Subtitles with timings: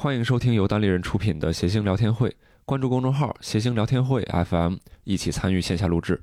[0.00, 2.32] 欢迎收听由单立人出品的谐星聊天会，
[2.64, 6.22] 关注公众号“谐星聊天会 FM”，一起参与线下录制。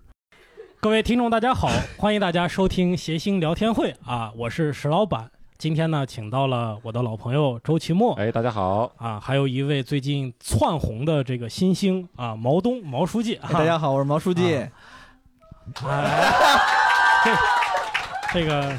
[0.79, 1.67] 各位听众，大家好，
[1.99, 5.29] 欢迎大家收听谐星聊天会啊，我是石老板。
[5.57, 13.35] 今天呢，请到了我的老朋友周奇墨哎，大家好，啊，还有一位最近窜红的这个新星啊，毛东毛书记。
[13.35, 14.55] 啊哎大家好，我是毛书记。
[14.55, 14.71] 啊
[15.83, 17.35] 哎，
[18.31, 18.73] 这这个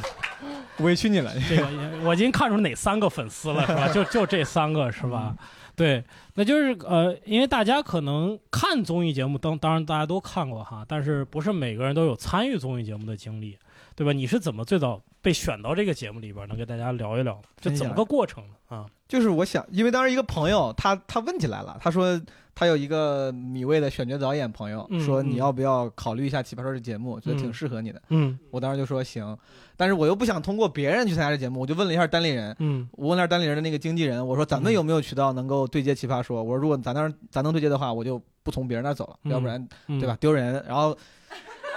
[0.78, 1.66] 委屈你了，这个，
[2.04, 3.88] 我已经看出哪三个粉丝了，是吧？
[3.94, 5.34] 就就这三个，是吧？
[5.74, 6.02] 对，
[6.34, 13.58] 那就是呃，因为大家可能看综艺节目，当当然大家都看过哈，但是不是每个人都有参与综艺节目的经历，
[13.96, 14.12] 对吧？
[14.12, 16.46] 你是怎么最早被选到这个节目里边？
[16.46, 18.54] 能跟大家聊一聊，这怎么个过程呢？
[18.68, 22.20] 啊，就是我想，因为当时一个朋友他他问起来了，他说
[22.54, 28.02] 他有一个米未的选角导演朋友，说你要不要考虑一下《奇葩说》这节目，觉得挺适合你的。
[28.10, 29.36] 嗯我当时就说行，
[29.76, 32.54] 但是我又不想通过别人去参加这节目，我就问了一下单立人。
[32.58, 36.42] 嗯我问了一下单立人的那个经纪人，我说咱们有没有渠道能够对接奇葩说？
[36.42, 40.16] 我说如果咱那儿咱能对接的话，我就不从别人那儿走了，嗯要不然嗯，对吧？？
[40.20, 40.62] 丢人。
[40.66, 40.96] 然后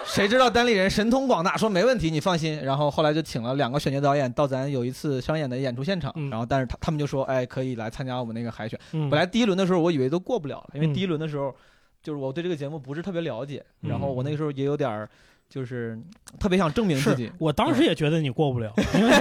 [0.05, 2.61] 谁知道单立人神通广大，说没问题，你放心。
[2.64, 8.80] 然后后来就请了两个选角导演到咱有一次商演的演出现场，嗯然后但是他他们就说，哎，可以来参加我们那个海选。
[8.94, 11.55] 嗯，本来第一轮的时候我以为都过不了了，因为嗯第一轮的时候
[12.02, 15.09] 就是我对这个节目不是特别了解，嗯然后我那个时候也有点儿
[15.50, 16.00] 就是
[16.39, 17.31] 特别想证明自己。
[17.39, 19.11] 我当时也觉得你过不了，因为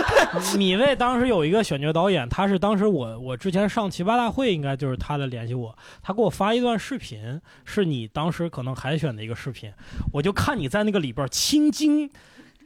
[0.58, 9.72] 米未当时有一个选角导演，他是当时我我之前上奇葩大会，应该就是他的联系我，他给我发一段视频，是你当时可能海选的一个视频，
[10.12, 12.10] 我就看你在那个里边青筋。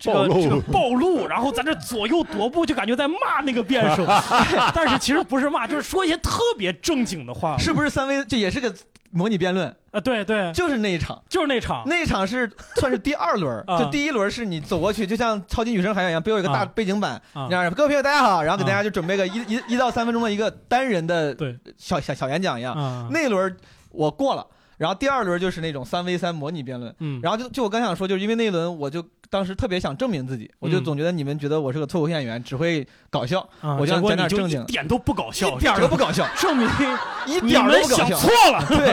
[0.00, 4.05] 这个暴露这个 暴露，然后在这左右踱步，就感觉在骂那个辩手，
[4.75, 7.56] 但是其实不是骂，就是说一些特别正经的话。
[7.56, 8.75] 是不是三维这也是个
[9.12, 11.22] 模拟辩论，啊，对对，就是那一场。
[11.28, 11.82] 就是那场。
[11.86, 22.74] 那一场是 算是第二轮，啊就第一轮是你走过去，就像超级女声海选一样，背后有一个大啊背景板，啊这样各位朋友大家好，然后给啊大家就准备个一一一到三分钟的一个单人的对小小小演讲一样。
[22.74, 23.54] 啊，那一轮
[23.91, 24.46] 我过了，
[24.83, 26.92] 然后第二轮就是那种三 v 三模拟辩论。
[26.98, 29.00] 嗯，然后就就我刚想说，就是因为那一轮我就
[29.31, 36.69] 当时特别想证明自己，我就嗯总觉得你们觉得我是个脱口秀演员，只会搞笑，啊我就想结果你就讲点正经的一点都不搞笑，一点儿都不搞笑，证明
[37.26, 38.09] 一点儿都不搞笑。
[38.09, 38.66] 们想错了。
[38.76, 38.91] 对，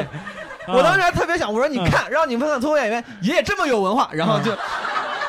[0.67, 4.51] 啊我当时还特别想，我说你看，让你们看脱口秀演员也这么有文化，然后就。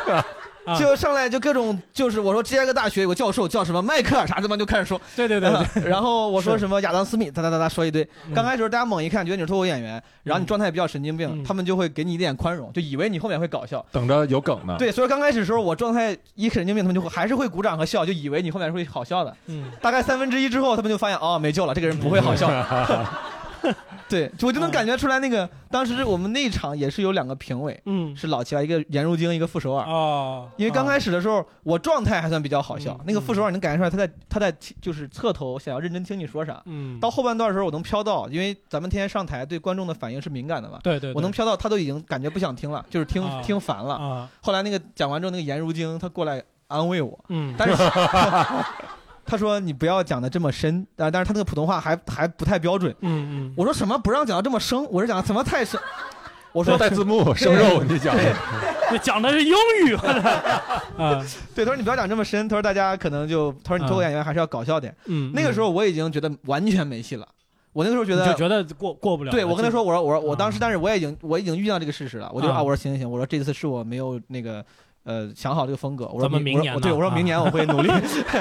[0.65, 8.03] 啊就上来就各种就是我说芝加哥大学有个教授叫什么迈克尔啥他妈就开始说，对对对对，然后我说什么亚当斯密哒哒哒哒说一堆。
[8.29, 13.85] 嗯刚开始大家猛一看觉得你是脱口演员，然后你状态比较神经病，嗯他们就会给你一点宽容，就以为你后面会搞笑。
[13.91, 14.77] 等着有梗呢。
[14.79, 19.37] 对，所以刚开始的时候我状态一神经病，他们就会还是会鼓掌和笑，就以为你后面会好笑的。
[19.47, 22.49] 嗯大概三分之一之后，他们就发现哦没救了，这个人不会好笑。
[24.11, 29.87] 对， 我就能感觉出来，那个当时我们那一场也是有两个评委，嗯是老齐啊，一个颜如晶，一个傅首尔。
[29.87, 33.05] 哦，因为刚开始的时候，我状态还算比较好笑嗯。
[33.07, 36.61] 那个傅首尔，能感觉出来他在他在就是侧头想要认真听你说啥。
[36.67, 43.95] 嗯，到后半段的时候，我能飘到，因为咱们天天上台对观众的反应是敏感的嘛，对对，对我能飘到他都已经感觉不想听了，就是听啊听烦了。
[43.95, 47.75] 啊，后来那个讲完之后，那个颜如晶她过来安慰我，嗯，但是
[49.25, 52.95] 他说你不要讲的这么深，但但是他那个普通话还还不太标准。
[53.01, 54.87] 嗯嗯，我说什么不让讲的这么生？
[54.91, 55.81] 我是讲怎么太深？
[56.53, 58.33] 我说带字幕 生肉，你讲对
[58.91, 59.55] 这讲的是英
[59.87, 64.93] 语，啊，对，他说你不要讲这么深，他说大家可能就他说你脱口演员还是要搞笑点。
[65.05, 67.29] 嗯，那个时候我已经觉得完全没戏了，
[67.73, 68.35] 我那个时候觉得就。
[68.35, 74.65] 觉得过过不了了，对，我跟他说，我说我说我啊当时，但是我也已经我已经遇到这个事实了，我就啊，我说行行行，我说这次是我没有那个
[75.05, 77.15] 呃想好这个风格，我说明年我说对我说啊。
[77.15, 77.89] 明年我会努力。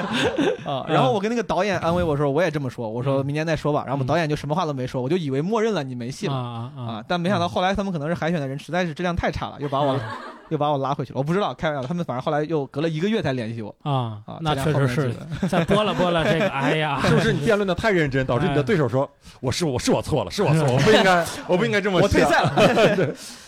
[0.64, 3.26] 啊，然后我跟那个导演安慰我说我也这么说，我说嗯。
[3.26, 4.08] 明年再说吧，然后我们嗯。
[4.08, 6.38] 导演就什么话都没说，我就以为默认了你没戏啊了。
[6.38, 9.98] 啊啊啊，但没想到后来他们可能是海选的人实在是质量太差了，又把我
[10.50, 13.74] 又把我拉回去了，我不知道，开玩笑，他们反正后来又隔了一个月才联系我。
[13.82, 15.48] 啊啊，，那确实是后面记得。
[15.48, 19.08] 再播了播了这个，哎呀， 是不是你辩论的太认真，导致你的对手说
[19.40, 22.52] 我是我是我错了，是我错了，我不应该我不应该这么我退赛了，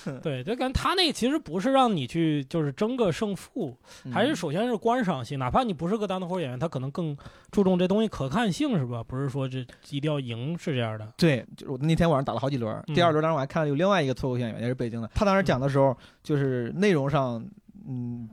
[0.22, 3.76] 对，就感觉他那个其实不是让你去就是争个胜负，
[4.12, 7.16] 还嗯是首先是观赏性，哪怕你不是个单口演员，他可能更
[7.50, 9.02] 注重这东西可看性，是吧？
[9.02, 11.12] 不是说这一定要赢是这样的。
[11.16, 17.44] 对，就是我那天晚上打了好几轮，嗯第二轮当时我还看了有另外一个脱口秀演员，也是北京的，他当时讲的时候，就是内容上，
[17.88, 18.28] 嗯，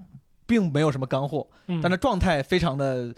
[0.45, 3.13] 并没有什么干货，嗯，但是状态非常的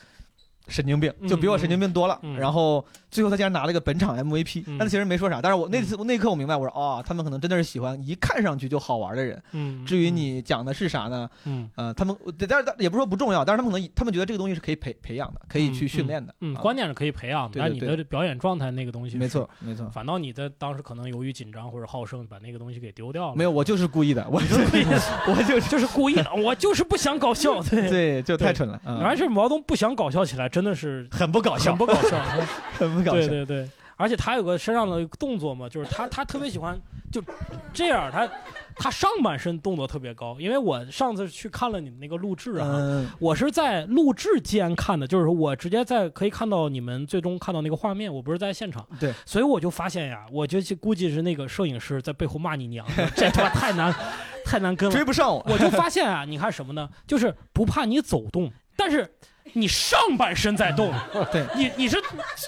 [0.71, 2.17] 神经病，嗯就比我神经病多了。
[2.23, 5.41] 嗯然后最后他竟然拿了一个本场 MVP，、嗯但他其实没说啥。
[5.41, 9.41] 但是我那次、那一刻我明白，我说哦，他们可能真的是喜欢一看上去就好玩的人。
[9.51, 11.29] 嗯，至于你讲的是啥呢？
[11.45, 12.15] 嗯，呃，他们
[12.47, 16.33] 但是也不是说不重要，但是他们可能他们觉得这个东西是可以培培养的，可以去训练的。
[16.39, 23.35] 嗯，啊关键是可以培养的，但你的表演状态那个东西是没错，没错，反倒你的当时可能由于紧张或者好胜，把那个东西给丢掉了。
[23.35, 27.61] 没有，我就是故意的，我就是故意的， 我就是就是故意的，我就是不想搞笑。
[27.63, 28.79] 对，对，就太蠢了。
[28.85, 32.23] 嗯完事毛东不想搞笑起来，真真的是很不搞笑很，不搞笑。
[32.77, 33.27] 很不搞笑。
[33.27, 36.79] 对对对，而且他有个身上的动作嘛，就是他他特别喜欢
[37.11, 37.19] 就
[37.73, 38.29] 这样，他
[38.75, 40.37] 他上半身动作特别高。
[40.39, 48.87] 因为我上次去看了你们那个录制啊，嗯，我是在录制间看的，就是我直接在可以看到你们最终看到那个画面，我不是在现场。
[48.99, 52.85] 对，所以我就发现呀，我就估计是那个摄影师在背后骂你娘，
[53.15, 53.91] 这他妈太难
[54.45, 55.03] 太难跟了追。
[55.03, 55.43] 不上我。
[55.47, 56.87] 我就发现啊，你看什么呢？
[57.07, 59.11] 就是不怕你走动，但是
[59.53, 60.93] 你上半身在动。
[61.31, 62.01] 对，你你是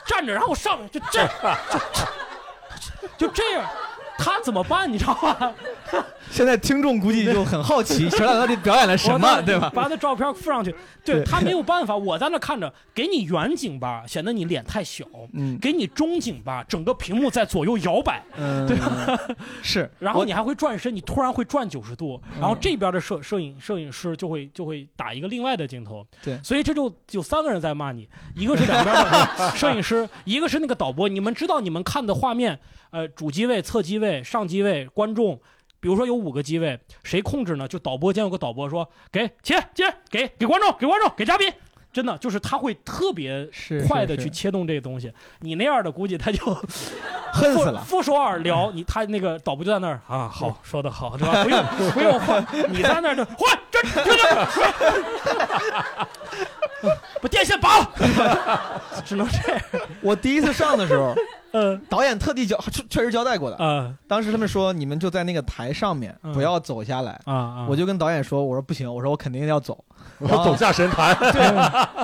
[0.06, 1.28] 站着，然后上就这，
[3.18, 3.70] 就就这样，
[4.18, 4.92] 他怎么办？
[4.92, 5.54] 你知道吗？
[6.32, 9.70] 现在听众估计就很好奇， 小冉到底表演了什么，对吧？
[9.72, 10.74] 把他照片附上去，
[11.06, 18.76] 对对他没有办法，我在那看着，给你远景吧，显得你脸太小；嗯给你中景吧，整个屏幕在左右摇摆，嗯，对
[19.62, 19.88] 是。
[20.00, 31.08] 然后你还会转身，你突然会转九十度，然后这边的摄摄影摄影师就会就会打一个另外的镜头，对所以这就有三个人在骂你，一个是两边的摄影师，一个是那个导播。
[31.08, 35.40] 你们知道你们看的画面，呃，主机位、侧机位、上机位、观众。
[35.80, 37.68] 比如说有五个机位，谁控制呢？
[37.68, 41.52] 就导播间有个导播说：“给切接，给给观众，给观众，给嘉宾。”
[41.92, 43.48] 真的就是他会特别
[43.88, 45.14] 快的去切动这个东西。
[45.42, 46.42] 你那样的估计他就
[47.32, 47.84] 恨死了。
[47.84, 51.44] 傅首尔聊你，他那个导播就在那儿啊，好说的好，是吧？
[51.44, 54.48] 不用 不用换，你在那儿就换，这这这，
[57.24, 57.90] 把电线拔了，
[59.06, 59.62] 只能这样。
[60.02, 61.16] 我第一次上的时候，
[61.54, 63.56] 嗯导演特地交确确实交代过的。
[63.60, 67.18] 嗯当时他们说你们就在那个台上面，嗯不要走下来。
[67.24, 67.68] 啊啊！
[67.70, 69.82] 我就跟导演说，我说不行，我说我肯定要走。
[70.20, 71.16] 我走下神坛，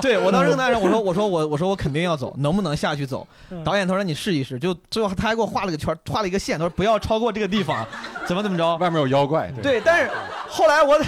[0.00, 3.26] 对我当时跟导演说，我说我说我我说我肯定要走，能不能下去走？
[3.50, 7.86] 嗯导演他说你试一试，就最后他还给我画了个圈，画了一个线，他说不要超过这个地方，
[8.26, 8.76] 怎么怎么着。
[8.76, 10.10] 外面有妖怪，对，但是
[10.48, 10.98] 后来我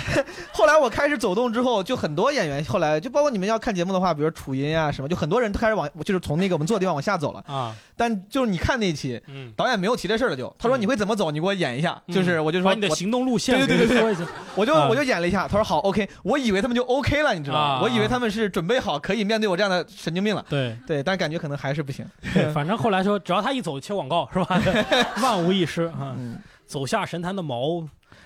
[0.53, 7.44] 后来我开始走动之后，就很多演员后来就包括你们要看节目的话，比如楚音啊什么，就很多人都开始往就是从那个我们坐的地方往下走了。
[7.46, 12.00] 啊，但就是你看那一期，嗯，导演没有提这事儿了就，他说你会怎么走，你给我演一下。
[12.08, 17.60] 就是我就说把你的行动路线对对对对我就我就演了一下，他说好 OK，我以为他们就 OK 了，你知道吗？
[17.60, 20.44] 啊我以为他们是准备好可以面对我这样的神经病了。
[20.49, 22.06] 对对，但感觉可能还是不行。
[22.32, 24.60] 对，反正后来说，只要他一走切广告是吧？
[25.22, 26.14] 万无一失啊！
[26.16, 27.84] 嗯，走下神坛的毛，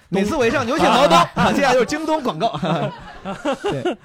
[0.08, 2.58] 每次我一上有请毛刀 啊，接下来就是京东广告。
[3.62, 3.96] 对，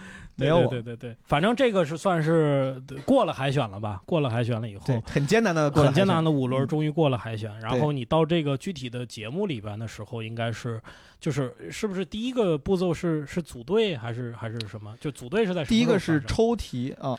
[0.42, 0.68] 没有我。
[0.68, 4.02] 对对对对，反正这个是算是过了海选了吧？
[4.06, 6.30] 过了海选了以后，对，很艰难的过了很艰难的。
[6.30, 10.82] 五轮嗯终于过了海选，然后你到这个具体的节目里边的时候，应该是
[11.20, 14.96] 就是是不是第一个步骤是是组队还是还是什么？
[15.00, 17.18] 就组队是在第一个是抽题啊，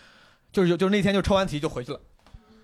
[0.53, 2.01] 就是就是那天就抽完题就回去了。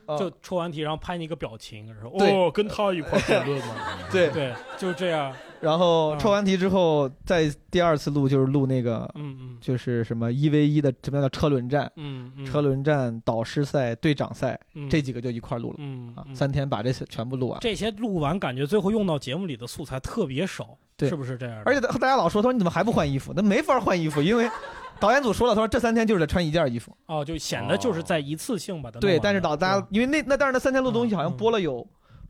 [0.07, 3.75] 啊就抽完题，然后拍你一个表情，然后对哦，跟他一块儿讨论嘛，
[4.11, 17.59] 对，对，就是这样，然后嗯抽完题之后，再第二次录就是录那个嗯嗯就是什么一 v 一的什么叫车轮战、嗯嗯，车轮战、导师赛、队长赛嗯这几个就一块录了嗯三天把这些全部录完。
[17.61, 21.63] 这些录完，感觉最后用到节目里的素材特别少，对是不是这样？
[21.67, 23.33] 而且大大家老说，他说你怎么还不换衣服？
[23.35, 24.49] 那没法换衣服，因为
[25.01, 26.97] 导演组说了，他说这三天就是得穿一件衣服。
[27.07, 31.87] 哦，就显得就是在一次性把它弄对，但是导大家因为那那但是那三天录东西好像嗯播了有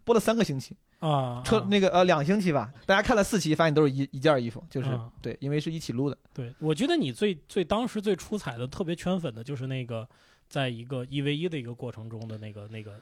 [0.08, 6.16] 播了三个星期，啊，车啊那个呃两星期吧，大家看了四期，发现都是一一件衣服，就是啊对，因为是一起录的。
[6.32, 10.08] 对，我觉得你最最当时最出彩的、特别圈粉的就是那个，
[10.48, 12.92] 在一个一 v 一的一个过程中的那个那个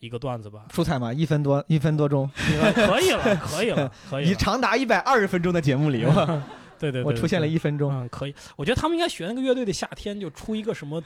[0.00, 0.66] 一个段子吧。
[0.70, 2.28] 出彩吗，一分多一分多钟，
[2.74, 4.34] 可以了，可以了，可以 你。
[4.34, 6.42] 长达一百二十分钟的节目里，我
[6.80, 7.92] 对对对，我出现了一分钟。
[7.92, 8.34] 嗯，可以。
[8.56, 11.00] 我觉得他们应该学那个乐队的夏天，就出一个什么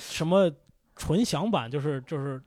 [0.00, 0.50] 什么
[0.96, 2.42] 纯享版，就是就是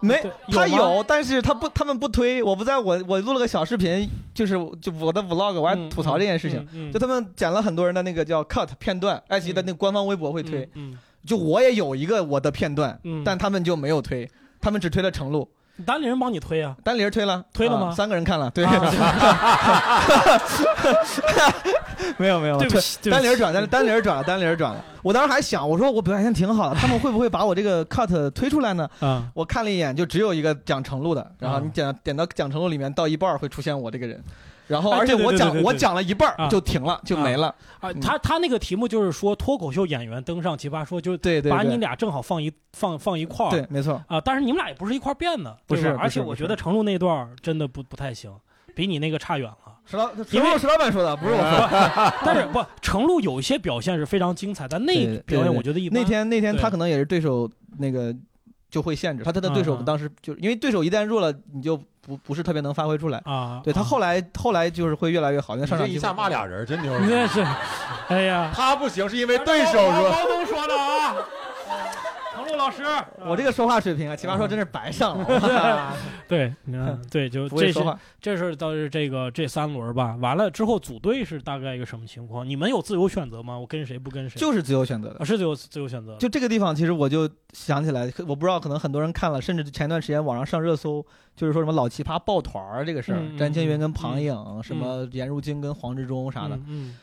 [0.00, 0.20] 没
[0.52, 2.42] 他有，但是他不，他们不推。
[2.42, 6.92] 我不在我我录了个小视频，就是就我的 vlog，我还嗯吐槽这件事情。，嗯嗯。
[6.92, 10.68] 就他们剪了很多人的那个叫 cut 片段，爱奇艺的那个官方微博会推。
[10.74, 13.22] 嗯，就我也有一个我的片段，嗯。
[13.24, 14.28] 但他们就没有推，
[14.60, 16.76] 他们只推了程璐，嗯单立人帮你推啊。
[16.82, 17.88] 单林推了，推了吗？
[17.88, 18.74] 啊三个人看了，对，啊
[22.18, 24.84] 没有没有，对不起，对单林转，单单林转了，单林转了。
[25.02, 28.88] 我当时还想，我说我表现挺好的，他们会不会把我这个 cut 推出来呢？
[29.00, 34.22] 啊，我看了一眼，就只有一个讲程璐的，然后啊你点点到讲程璐里面，到一半儿会出现我这个人，
[34.66, 37.48] 然后哎而且我讲我讲了一半就停了，就没了。
[37.80, 43.50] 啊，嗯他他那个题目就是说脱口秀演员登上奇葩说，就对对对把你俩正好放一放放一块儿。
[43.50, 44.02] 对，没错。
[44.08, 48.30] 啊，但是你们俩也不是一块儿变的，不是而且我觉得程璐那段真的不不太行，
[48.74, 49.67] 比你那个差远了。
[49.90, 52.14] 石老因为石老板说的，不是我说的。
[52.22, 55.98] 但是不，程璐有一些表现是非常精彩，但那表现我觉得一般。
[56.02, 58.14] 那天那天他可能也是对手那个
[58.70, 63.18] 就会限制他，他的对手当时就是因为对手一旦弱了，你就不不是特别能发挥出来。
[63.24, 67.00] 啊，对他后来后来就是会越来越好，因为上场一下骂俩人，真牛 啊，。
[67.02, 67.46] 你这是，
[68.08, 71.16] 哎呀，他不行是因为对手弱，高东说的啊，
[72.58, 72.82] 老师，
[73.24, 75.96] 我这个说话水平啊，奇葩说真是白上了。
[76.28, 80.16] 对，你看，对，就这是不会说话，这是倒是这个这三轮吧。
[80.20, 82.46] 完了之后组队是大概一个什么情况？
[82.46, 83.58] 你们有自由选择吗？
[83.58, 84.38] 我跟谁不跟谁？
[84.38, 85.24] 就是自由选择的啊，。
[85.24, 86.16] 是自由自由选择。
[86.16, 91.04] 就这个地方，其实我就想起来，我不知道，可能很多人看了，甚至前段时间网上上热搜，
[91.36, 96.56] 就是说什么老奇葩抱团儿这个事儿，詹青云跟嗯庞颖，什么颜如晶跟黄志忠啥的。
[96.56, 96.96] 嗯嗯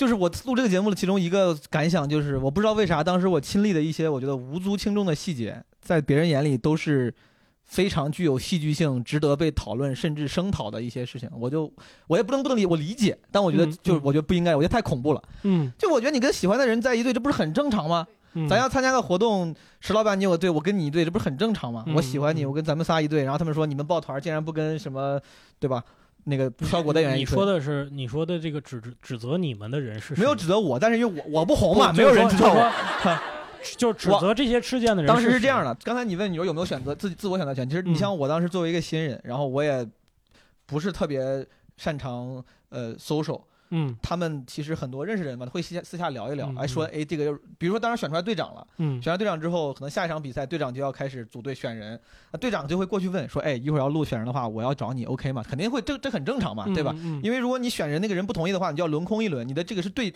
[0.00, 7.14] 就是我录这个节目的其中一个感想，就是我不知道为啥，当时我亲历的一些我觉得无足轻重的细节，在别人眼里都是
[7.64, 11.28] 非常具有戏剧性、值得被讨论甚至声讨的一些事情。
[11.38, 11.70] 我就
[12.06, 15.22] 我也不能不能理我理解，但我觉得就是我觉得不应该，我觉得太恐怖了。
[15.42, 18.06] 嗯就我觉得你跟喜欢的人在一队，这不是很正常吗？
[18.32, 21.84] 嗯，咱要参加个活动，石老板你有个队，我跟你一队，这不是很正常吗？
[21.86, 25.20] 嗯我喜欢你，嗯我跟咱们仨一队，然后他们说你们抱团竟然不跟什么，
[25.58, 25.84] 对吧？
[26.24, 32.60] 那个效果的演员你说的是你说的这个指指指责你们的人是没有指责我，但是因为我我不红嘛，没有人知道我。
[32.60, 33.18] 我。
[33.76, 35.06] 就指责这些吃剑的人。
[35.06, 39.86] 当时是这样的，刚才你问你说有没有选择自己自我选择权，其实你嗯像我当时作为一个新人，然后我也
[40.64, 41.46] 不是特别
[41.76, 43.38] 擅长呃 social，
[43.70, 48.66] 嗯他们其实很多认识人嘛，会私下私下聊一聊嗯，哎说哎这个比如说当时选出来队长了。
[48.78, 51.98] 嗯选完队长之后，可能下一场比赛队长就要开始组队选人，
[52.32, 56.94] 那队长就会过去问说：“哎，一会儿要录选人的话，我要找你，OK 吗？”肯定会，这这很正常嘛，对吧？？
[57.02, 60.12] 嗯因为如果你选人那个人不同意的话，你就要轮空一轮，你的这个是对，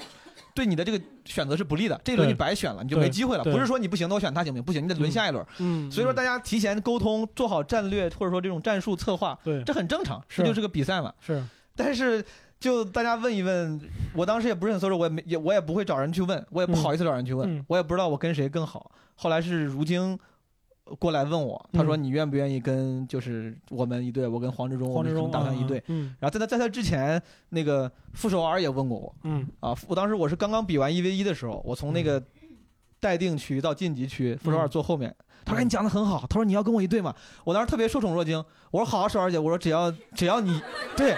[0.54, 3.44] 对你的这个选择是不利的，这一轮你白选了，你就没机会了。
[3.44, 4.64] 不是说你不行，那我选他行不行？
[4.64, 5.44] 不行，你得轮下一轮。
[5.58, 11.12] 嗯，所以说大家提前沟通，做好战略或者说这种战术策划，对这很正常，是这就是个比赛嘛。
[11.20, 11.42] 是
[11.76, 12.24] 但是
[12.64, 13.78] 就大家问一问，
[14.14, 18.90] 我当时也不是很 social，我也没也我也不会找人去问，我也不好意思找人去问，嗯我也不知道我跟谁更好。
[19.16, 20.18] 后来是如晶
[20.98, 25.84] 过来问我，他说嗯你愿不愿意跟就是我们一队，我跟黄志忠，黄志忠打算一队。。
[25.88, 32.22] 嗯然后在他在他之前，那个傅首尔也问过我嗯啊，我当时我是刚刚比完一 v 一的时候，我从那个
[32.98, 35.14] 待定区到晋级区，傅首尔坐后面。
[35.44, 38.42] 他说：“哎，你讲的很好。”他说：“你要跟我一队嘛？”我当时特别受宠若惊。
[38.70, 40.58] 我说：“好啊，首尔姐。”我说：“只要只要你，
[40.96, 41.14] 对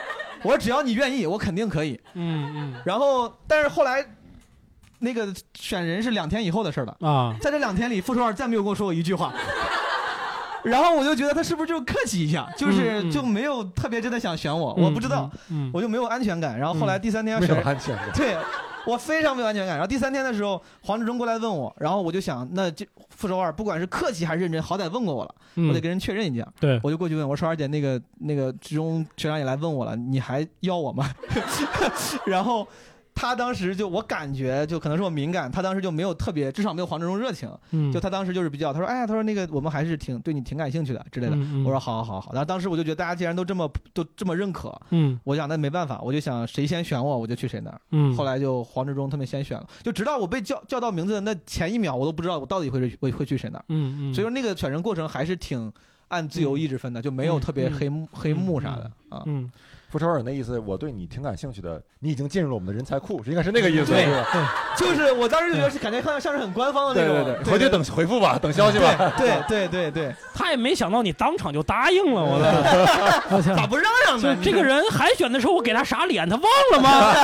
[0.46, 2.00] 我说只要你愿意，我肯定可以。
[2.14, 4.04] 嗯嗯”然后，但是后来
[5.00, 6.96] 那个选人是两天以后的事儿了。
[7.00, 9.32] 啊在这两天里，傅首尔再没有跟我说过一句话。
[10.66, 16.58] 然后我就觉得他是不是就客气一下，就是就没有特别真的想选我，我不知道，，嗯我就没有安全感。
[16.58, 18.08] 然后后来第三天要没选人，有安全感。
[18.14, 18.36] 对
[18.86, 19.76] 我非常没有安全感。
[19.76, 26.46] 然后第三天的时候，黄志忠过来问我，然后我就想，那这傅首尔不管是客气还是认真，好歹问过我了，嗯我得跟人确认一下。
[26.60, 31.08] 对我就过去问我说：“二姐，那个那个志忠学长也来问我了，你还要我吗？”
[32.26, 32.66] 然后
[33.16, 37.50] 他当时就我感觉就可能是我敏感，他当时就没有特别，至少没有黄志忠热情。
[37.70, 41.34] 嗯就他当时就是比较，他说：“哎呀，他说那个我们还是挺对你挺感兴趣的之类的。
[41.34, 47.80] 嗯嗯我说：“好好好好。”然后当时我就觉得大家既然都这么都这么认可，嗯我想那没办法，我就想谁先选我，我就去谁那儿。
[47.90, 53.64] 嗯，后来就黄志忠他们先选了，就直到我被叫叫到名字的那前一秒，我都不知道我到底会会会去谁那儿。
[53.68, 55.72] 嗯嗯，所以说那个选人过程还是挺
[56.08, 59.22] 按自由意志分的，就没有特别黑幕黑幕啥的啊。
[59.24, 59.50] 嗯
[59.96, 64.54] 傅首尔那意思，我对你挺感兴趣的，你已经进入了我们的人才库，是应该是那个意思，对是吧？
[64.76, 69.14] 就是我当时就觉得是感觉像像是很官方的那种，对回去等回复吧，等消息吧。
[69.16, 74.36] 对对对对， 他也没想到你当场就答应了，我的， 咋不让让呢？
[74.42, 77.14] 这个人海选的时候，我给他啥脸，他忘了吗？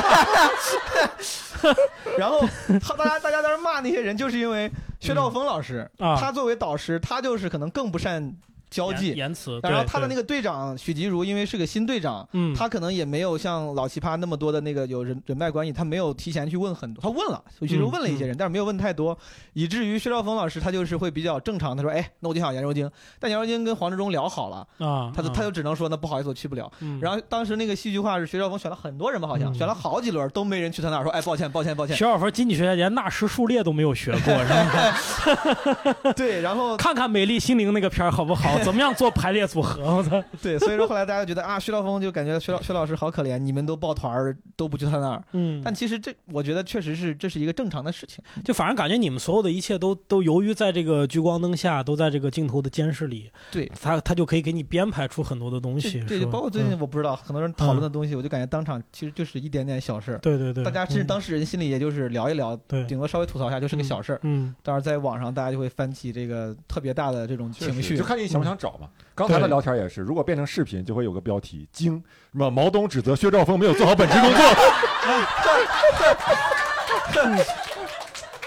[2.18, 2.40] 然后
[2.80, 8.32] 他大家大家在那骂那些人，就是因为薛兆丰老师，啊他作为导师，他就是可能更不善
[8.72, 9.12] 交际。
[9.12, 19.16] 言辞，然后他的那个，队长许吉如，因为是个新队长，嗯，他可能也没有像老奇葩那么多的那个有人人脉关系，他没有提前去问很多，他问了，许吉如问了一些人，但是没有问太多，
[19.52, 26.70] 以至于薛兆丰老师他就是会比较正常，他说，哎，那我就想颜如晶，但颜如晶跟黄志忠聊好了，啊，他就他就只能说，那不好意思，我去不了。
[26.80, 31.94] 嗯，然后当时那个戏剧化是薛兆丰选了很多人吧，好像嗯选了好几轮都没人去他那儿说，哎，抱歉抱歉抱歉。
[31.94, 36.12] 徐小芬经济学家连纳什数列都没有学过，是吧？
[36.16, 38.58] 对，然后看看《美丽心灵》那个片儿好不好？
[38.64, 39.82] 怎么样做排列组合？
[39.96, 40.22] 我操！
[40.42, 45.22] 对，所以说后来大家觉得啊，薛兆丰就感觉薛老薛老师好可怜，你们都抱团儿都不去他那儿。
[45.32, 48.22] 嗯，但其实这我觉得确实是这是一个正常的事情。
[48.44, 64.20] 就反正感觉你们所有的一切都都由于在这个聚光灯下，都在这个镜头的监视里，对，他他就可以给你编排出很多的东西，这是吧就包括最近嗯我不知道很多人讨论的东西，我就感觉当场其实就是一点点小事儿，对对对，大家甚至嗯当事人心里也就是聊一聊，对顶多稍微吐槽一下就是个小事儿。
[64.22, 68.04] 嗯当然在网上大家就会翻起这个特别大的这种情绪就。
[68.04, 68.88] 看你想不想找嘛。
[69.14, 71.94] 刚才的聊天也是，如果变成视频，就会有个标题：惊
[72.32, 74.42] 什么毛东指责薛兆丰没有做好本职工作。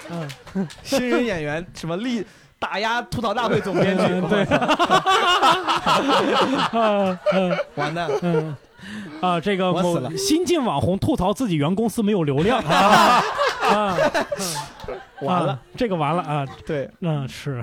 [0.09, 2.25] 嗯，新人演员什么力
[2.59, 4.45] 打压吐槽大会总编剧，嗯对。
[7.75, 8.09] 完蛋。
[8.09, 8.19] 了。
[8.21, 8.55] 嗯。
[9.19, 10.15] 啊，这个某我死了。
[10.15, 12.59] 新晋网红吐槽自己原公司没有流量。
[12.65, 13.23] 啊，
[13.63, 13.97] 啊，
[15.21, 15.53] 完了。
[15.53, 17.59] 啊，这个完了啊，对，嗯，是，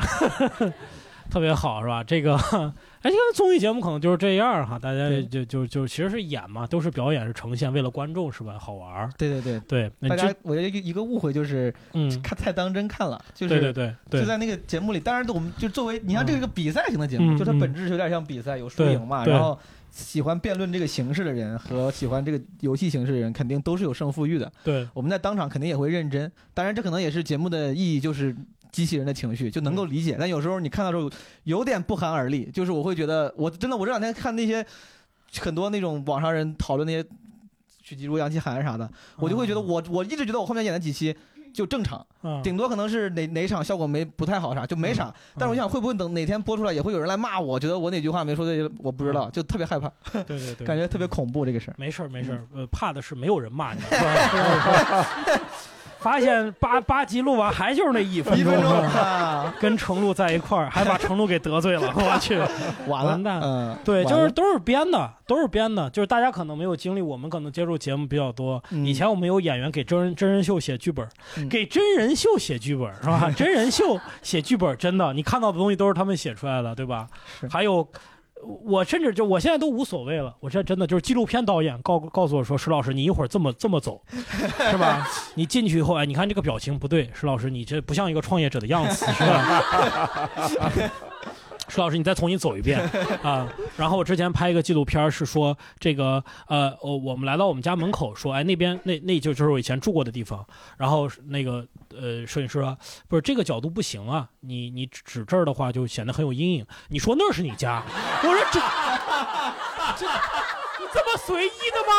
[1.33, 2.05] 特别好是吧？
[2.05, 8.59] 这个，哎，这个综艺节目可能就是这样哈，大家就就就其实是演嘛，都是表演，是呈现，为了观众是吧？
[8.59, 9.11] 好玩儿。
[9.17, 19.25] 对对对，对，那大家我觉得一个误会就是嗯，看太当真看了，就是对对对对，就在那个节目里，当然我们就作为你看这是个比赛型的节嗯目，就它嗯本质是有点像比赛，有输赢嘛。
[19.25, 19.59] 然后
[19.91, 24.53] 喜欢辩论这个形式的人和喜欢这个游戏形式的人，肯定都是有胜负欲的。
[24.63, 28.37] 对我们在当场肯定也会认真，当然这可能也是节目的意义，就是
[28.73, 30.17] 激起人的情绪，就能够理解。
[30.19, 31.09] 但有时候你看到时候
[31.45, 34.67] 有点不寒而栗，就是我会觉得，我真的我这两天看那些
[35.39, 37.07] 很多那种网上人讨论那些
[37.83, 41.15] 许吉如、杨奇涵啥的，我就会觉得我我一直觉得我后面演的几期
[41.53, 42.05] 就正常。
[42.23, 45.13] 啊，顶多可能是哪哪场效果没不太好啥，就没啥。
[45.37, 51.75] 但是我想会不会等哪天播出来，也会有人来骂我，觉得我哪句话没说对，我不知道，就特别害怕，对对对，感觉特别恐怖这个事儿。
[51.77, 53.81] 没事儿没事儿，呃，怕的是没有人骂你？
[56.03, 62.37] 发现八 八集录完还就是那一分一分钟钟，啊， 跟程璐在一块儿，还把程璐给得罪了， 我去。
[62.89, 68.63] 完了，完蛋嗯，对，就是都是编的，都是编的，就是大家可能没有经历，我们可能接触节目比较多。
[68.71, 71.07] 嗯以前我们有演员给真人真人秀写剧本，
[71.39, 73.31] 嗯给真人秀写剧本是吧？
[73.37, 77.07] 真人秀写剧本真的，你看到的东西都是他们写出来的，对吧？
[77.51, 77.87] 还有。
[78.65, 84.03] 我甚至就我现在都无所谓了，我现在真的就是纪录片导演告告诉我说，石老师你一会儿这么这么走，
[84.71, 85.07] 是吧？
[85.35, 90.31] 你进去以后，哎，你看这个表情不对，石老师你这不像一个创业者的样子，是吧？
[91.73, 92.79] 石老师，你再重新走一遍
[93.25, 93.51] 啊！
[93.79, 100.47] 然后我之前拍一个纪录片，是说这个呃，我，我们来到我们家门口，说，哎，那边那那就就是我以前住过的地方。
[100.77, 101.67] 然后那个
[101.99, 102.77] 呃，摄影师说，
[103.09, 106.67] 不是这个角度不行啊，你你指这儿的话就显得很有阴影。
[106.89, 107.83] 你说那是你家？
[108.23, 108.61] 我说这
[109.97, 110.07] 这
[110.79, 111.95] 你这么随意的吗？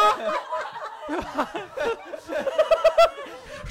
[1.07, 1.49] 对吧？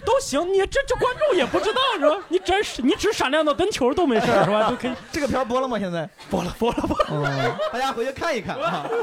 [0.05, 2.25] 都行，你这这观众也不知道是吧？
[2.29, 4.69] 你真是你只闪亮到跟球都没事儿是吧？
[4.71, 5.79] 就可以这个片儿播了吗？
[5.79, 7.07] 现在播了播了播了。
[7.11, 8.87] 嗯，大家回去看一看啊。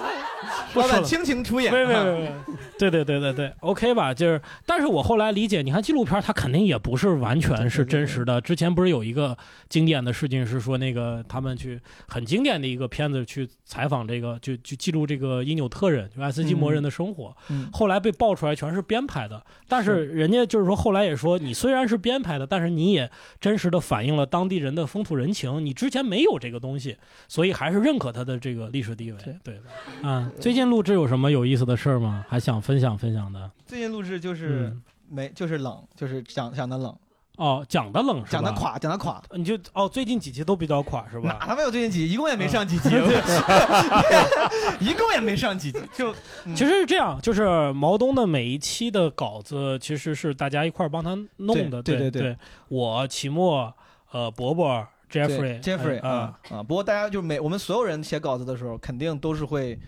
[0.76, 2.32] 老板倾情出演，没没啊没没，
[2.78, 4.14] 对对对对对，OK 吧？
[4.14, 8.40] 就是，但是我后来理解，你看纪录片，它肯定也不是完全是真实的。
[8.42, 9.36] 之前不是有一个
[9.68, 17.36] 经典的事情是说，那个他们去很经典的一个片子去采访这个，就就记录这个因纽特人，就爱斯基摩人的生活。
[17.50, 26.98] 嗯后来被爆出来全是编排的，但是人家就是说后来也说，你虽然是编排的，但是你也真实的反映了当地人的风土人情，你之前没有这个东西，
[27.28, 29.18] 所以还是认可它的这个历史地位。
[29.24, 29.60] 对对
[30.02, 32.26] 的，啊，最近录制有什么有意思的事儿吗？
[32.28, 33.50] 还想分享分享的？
[33.66, 36.96] 最近录制就是嗯没就是冷，就是想想的冷，
[37.40, 38.30] 哦，讲的冷是吧？
[38.32, 39.22] 讲的，垮，讲的垮。
[39.32, 41.30] 你就哦，最近几期都比较垮是吧？
[41.40, 42.14] 哪他妈有最近几集？
[42.14, 42.90] 一共也没上几集，
[44.82, 46.14] 一共也没上几集，就
[46.54, 53.74] 其实是这样，就是毛东的每一期的稿子其实是大家一块儿帮他弄的，对对对对我齐墨，
[54.12, 56.62] 呃，伯伯，Jeffrey，Jeffrey 哎啊啊！
[56.62, 59.80] 不过大家就每我们所有人写稿子的时候，肯定都是会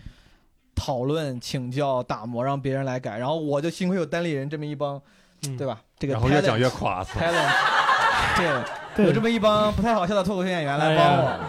[0.74, 3.18] 讨论、请教、打磨，让别人来改。
[3.18, 5.02] 然后我就幸亏有单立人这么一帮，
[5.46, 5.82] 嗯对吧？
[6.02, 7.52] 这个然后越讲越垮，talent，
[8.36, 8.64] 对，
[8.96, 11.40] 对有这么一帮不太好笑的脱口秀演员来帮我，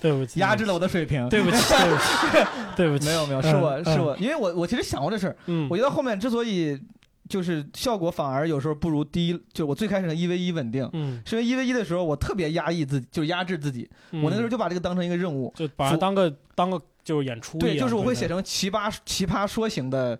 [0.00, 1.28] 对不起，压制了我的水平。
[1.28, 6.80] 对不起，对不起， 对不起，没有没有，是我嗯是，我，因为我我其实想过这事儿，嗯，我觉得后面之所以
[7.28, 20.16] 就是效果反而有时候不如第一，就我最开始的一 v 一稳定，嗯，是因为一 v 一的时候我特别压抑自己，就压制自己，嗯我那时候就把这个当成一个任务，就把它当个当个就是演出，对，就是我会写成奇葩奇葩说型的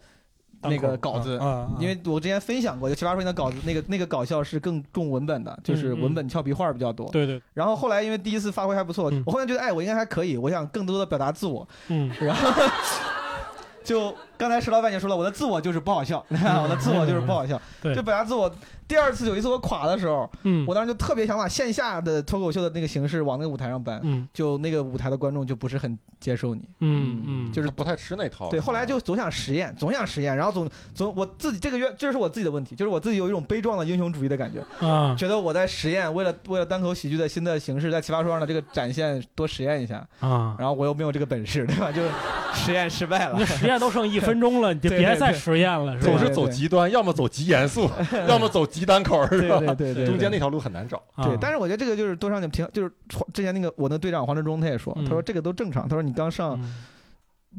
[0.62, 1.36] 那个稿子。
[1.38, 7.08] 啊，因为我之前分享过，就奇葩说型的稿子，那个那个搞笑是更重文本的，就是文本俏皮话比较多。
[7.10, 11.66] 对对，然后后来因为第一次发挥还不错，嗯我后来觉得哎，我应该还可以，我想更多的表达自我。
[11.88, 12.62] 嗯然后
[13.84, 17.56] 就刚才石老板也说了，我的自我就是不好笑， 我的自我就是不好笑。
[17.56, 18.50] 嗯 对就表达自我。
[18.88, 26.62] 第二次有一次我垮的时候，嗯，我当时就特别想把线下的脱口秀的那个形式往那个舞台上搬，嗯就那个舞台的观众就不是很接受你。
[26.80, 28.48] 嗯嗯，就是不太吃那套。
[28.48, 41.92] 对，后来就总想实验，总想实验，然后总总我自己这个月，这是我自己的问题，就是我自己有一种悲壮的英雄主义的感觉，啊，觉得我在实验，为了为了单口喜剧的新的形式，在奇葩说上的这个展现多实验一下，啊，然后我又没有这个本事，对吧？
[41.92, 42.00] 就
[42.54, 43.44] 实验失败了你。
[43.44, 46.12] 实验都剩一分钟了，你就别再实验了，是吧？
[46.12, 47.88] 总是走极端，要么走极严肃，
[48.28, 49.58] 要么走极单口，是吧？
[49.58, 51.02] 对对对对，中间那条路很难找。
[51.16, 52.90] 对，啊但是我觉得这个就是多上点平，就是
[53.32, 56.74] 之前那个我的队长黄志忠他也说，嗯他说这个都正常，他说你刚上嗯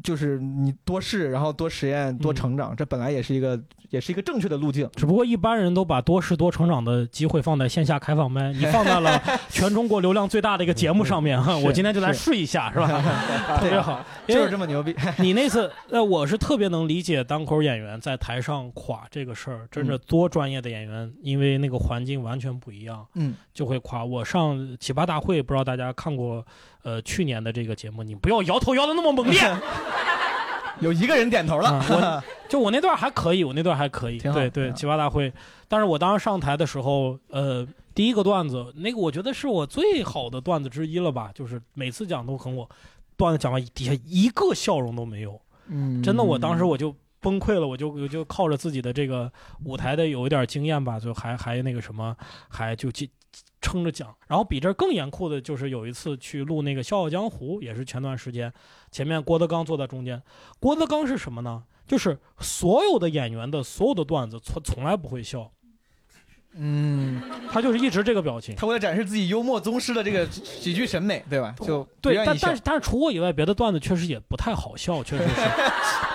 [0.02, 3.60] 就是你多试，然后多实验，多成长，这本来也是一个
[3.90, 4.88] 也是一个正确的路径。
[4.94, 11.56] 只不过一般人都把多试多成长的机会放在线下开放麦，你放在了 全中国流量最大的一个节目上面哈。
[11.56, 12.88] 我今天就来试一下，是吧？
[13.60, 14.94] 特别好，就是这么牛逼。
[15.18, 24.04] 你那次，呃，我是特别能理解单口演员在台上垮这个事儿，真的多专业的演员，因为那个环境完全不一样，嗯，就会垮。
[24.04, 26.44] 我上奇葩大会，不知道大家看过。
[26.82, 29.38] 呃，去年的这个节目，你不要摇头摇的那么猛烈。
[30.80, 34.18] 有一个人点头了，我 就我那段还可以，我那段还可以。
[34.18, 35.30] 对对，奇葩大会。
[35.68, 41.30] 但是我当时上台的时候，呃，第一个段子，那个我觉得是我最好的段子之一了吧？
[41.34, 42.66] 就是每次讲都很我，
[43.14, 45.38] 段子讲完底下一个笑容都没有。
[45.66, 49.30] 嗯，真的，我当时我就崩溃了，我就我就靠着自己的这个
[49.66, 52.16] 舞台的有一点经验吧，就还还那个什么，
[52.48, 53.10] 还就记。
[53.60, 58.52] 撑着讲，然后比这更严酷的就是有一次去录那个《笑傲江湖》，也是前段时间，
[58.90, 60.22] 前面郭德纲坐在中间。
[60.58, 61.62] 郭德纲是什么呢？
[61.86, 65.50] 就是所有的演员的所有的段子从从来不会笑，
[66.54, 67.20] 嗯，
[67.50, 68.54] 他就是一直这个表情。
[68.54, 71.54] 他为了展示自己幽默宗师的这个喜剧审美，对吧？
[71.60, 75.40] 就对，但但是但是除我以外，别的段子确实也不太好笑，确实是。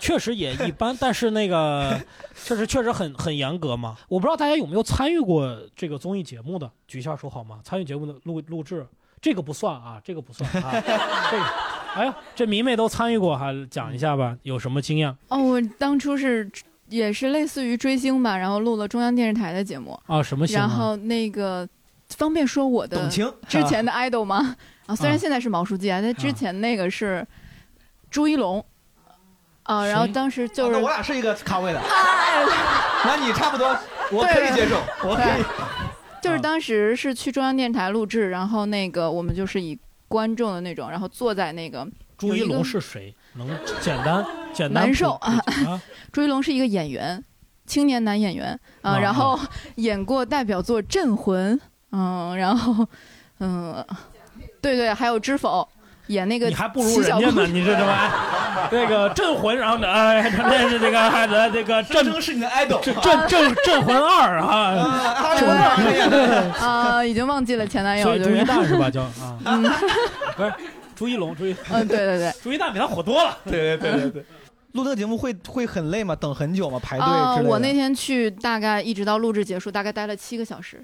[0.00, 2.00] 确实也一般，但是那个
[2.34, 3.96] 确实确实很很严格嘛。
[4.08, 7.60] 我不知道大家有没有参与过这个综艺节目的，举一下手好吗？
[7.62, 8.84] 参与节目的录录制，
[9.20, 10.72] 这个不算啊，这个不算啊。
[11.30, 11.44] 这个，
[11.94, 15.14] 哎呀，这迷妹都参与过哈，讲一下吧，有什么经验？
[15.28, 16.50] 哦，我当初是
[16.88, 20.58] 也是类似于追星吧，然后录了中央电视台的节目啊，什么星？
[20.58, 21.68] 然后那个
[22.08, 23.06] 方便说我的
[23.46, 24.56] 之前的 idol 吗？
[24.86, 27.26] 啊，虽然现在是毛书记啊，但之前那个是
[28.10, 28.64] 朱一龙。
[29.64, 31.80] 啊，然后当时就是我俩是一个咖位的，
[33.04, 33.76] 那你差不多，
[34.10, 35.44] 我可以接受，我可以。
[36.22, 41.86] 就是当时是去中央电视台录制，然后那个我们就是以观众的那种，然后坐在那个。
[42.18, 43.14] 朱一龙是谁？
[43.36, 43.48] 能
[43.80, 44.84] 简单简单？
[44.84, 45.42] 难受啊！
[46.12, 47.24] 朱一龙是一个演员，
[47.64, 49.40] 青年男演员啊，然后
[49.76, 51.56] 演过代表作《镇魂》，
[51.92, 52.86] 嗯，然后
[53.38, 53.82] 嗯，
[54.60, 55.66] 对对，还有《知否》。
[56.10, 58.10] 演那个你还不如人家呢，你知道吗？
[58.70, 68.90] 那个镇魂，然后呢，哎，那是这个孩子，这个镇是你的 idol，镇镇镇魂二啊，镇魂二 啊，已经忘记了前男友，所以朱一蛋是吧？
[68.90, 69.38] 叫啊，
[70.36, 70.52] 不是
[70.94, 74.24] 朱一龙，朱一嗯，对对对，朱一蛋比他火多了，对对对对对。
[74.72, 76.14] 录这个节目会会很累吗？
[76.14, 76.78] 等很久吗？
[76.80, 77.48] 排队之类的。
[77.50, 80.80] 我那天去，大概一直到录制结束，大概待了七个小时。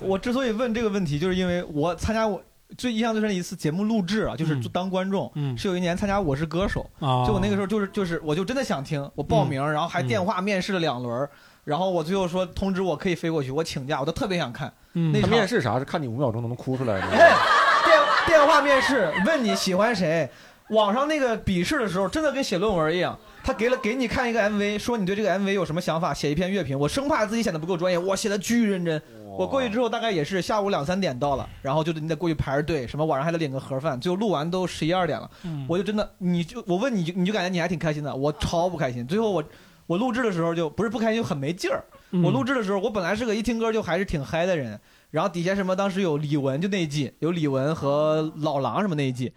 [0.00, 2.40] 我之所以问这个问题，就是因为我参加我。
[2.76, 6.88] 最印象最深的一次节目录制啊，就是当观众，是有一年参加《我是歌手》，
[7.26, 11.28] 就我那个时候就是就是，我就真的想听，我报名，然后还电话面试了两轮，
[11.64, 14.72] 然后我最后说通知我可以飞过去，我请假，我都特别想看。
[14.92, 15.78] 那面试啥？
[15.78, 17.10] 是看你五秒钟能不能哭出来的？
[17.10, 20.28] 电电话面试问你喜欢谁，
[20.70, 29.00] 网上那个笔试的时候真的跟写论文一样，他给了给你看一个 MV，说你对这个 MV 有什么想法，写一篇乐评，我生怕自己显得不够专业，我写的巨认真。
[29.36, 35.30] 我过去之后大概也是下午两三点到了，然后就你得过去排着队，什么晚上还得领个盒饭，最后录完都十一二点了，
[35.68, 39.06] 我就真的，你就我问你就你就感觉你还挺开心的，我超不开心。
[39.06, 39.44] 最后我
[39.86, 41.84] 我录制的时候就不是不开心，就很没劲儿。
[42.24, 49.32] 我录制的时候，我本来是个一听歌就还是挺嗨的人，然后底下什么当时有李玟就那一季，有李玟和老狼什么那一季，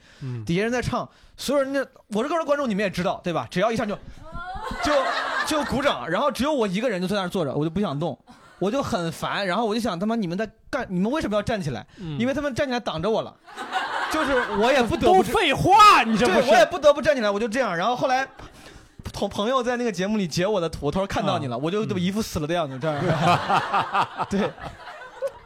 [0.46, 3.46] 底下人在唱，所有人家我是个人观众，你们也知道对吧？
[3.52, 3.96] 只要一唱就
[4.84, 4.92] 就
[5.48, 8.18] 就鼓掌，然后只有我一个人就在那儿坐着，我就不想动。
[8.62, 11.84] 我就很烦，然后我就想他妈你们在干，你们为什么要站起来？
[12.20, 13.36] 因为他们站起来挡着我了，
[14.14, 17.76] 就是我也不得不都废话，你这不我也不得不站起来，我就这样。
[17.76, 18.28] 然后后来
[19.12, 23.04] 同朋友在那个节目里截我的图，他说看到你了，我就一副死了的样子这样。
[24.30, 24.48] 对。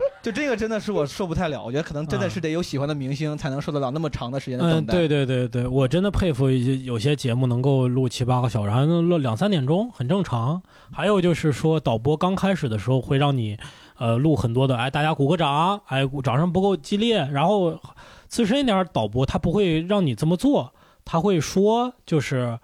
[0.21, 4.93] 就这个真的是我受不太了，我觉得可能真的是得有喜欢的明星才能受得了那么长的时间的等待。
[4.93, 10.61] 对对对对，我真的佩服一些有些节目能够录七八个小时，还能录两三点钟，很正常。
[10.91, 13.57] 还有就是说，导播刚开始的时候会让你，
[13.99, 17.17] 呃，录很多的，哎，大家鼓个掌，哎，掌声不够激烈。
[17.31, 17.79] 然后
[18.27, 22.57] 资深一点导播他不会让你这么做，他会说就是，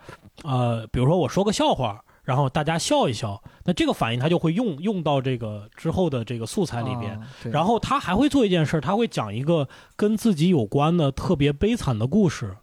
[0.43, 2.03] 呃，比如说我说个笑话。
[2.23, 7.19] 然后大家笑一笑，那这个反应他就会用用到这个之后的这个素材里边。
[7.51, 12.55] 然后他还会做一件事，他会讲一个跟自己有关的特别悲惨的故事。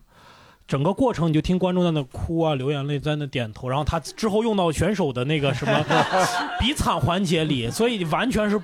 [0.69, 3.69] 整个过程你就听观众在那哭啊，流眼泪，在那点头。
[3.69, 5.85] 然后他之后用到选手的那个什么
[6.61, 8.61] 比惨环节里，所以完全是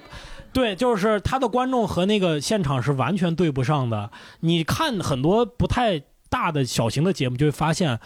[0.53, 4.11] 对，就是他的观众和那个现场是完全对不上的。
[4.41, 7.99] 你看很多不太大的小型的节目，就会发现。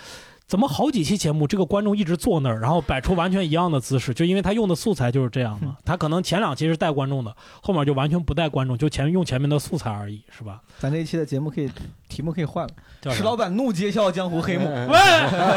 [0.48, 5.76] 怎么好几期节目，这个观众一直坐那儿，然后摆出完全一样的姿势，就因为他用的素材就是这样嘛。
[5.84, 10.62] 他可能前两期是带观众的，后面就完全不带观众，就前用前面的素材而已，是吧？
[10.78, 11.70] 咱这一期的节目可以
[12.07, 12.70] 提题目可以换了。
[13.12, 14.98] 石老板怒揭笑江湖黑幕，嗯喂，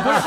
[0.03, 0.19] 不是，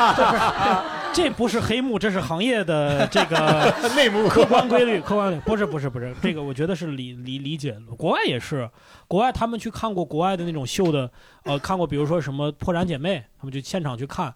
[1.14, 7.76] 这不是黑幕，这是行业的这个 内幕客观规律，客观规律不是不是不是，这个我觉得是理理理解。
[7.96, 8.68] 国外也是，
[9.06, 11.08] 国外他们去看过国外的那种秀的，
[11.44, 14.34] 呃，看过比如说什么《破产姐妹》，他们就现场去看，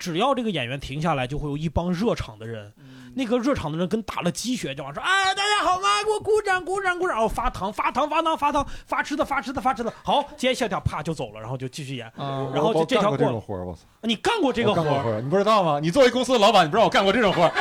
[0.00, 2.72] 只要这个演员停下来，就会有一帮热场的人。
[3.14, 5.88] 那个热场的人跟打了鸡血一样说：“哎，大家好吗？
[6.04, 9.92] 给我鼓掌，鼓掌，鼓掌！”然后发糖，发糖，发糖，发糖，发吃的，发吃的，发吃的。
[10.04, 12.06] 好，接下条啪就走了，然后就继续演。
[12.16, 13.80] 啊然后我干过这这条过种活，我操！
[14.02, 15.80] 你干过这个活儿，我干过活儿，你不知道吗？
[15.82, 17.52] 你作为公司的老板，你不知道我干过这种活儿？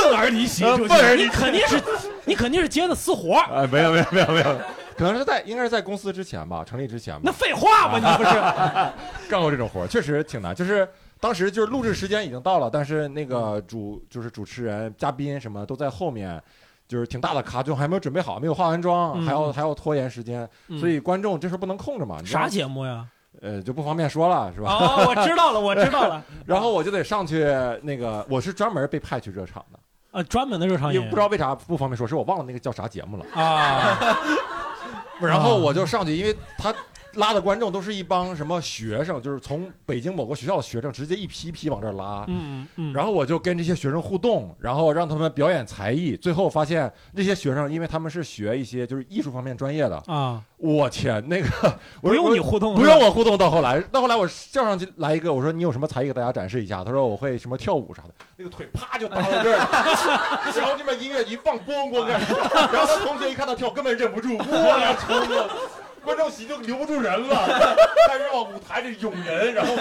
[0.00, 1.82] 愤而离席愤而离你肯定是，
[2.24, 3.46] 你肯定是接的私活儿。
[3.54, 4.60] 哎，没有没有没有没有，
[4.96, 7.20] 可能是在应该是在公司之前吧，成立之前吧。
[7.24, 8.30] 那废话吧，你不是？
[9.30, 10.54] 干过这种活儿，确实挺难。
[10.54, 10.86] 就是
[11.22, 16.42] 当时就是录制时间已经到了，但是那个主就是主持人、嘉宾什么都在后面，
[16.88, 20.48] 就是挺大的咖，就还没有准备好，没有化完妆，嗯还要还要拖延时间，
[20.80, 22.16] 所以观众这时候不能空着嘛。
[22.18, 23.06] 你知道啥节目呀？
[23.40, 24.72] 呃，就不方便说了，是吧？
[24.72, 26.20] 哦，我知道了， 我知道了。
[26.44, 27.44] 然后我就得上去，
[27.82, 29.78] 那个我是专门被派去热场的，
[30.10, 33.24] 呃，专门的热场也不知道为啥不方便说，是我忘了那个叫啥节目了。
[33.32, 33.96] 啊，
[35.22, 36.74] 然后我就上去，因为他
[37.14, 42.24] 拉的观众都是一帮什么学生，就是从北京某个学校的学生，直接一批一批往这儿拉。
[42.28, 46.16] 嗯嗯，然后我就跟这些学生互动，然后让他们表演才艺。
[46.16, 51.48] 最后发现这些学生，因为他们是学一些就是艺术方面专业的，啊，我天，那个
[52.00, 53.36] 我不用你互动，不用我互动。
[53.36, 56.84] 到后来，到后来我叫上去来一个，我说你有什么才艺给大家展示一下？
[56.84, 62.20] 他说我会什么跳舞啥的，那个腿啪就搭到这儿了， 然后这边音乐一放，咣咣干，
[62.72, 65.50] 然后他同学一看到跳，根本忍不住，哇呀冲了。
[66.04, 67.76] 观众席就留不住人了，
[68.08, 69.76] 开始往舞台里涌人，然后一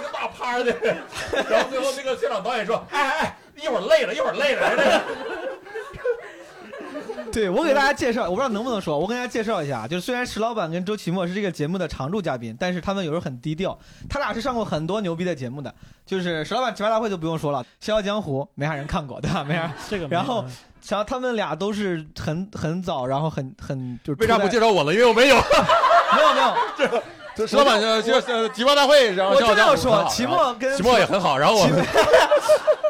[0.00, 0.64] 个大趴的，
[1.50, 5.02] 然后最后那个现场导演说：“哎哎哎，一会儿累了，一会儿累了。”这个
[7.32, 13.78] 对我给大家介绍，我不知道能不能说，我跟大家介绍一下，就是虽然石老板跟周奇墨是这个节目的常驻嘉宾，但是他们有时候很低调。
[14.08, 15.74] 他俩是上过很多牛逼的节目的，
[16.06, 19.44] 就是石老板《直白大会》就不用说了，《笑傲江湖》没啥人看过，对吧？
[19.44, 19.70] 没啥。
[19.90, 20.44] 这个没，然后
[20.88, 24.92] 然后他们俩都是很很早，然后很很就是为啥不介绍我了？
[24.92, 25.36] 因为我没有。
[25.36, 27.02] 没 有没有，
[27.34, 31.66] 这石 老板就就就集报大会，然后我这样说，很好齐墨跟齐墨也很好，然后我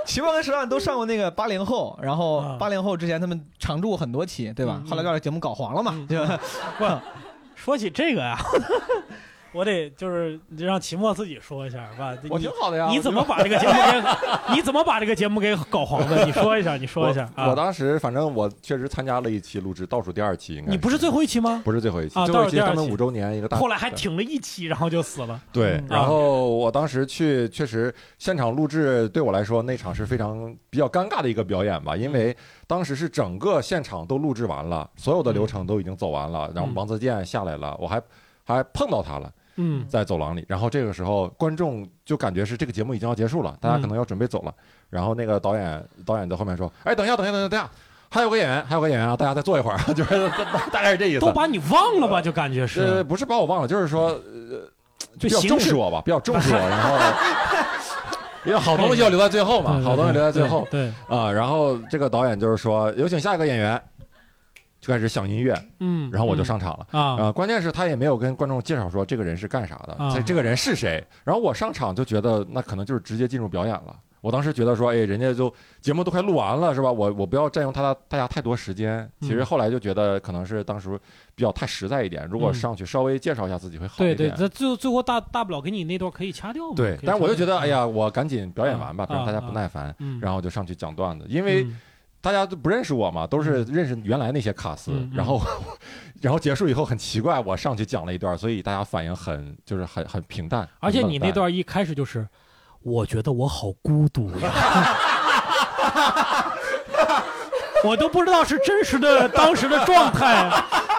[0.05, 4.81] 齐齐墨跟石老板都上过那个八零后，然后啊八零后之前他们常驻过很多期，对吧？
[4.89, 6.39] 后来就把节目搞黄了嘛，嗯对吧？
[6.79, 6.85] 不
[7.57, 8.39] 说起这个呀，
[9.57, 12.15] 我得就是让齐墨自己说一下，是吧？
[12.29, 12.89] 我挺好的呀。
[12.91, 14.55] 你怎么把这个节目给？
[14.55, 16.27] 你怎么把这个节目给搞黄的？
[16.27, 17.45] 你说一下，你说一下啊！
[17.45, 20.71] 我我当时反正我确实参加了一期录制，倒数第二期应该。
[20.71, 21.63] 你不是最后一期吗？
[21.65, 23.57] 不是最后一期，啊最后一期倒数第二期他们五周年一个大。
[23.57, 25.41] 后来还挺了一期，然后就死了。
[25.53, 38.03] 对嗯，然后我当时去，确实现场录制对我来说那场是非常比较尴尬的一个表演吧，因为当时是整个现场都录制完了，所有的流程都已经走完了，然后嗯王自健下来了，我还
[38.45, 44.55] 还碰到他了，嗯在走廊里，然后这个时候观众就感觉是这个节目已经要结束了，大家可能要准备走了，
[44.91, 47.71] 然后那个导演导演在后面说：“哎，等一下，等一下，等一下，等一下。”
[48.09, 50.31] 还有个演员，还有个演员啊，大家再坐一会儿， 就是
[50.71, 51.21] 大概是这意思。
[51.21, 52.23] 都把你忘了吧？
[52.23, 54.71] 就感觉呃，是不是把我忘了，就是说，呃，
[55.21, 56.97] 比较就形式重视我吧，比较重视我，然后，
[58.47, 61.31] 因为好东西要留在最后嘛，好东西留在最后对，对啊。
[61.31, 63.83] 然后这个导演就是说，有请下一个演员，
[64.87, 66.87] 就开始响音乐，嗯，然后我就上场了。
[66.93, 71.05] 啊啊，关键是他也没有跟观众介绍说这个人是干啥的，啊这这个人是谁。
[71.25, 73.97] 然后我上场就觉得那可能就是直接进入表演了。
[74.21, 76.91] 我当时觉得说，哎，人家就节目都快录完了，是吧？
[76.91, 79.09] 我我不要占用他的大家太多时间。
[79.21, 80.99] 其实嗯后来就觉得可能是当时
[81.35, 84.17] 比较太实在一点，如果嗯上去稍微介绍一下自己会好一点。
[84.17, 86.75] 对对，这最后最后大大不了给你那段可以掐掉嘛。
[86.77, 89.95] 对但是我就觉得，哎，呀，我赶紧表演完吧，啊不然大家啊不耐烦。
[89.99, 91.81] 嗯，然后就上去讲段子，因为嗯
[92.27, 95.41] 大家都不认识我嘛，都是认识原来那些卡司然后，
[96.21, 100.69] 然后结束以后很奇怪，我上去讲了一段，所以大家反应很就是很很平淡。
[100.81, 102.27] 而且你那段一开始就是，
[102.83, 104.51] 我觉得我好孤独呀。
[107.85, 110.51] 我都不知道是真实的当时的状态，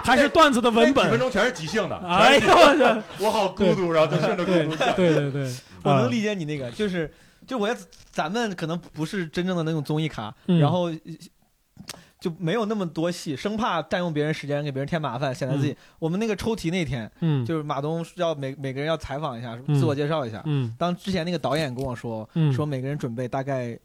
[0.06, 1.04] 还是段子的文本。
[1.04, 4.96] 那几分钟全是即兴的，哎呦全是即兴的我我好孤独，然后就顺着孤对独讲。
[4.96, 7.12] 对对对，我能啊理解你那个，就是
[7.47, 7.79] 就我觉得
[8.12, 10.97] 咱们可能不是真正的那种综艺咖，嗯然后呃
[12.19, 15.77] 就没有那么多戏，生怕占用别人时间，给别人添麻烦，显得自己。
[15.99, 20.41] 我们那个抽题那天，嗯，就是马东要每每个人要采访一下，嗯自我介绍一下。
[20.45, 23.77] 嗯当之前那个导演跟我说，嗯说每个人准备大概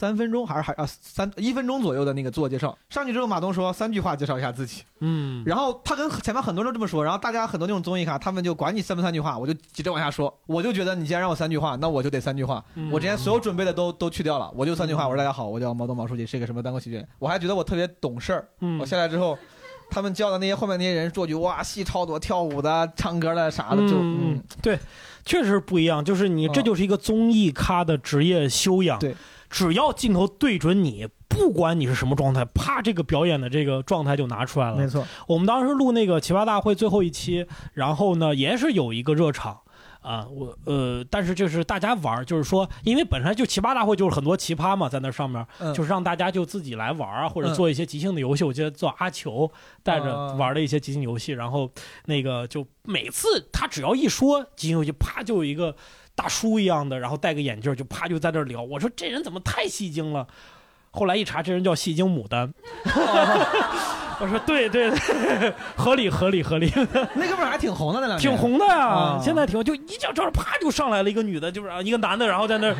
[0.00, 2.74] 三分钟，还是还啊三一分钟左右的那个自我介绍。
[2.88, 12.64] 上去之后，马东说三句话介绍一下自己，嗯，然后他跟前面很多人都这么说，然后大家很多那种综艺咖，他们就管你三不三句话，我就急着往下说，我就觉得你既然让我三句话，那我就得三句话。
[12.76, 18.48] 嗯我之前所有准备的都都去掉了，我就三句话，我说大家好，我叫毛东毛书记，是一个什么单口喜剧人，我还觉得我特别懂事儿。
[18.60, 19.38] 嗯我下来之后，
[19.90, 24.78] 他们叫的那些后面那些人做句哇，戏超多，跳舞的、唱歌的啥的，就嗯嗯，对，
[25.26, 26.02] 确实不一样。
[26.02, 28.98] 就是你，哦这就是一个综艺咖的职业修养。
[28.98, 29.14] 对，
[29.50, 34.76] 只要镜头对准你，不管你是什么状态，啪，这个表演的这个状态就拿出来了。
[34.76, 39.60] 没错，我们当时录那个奇葩大会最后一期，然后呢，也是有一个热场。
[40.00, 48.42] 啊，我呃，但是就是大家玩儿，就是说，因为本来就奇葩大会就是很多奇葩嘛，在那上面，嗯就是让大家就自己来玩儿啊，或者嗯做一些即兴的游戏。
[48.42, 51.70] 我记得做阿球带着啊玩的一些即兴游戏，然后
[52.06, 55.76] 那个就每次他只要一说即兴游戏，啪就有一个
[56.20, 58.62] 大叔一样的，然后戴个眼镜就啪就在那儿聊。
[58.62, 60.26] 我说这人怎么太戏精了？
[60.90, 62.52] 后来一查，这人叫戏精牡丹。
[64.20, 64.90] 我说对对
[65.40, 66.70] 对，合理合理合理，
[67.14, 72.76] 那哥们儿还挺红的那两年，挺红的呀、啊现在挺红，就一叫这儿啪就上来了一个女的，就是啊一个男的，然后在那儿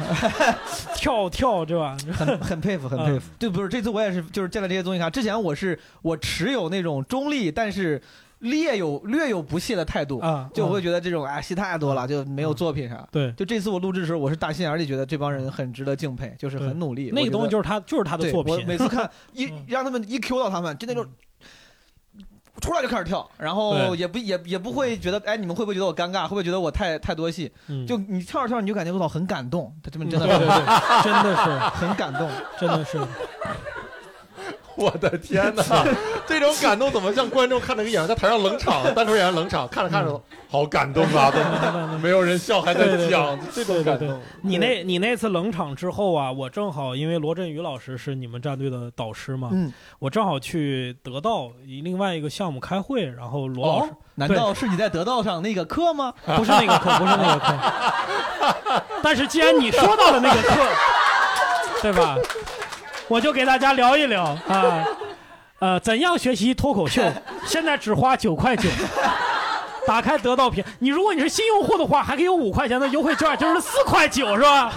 [0.95, 1.97] 跳 跳，对吧？
[2.13, 3.27] 很很佩服，很佩服。
[3.39, 5.09] 对，不是这次我也是，就是见了这些综艺咖。
[5.09, 8.03] 之前我是我持有那种中立，但是
[8.41, 13.07] 略有略有不屑的态度，啊，就我会嗯觉得这种哎戏太多了，就没有作品啥。
[13.11, 17.11] 对就这次我录制的时候，我是大心眼里觉得这帮人很值得敬佩，就是很努力。
[17.15, 21.07] 那个东西就是是他就是他的作品我，每次看 一嗯让他们一 Q 到他们，就那种。
[22.61, 26.25] 出来就开始跳，然后也不也也不会觉得，哎，你们会不会觉得我尴尬？
[26.25, 27.51] 会不会觉得我太太多戏？
[27.69, 30.57] 嗯就你跳着跳着，你就感觉我操很感动，他这么真的对对对，
[31.03, 32.29] 真的是很感动。
[32.59, 32.99] 真的是，
[34.77, 35.63] 我的天哪，
[36.27, 41.31] 这种感动怎么像观众看那个演员在台上冷场， 单纯演员冷场，看着看着好感动啊，
[41.93, 44.21] 都没有人笑还在讲这种感动。
[44.43, 56.13] 你那你那次冷场之后啊，我正好因为罗振宇老师是你们战队的导师嘛，嗯，我正好去得到另外一个项目开会，然后罗老师、哦，难道是你在得道上那个课吗？
[56.37, 58.83] 不是那个课，不是那个课。
[59.03, 60.55] 但是既然你说到了那个课，
[61.83, 62.17] 对吧？
[63.11, 64.87] 我就给大家聊一聊啊，
[65.59, 67.03] 呃，怎样学习脱口秀？
[67.45, 68.71] 现在只花九块九。
[69.85, 74.73] 打开得到品，你如果你是新用户的话，还可以有五块钱的优惠券，就是四块九，是吧？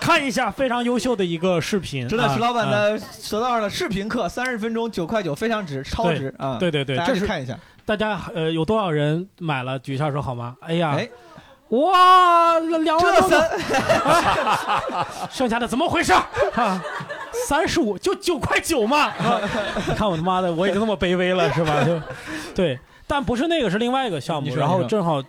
[0.00, 2.98] 看一下非常优秀的一个视频，真的，啊徐老板啊的
[3.30, 6.56] 得道上的视频课，三十分钟九块九，非常值，超值啊！
[6.58, 7.56] 对对对，大这是家看一下。
[7.86, 9.78] 大家呃有多少人买了？
[9.78, 10.56] 举一下手好吗？
[10.62, 11.08] 哎呀，哎，
[11.68, 13.40] 哇，两万这多
[15.30, 16.22] 剩下的怎么回事儿？
[16.56, 16.82] 啊，
[17.46, 19.06] 三十五就九块九嘛！
[19.06, 19.40] 啊
[19.88, 21.84] 你看我他妈的，我已经那么卑微了是吧？
[21.84, 22.00] 就
[22.54, 24.54] 对，但不是那个，是另外一个项目。
[24.56, 25.22] 然后正好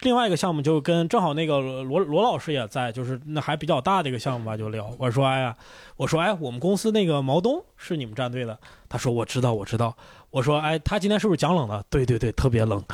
[0.00, 4.90] 另外一个项目就跟正好那个罗罗老师也在，就是那还比较大的一个项目吧，就聊。
[4.98, 5.54] 我说哎呀，
[5.96, 8.58] 我说哎，我们公司那个毛东是你们战队的。
[8.88, 9.96] 他说我知道，我知道。
[10.30, 11.82] 我说哎，他今天是不是讲冷了？
[11.88, 12.82] 对对对，特别冷。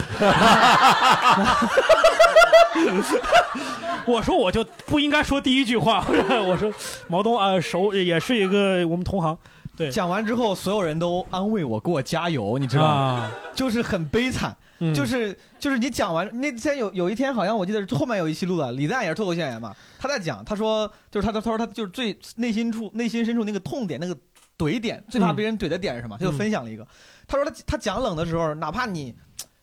[4.06, 6.04] 我说我就不应该说第一句话。
[6.46, 6.72] 我说
[7.08, 9.36] 毛东啊、熟也是一个我们同行，
[9.76, 12.90] 对讲完之后，所有人都安慰我，给我加油，你知道吗？
[12.92, 24.16] 啊， 就是很悲惨，嗯就是就是你讲完那天有有一天好像我记得是后面有一期录的，李诞也是脱口秀演员嘛，他在讲，他说就是他他他说他就是最内心处内心深处那个痛点那个
[24.58, 26.16] 怼点，最怕别人怼的点是什么？
[26.18, 26.86] 他就分享了一个，
[27.26, 29.14] 他说他他讲冷的时候，哪怕你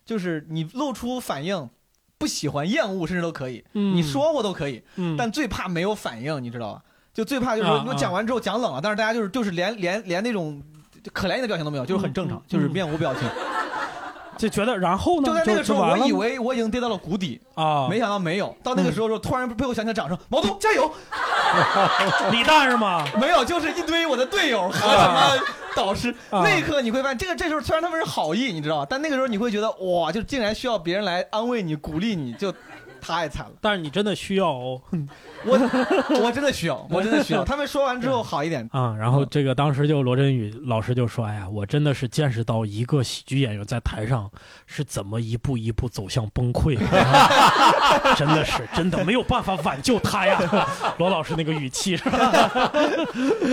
[0.05, 1.69] 就是你露出反应。
[2.21, 3.63] 不喜欢、厌恶，甚至都可以。
[3.73, 6.81] 嗯你说我都可以，嗯但最怕没有反应，你知道吧？
[7.11, 10.61] 就最怕就是我讲完之后讲冷了，但是大家就是就是连连连那种
[11.11, 13.23] 可怜你的表情都没有，就是很正常，就是面无表情。
[14.41, 15.27] 就觉得然后呢？
[15.27, 18.55] 就在那个时候，我以为我已经跌到了谷底，啊，没想到没有。
[18.63, 20.91] 到那个时候，时候突然背后响起了掌声， 毛东加油！
[22.31, 23.05] 李诞是吗？
[23.19, 25.37] 没有，就是一堆我的队友和什么
[25.75, 26.09] 导师。
[26.31, 28.87] 啊那一刻你会发现，这个这时候虽然他们是好意，你知道吧？
[28.89, 32.51] 但那个时候你会觉得哇，就竟然需要别人来安慰你、鼓励你，就
[33.01, 33.51] 太惨了。
[33.59, 34.81] 但是你真的需要哦。
[35.43, 35.57] 我
[36.21, 37.43] 我真的需要， 我真的需要。
[37.43, 44.29] 他们说完之后好一点，啊，然后这个当时就罗振宇老师就说：“哎呀，我真的是见识到一个喜剧演员在台上
[44.67, 46.85] 是怎么一步一步走向崩溃的，
[48.15, 50.39] 真的是真的没有办法挽救他呀。”
[50.99, 52.31] 罗老师那个语气是吧？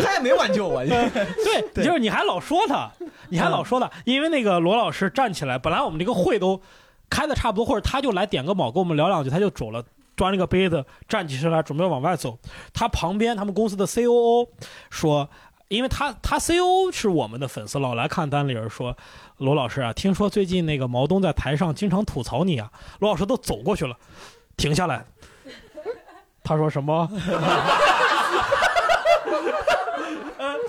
[0.03, 0.85] 他也没挽救我。
[0.85, 2.91] 对，对就是你还老说他，
[3.31, 6.61] 你还老说他，因为那个罗老师站起来，本来我们这个会都
[7.11, 9.85] 开的差不多，或者他就来点个卯，跟我们聊两句，他就走了。
[10.17, 12.37] 端了个杯子，站起身来，准备往外走。
[12.75, 14.49] 他旁边他们公司的 COO
[14.91, 15.31] 说，
[15.69, 18.97] 因为他他 COO 是我们的粉丝，老来看单里人，说
[19.37, 22.69] 罗老师啊，听说最近那个毛东在台上经常吐槽你啊。
[22.99, 23.97] 罗老师都走过去了，
[24.57, 25.05] 停下来，
[26.43, 27.09] 他说什么？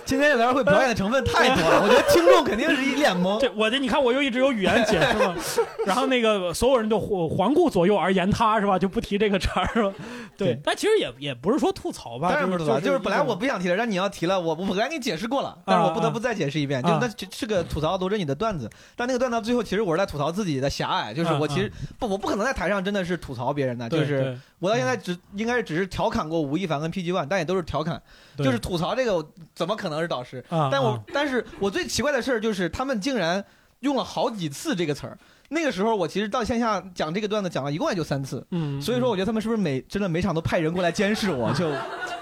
[0.10, 3.40] 今天的聊天会表演的成分太多了，我觉得听众肯定是一脸懵。
[3.40, 5.36] 这我这你看我又一直有语言解释嘛，
[5.86, 8.80] 然后那个所有人都环环顾左右而言他是吧？
[8.80, 9.94] 就不提这个茬儿是吧？
[10.36, 30.44] 对对，但其实也也不是说吐槽吧，当然不是吐槽，就是本来我不想提了，但你要提了，我我本来给你解释过了，但是我不得不再解释一遍，就那这是个吐槽罗振宇的段子，但那个段子到最后其实我是在吐槽自己的狭隘，就是我其实不我不可能在台上真的是吐槽别人的，就是我到现在只应该只是调侃过吴亦凡跟 PG One，但也都是调侃，对就是吐槽这个怎么可能是导师？
[30.50, 33.44] 啊，但我啊但是我最奇怪的事儿就是他们竟然
[33.82, 35.18] 用了好几次这个词儿。
[35.52, 41.72] 那个时候我其实到线下讲这个段子讲了一共也就三次，嗯，所以说我觉得他们是不是每真的每场都派人过来监视我， 就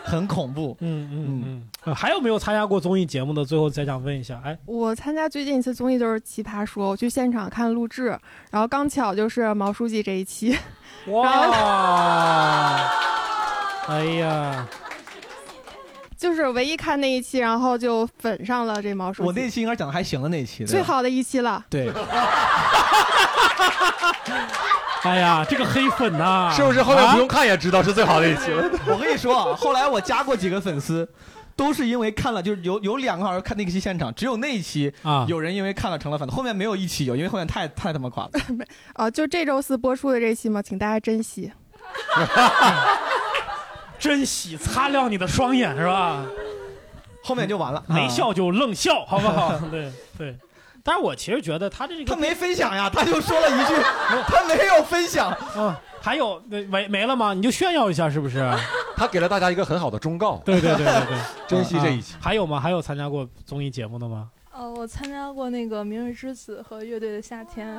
[0.05, 0.77] 很恐怖。
[0.79, 1.67] 嗯嗯嗯。
[1.83, 3.43] 嗯，还有没有参加过综艺节目的？
[3.43, 8.17] 最后再想问一下，哎，我参加最近一次综艺就是《奇葩说》，我去现场看录制，
[8.49, 10.57] 然后刚巧就是毛书记这一期，
[11.07, 12.79] 哇，
[13.87, 14.65] 哎呀，
[16.17, 19.27] 就是唯一看那一期，然后就粉上了这毛书记。
[19.27, 21.63] 我那期应该讲的还行的那期，对吧最好的一期了。
[21.69, 21.91] 对，
[25.03, 28.67] 哎呀，这个黑粉呐、是不是后面不啊用看也知道是最好的一期了？
[28.89, 31.07] 我跟你说啊，后来我加过几个粉丝，
[31.55, 35.23] 都是因为看了，就是有有两个好像看那个期现场，只有那一期啊？
[35.29, 38.31] 有人因为看了成了粉，后面没有一期有，因为后面太太他妈垮了。
[38.93, 41.51] 啊， 就这周四播出的这期嘛，请大家珍惜。
[43.99, 46.23] 珍惜，擦亮你的双眼是吧？
[47.23, 49.57] 后面就完了，啊没笑就愣笑，好不好？
[49.69, 50.35] 对对。
[50.83, 53.73] 但是我其实觉得他这个他没分享呀，他就说了一句，
[54.27, 55.35] 他没有分享。
[55.57, 57.33] 嗯，还有没没了吗？
[57.33, 58.49] 你就炫耀一下是不是？
[58.95, 62.19] 他给了大家一个很好的忠告，对对对对对，珍惜这一期啊。
[62.21, 62.57] 还有吗？
[62.59, 64.29] 还有参加过综艺节目的吗？
[64.57, 67.77] 呃，我参加过那个《明日之子》和《乐队的夏天》。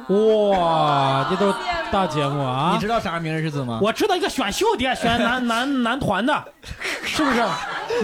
[0.51, 1.59] 哇，这都是
[1.91, 2.71] 大节目啊！
[2.73, 3.81] 你知道啥是明日之子吗？
[3.83, 6.53] 我知道一个选秀的，选男 男男团的，
[7.03, 7.43] 是不是？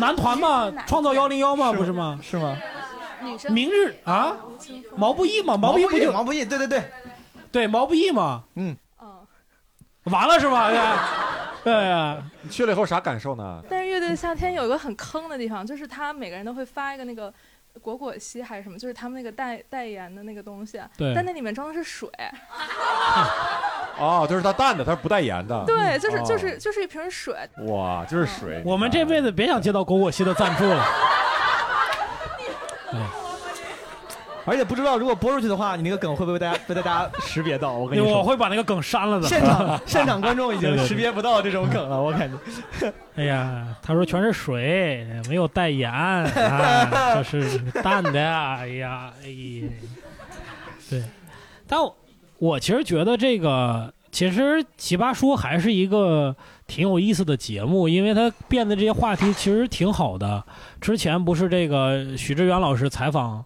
[0.00, 2.18] 男团嘛，创造幺零幺嘛，不是吗？
[2.20, 2.56] 是吗？
[3.22, 4.36] 女生明日啊，
[4.96, 6.82] 毛不易嘛，毛不易不就毛不易，对对对，
[7.52, 8.42] 对毛不易嘛？
[8.56, 9.24] 嗯，嗯，
[10.12, 10.68] 完了是吧？
[11.62, 13.62] 对对呀， 你去了以后啥感受呢？
[13.70, 17.32] 但是《乐队的夏天》有一个很坑的地方，就是他每个人都会发一个那个
[17.85, 22.09] 果果昔还是什么，就是他们那个代代言的那个东西，对但那里面装的是水，
[24.01, 25.62] 哦，就是他淡的，他是不代言的。
[25.66, 27.37] 对，就是哦就是就是一瓶水，
[27.68, 28.62] 哇，就是水。
[28.64, 30.82] 我们这辈子别想接到果果昔的赞助了。
[34.47, 37.72] 而且不知道如果播出去的话，你那个梗会不会被大家被大家识别到？
[37.72, 39.26] 我跟你说， 我会把那个梗删了的。
[39.26, 42.92] 现场现场观众已经识别不到这种梗了，我感觉。
[43.16, 48.20] 哎呀，他说全是水，没有带盐，啊，就是淡的。
[48.20, 49.68] 哎呀，哎呀，
[50.90, 51.03] 对。
[51.66, 51.97] 但我
[52.38, 56.36] 我其实觉得这个，其实《奇葩说》还是一个
[56.66, 60.45] 挺有意思的节目，因为它变的这些话题其实挺好的。
[60.80, 63.42] 之前不是这个许知远老师采访。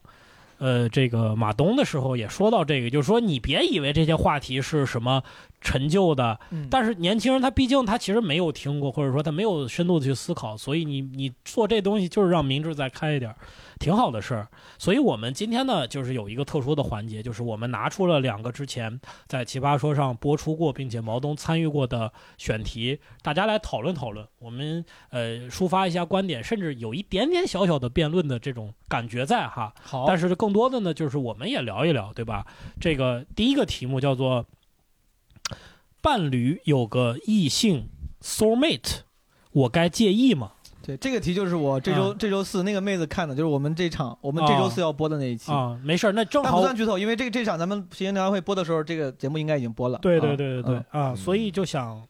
[0.59, 5.22] 呃，这个马东的时候也说到这个，就是说你别以为这些话题是什么
[5.61, 13.36] 陈旧的，嗯但是年轻人他毕竟他其实没有听过，或者说他没有深度的去思考，所以你你做这东西就是让明智再开一点儿，
[13.78, 14.48] 挺好的事儿。
[14.78, 29.72] 所以我们今天呢，就是有一个特殊的环节，就是我们拿出了两个之前在奇葩说上播出过，并且毛东参与过的选题，大家来讨论讨论，我们呃抒发一下观点，甚至有一点点小小的辩论的这种感觉在哈。
[29.80, 32.46] 好但是更多的呢，就是我们也聊一聊，对吧？
[32.80, 34.46] 这个第一个题目叫做
[36.02, 37.88] “伴侣有个异性
[38.20, 39.00] soul mate，
[39.52, 40.52] 我该介意吗
[40.89, 45.53] 对这个题就是我这周啊这周四那个妹子看的，就是我们这场我们这周四要播的那一？”期。
[45.53, 49.99] 啊，没事儿，那正好但不算剧透，因为这个这场咱们谐星聊天会播的时候，这个节目应该已经播了。
[50.01, 52.03] 对对啊对对对嗯啊，所以就想。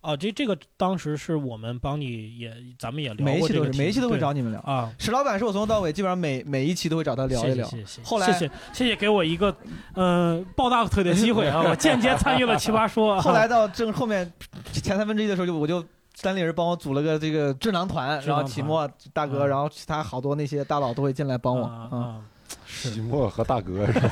[0.00, 4.60] 啊，这这个当时是我们帮你也，咱们也聊每一期都是每一期都会对找你们聊。
[4.60, 7.66] 啊，史老板是我从头到尾基本上每每一期都会找他聊一聊。
[7.66, 9.50] 谢谢谢谢后来谢谢谢谢给我一个
[9.96, 13.20] 嗯、呃抱大腿的机会啊，我间接参与了奇葩说啊。
[13.20, 14.32] 后来到正后面
[14.72, 15.84] 前三分之一的时候，就我就
[16.22, 21.66] 单立人帮我组了个这个智囊团，囊团然后启墨大哥，嗯然后其他好多那些大佬都会进来帮我。
[21.92, 22.20] 嗯，啊啊，
[22.66, 24.10] 期末和大哥是吧？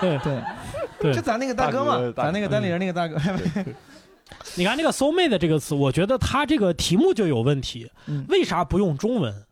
[0.00, 0.42] 对 对，
[1.00, 3.16] 对就咱那个大哥嘛咱那个单立人那个大哥。
[4.56, 7.90] 你看这个 “soul mate” 这个词，我觉得它这个题目就有问题。
[8.06, 9.44] 嗯为啥不用中文？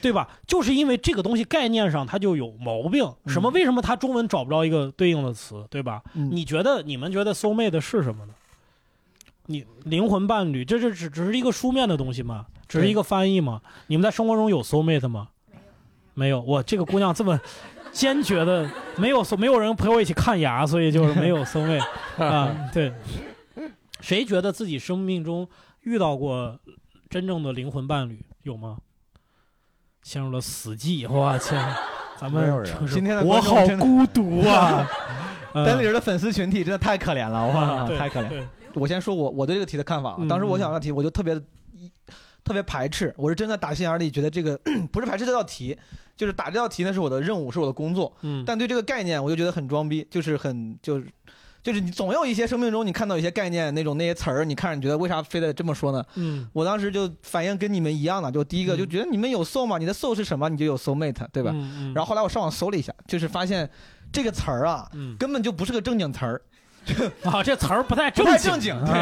[0.00, 0.26] 对吧？
[0.46, 3.04] 就是因为这个东西概念上它就有毛病。
[3.26, 3.50] 什么？
[3.50, 5.64] 嗯为什么它中文找不着一个对应的词？
[5.70, 6.02] 对吧？
[6.14, 8.32] 嗯你觉得你们觉得 “soul mate” 是什么呢？
[9.52, 12.46] 你灵魂伴侣，这是只只是一个书面的东西吗？
[12.66, 13.60] 只是一个翻译吗？
[13.88, 15.28] 你们在生活中有 soul mate 吗？
[16.14, 16.40] 没有。
[16.40, 17.38] 我这个姑娘这么
[17.92, 21.84] 坚决的，没有没有人陪我一起看牙，所以就是没有 soul mate
[22.24, 22.70] 啊。
[22.72, 22.92] 对。
[24.00, 25.46] 谁觉得自己生命中
[25.82, 26.58] 遇到过
[27.10, 28.24] 真正的灵魂伴侣？
[28.42, 28.78] 有吗？
[30.02, 31.06] 陷入了死寂。
[31.08, 31.54] 我去，
[32.18, 34.88] 咱们今天的我好孤独啊！
[35.54, 38.42] 单立人的粉丝群体真的太可怜了，哇，太可怜。
[38.72, 41.34] 对我先说我我对这个题的看法当时我想这道题，我就特别
[42.44, 44.58] 特别排斥，我是真的打心眼里觉得这个
[44.90, 45.76] 不是排斥这道题，
[46.16, 51.06] 就是打这道题那是我的任务，是我的工作，嗯，但对这个概念我就觉得很装逼，就是很就是。
[51.62, 56.04] 就是你总有一些生命中你看到一些概念那种那些词儿，你看着你觉得为啥非得这么说呢？
[56.16, 61.52] 嗯我当时就反应跟你们一样的，就第一个嗯就觉得你们有 soul 吗，你的 soul 是什么，你就有 soul mate，对吧？
[61.54, 63.70] 嗯嗯然后后来我上网搜了一下，就是发现
[64.12, 66.42] 这个词儿啊，嗯根本就不是个正经词儿，
[67.24, 68.94] 啊，这词儿不太正不太经正经对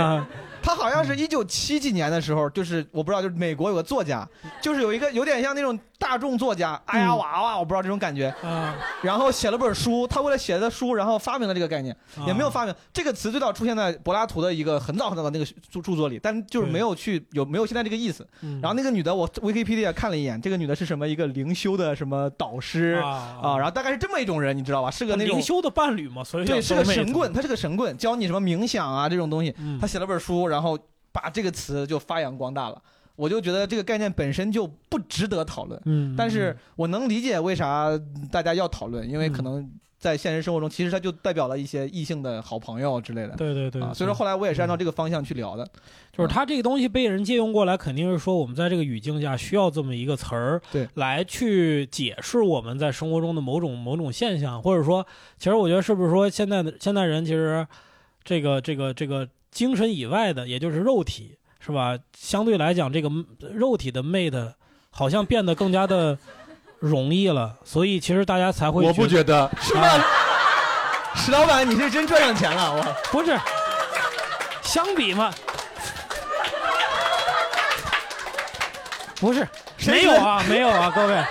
[0.60, 4.28] 啊它好像是一九七几年的时候，就是我不知道，就是美国有个作家，
[4.60, 18.26] 就是有一个有点像那种大众作家，哎呀娃娃，我不知道这种感觉，啊，然后写了本书，他为了写的书，然后发明了这个概念，啊也没有发明这个词最早出现在柏拉图的一个很早很早的那个著著作里，但就是没有去有没有现在这个意思。
[18.42, 23.38] 嗯然后那个女的，我 Wikipedia 看了一眼，这个女的是什么一个灵修的什么导师啊。
[23.42, 24.90] 啊，然后大概是这么一种人，你知道吧？
[24.90, 29.54] 是个那种灵修的伴侣嘛，所以对，是个神棍，他是个神棍，教你什么冥想啊这种东西。
[29.58, 29.78] 嗯。
[29.80, 30.78] 他写了本书，然后
[31.12, 32.82] 把这个词就发扬光大了。
[33.16, 37.90] 我就觉得这个概念本身就不值得讨论，嗯，但是我能理解为啥
[38.32, 43.36] 大家要讨论，因为可嗯能在现实生活中，其实它就代表了一些异性的好朋友之类的。
[43.36, 45.68] 对对对，啊，所以说后来我也是按照这个方向去聊的。
[46.10, 57.66] 就是它这个东西被人借用过来，肯定是说我们在这个语境下需要这么一个词儿，对，来去解释我们在生活中的某种某种现象，或者说，其实我觉得是不是说现在的现代人其实
[58.24, 61.98] 这个这个这个精神以外的，也就是肉体，是吧？
[62.16, 63.10] 相对来讲，这个
[63.52, 64.52] 肉体的 mate
[64.90, 66.16] 好像变得更加的
[66.78, 70.04] 容易了，所以其实大家才会我不觉得，是吧？
[71.14, 73.38] 石老板，你是真赚上钱了，我不是，
[74.62, 75.32] 相比嘛，
[79.20, 79.46] 不是，
[79.86, 81.24] 没有啊，没有啊，各位，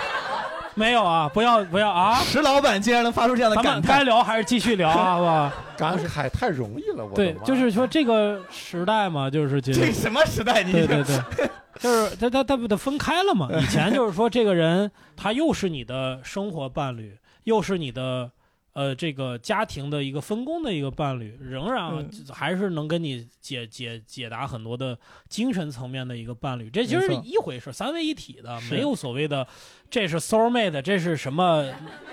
[0.80, 2.20] 没有啊，不要不要啊！
[2.24, 5.54] 石老板竟然能发出这样的咱们感叹，该聊还是继续聊啊，好吧？
[5.76, 10.62] 感慨太容易了，我的对，妈就是说这个时代嘛，就是觉得，这什么时代？
[10.62, 13.48] 你对对对，就是他他他不得分开了嘛？
[13.60, 17.14] 以前就是说这个人他又是你的生活伴侣，
[17.44, 18.30] 又是你的
[18.72, 24.98] 呃这个家庭的一个分工的一个伴侣，仍然嗯还是能跟你解解解答很多的
[25.28, 29.46] 精神层面的一个伴侣，这其实是一回事，三位一体的，没有所谓的
[29.90, 31.64] 这是 soul mate，这是什么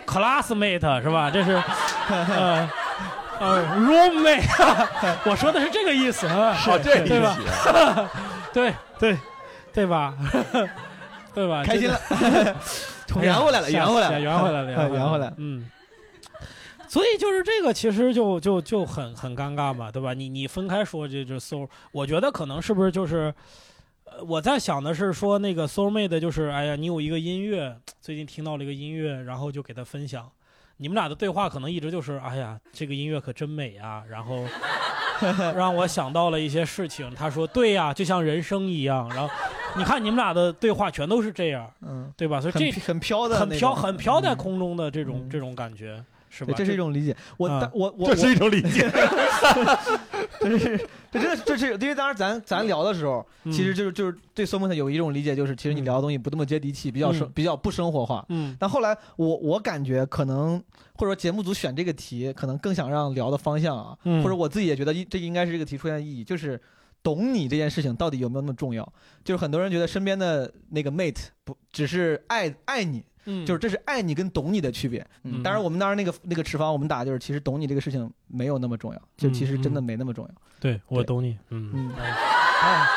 [0.06, 1.30] classmate 是吧？
[1.32, 1.52] 这是
[2.10, 2.70] 呃。
[3.40, 4.42] 呃，roommate，
[5.30, 7.38] 我说的是这个意思啊，对吧？
[8.52, 9.16] 对对
[9.72, 10.16] 对吧？
[11.36, 11.64] 对吧？
[11.64, 12.02] 开心了，
[13.22, 15.34] 圆回来了，圆回来了，圆回来了，圆回来了。
[15.38, 15.70] 嗯。
[16.88, 20.14] 所以就是这个，其实就就就很很尴尬嘛，对吧？
[20.14, 23.34] 你你分开说这这 soul，我觉得可能是不是就是，
[24.06, 30.30] 呃，我在想的是说那个 soul mate，就是哎呀，你有一个音乐，最近听到了一个音乐，然后就给他分享。
[30.80, 34.46] 你们俩的对话可能一直就是，哎呀，这个音乐可真美啊，然后
[35.58, 37.12] 让我想到了一些事情。
[37.16, 39.10] 他说，对呀、就像人生一样。
[39.10, 39.34] 然后
[39.76, 42.40] 你看你们俩的对话全都是这样，嗯，对吧？
[42.40, 46.54] 所以很这很飘的很飘很飘在嗯空中的这种、嗯这种感觉，是吧？
[46.54, 47.16] 对，这是一种理解。
[47.38, 48.90] 我我 我这是一种理解。
[50.40, 50.78] 这是
[51.12, 58.26] 这真的这是因为当时咱咱聊的时候，嗯其实就是就是对 soul mate 有一种理解，就是其实你聊的东西不那么接地气，比较生嗯比较不生活化。
[58.30, 60.62] 嗯但后来我我感觉可能
[60.96, 66.60] 或者说节目组选这个题，可能更想让聊的方向啊，嗯或者我自己也觉得这应该是这个题出现的意义，就是
[67.02, 68.88] 懂你这件事情到底有没有那么重要。
[69.24, 75.00] 就是很多人觉得身边的那个 mate 不只是爱爱你，嗯，就是这是爱你跟懂你的区别。
[75.24, 80.32] 嗯嗯，当然我们当时那个那个持方我们打就是其实懂你这个事情没有那么重要，就其实真的没那么重要。
[80.60, 81.72] 对我懂你，嗯。
[81.74, 82.88] 嗯，哎，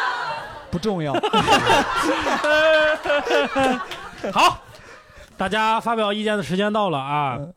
[0.70, 1.12] 不重要。
[4.32, 4.62] 好，
[5.36, 7.52] 大家发表意见的时间到了啊嗯！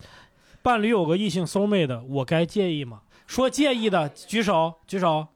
[0.61, 3.01] 伴侣有个异性 soul mate 的，我该介意吗？
[3.27, 5.27] 说介意的举手，举手。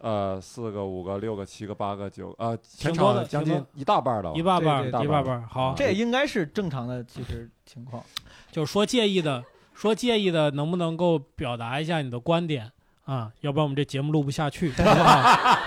[0.00, 4.32] 呃，四个、五个、六个、七个、八个、九呃，全挺多的场将近一大半了。
[4.34, 5.44] 一大半一大半儿。
[5.46, 8.02] 好，这也应该是正常的，其实情况。
[8.50, 9.44] 就是说介意的，
[9.74, 12.72] 说介意的，能不能够表达一下你的观点
[13.04, 13.30] 啊？
[13.42, 15.58] 要不然我们这节目录不下去， 好不好？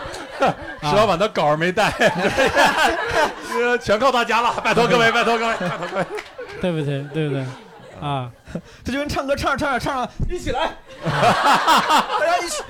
[0.82, 6.06] 石老板的稿儿没带，呃 全靠大家了，拜托各位，拜托各位，拜托各位。
[6.60, 7.04] 对不对？
[7.14, 7.46] 对不对？
[8.02, 8.32] 啊，
[8.84, 10.72] 这就跟唱歌唱着唱着唱着一起来，
[11.04, 12.64] 大家一起。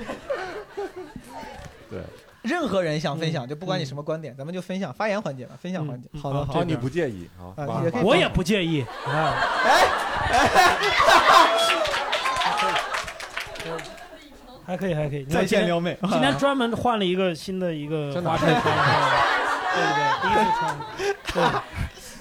[1.94, 6.08] 对，任何人想分享，就不管你什么观点，咱们就分享发言环节吧，分享环节。
[6.12, 7.54] 嗯好的，嗯好好，你不介意啊？
[8.02, 9.34] 我也不介意啊。
[14.66, 15.24] 还可以，还可以。
[15.24, 18.62] 在线撩妹，今天专门换了一个新的一个花衬衫，
[19.74, 20.02] 对不对？
[20.22, 21.36] 第一次穿，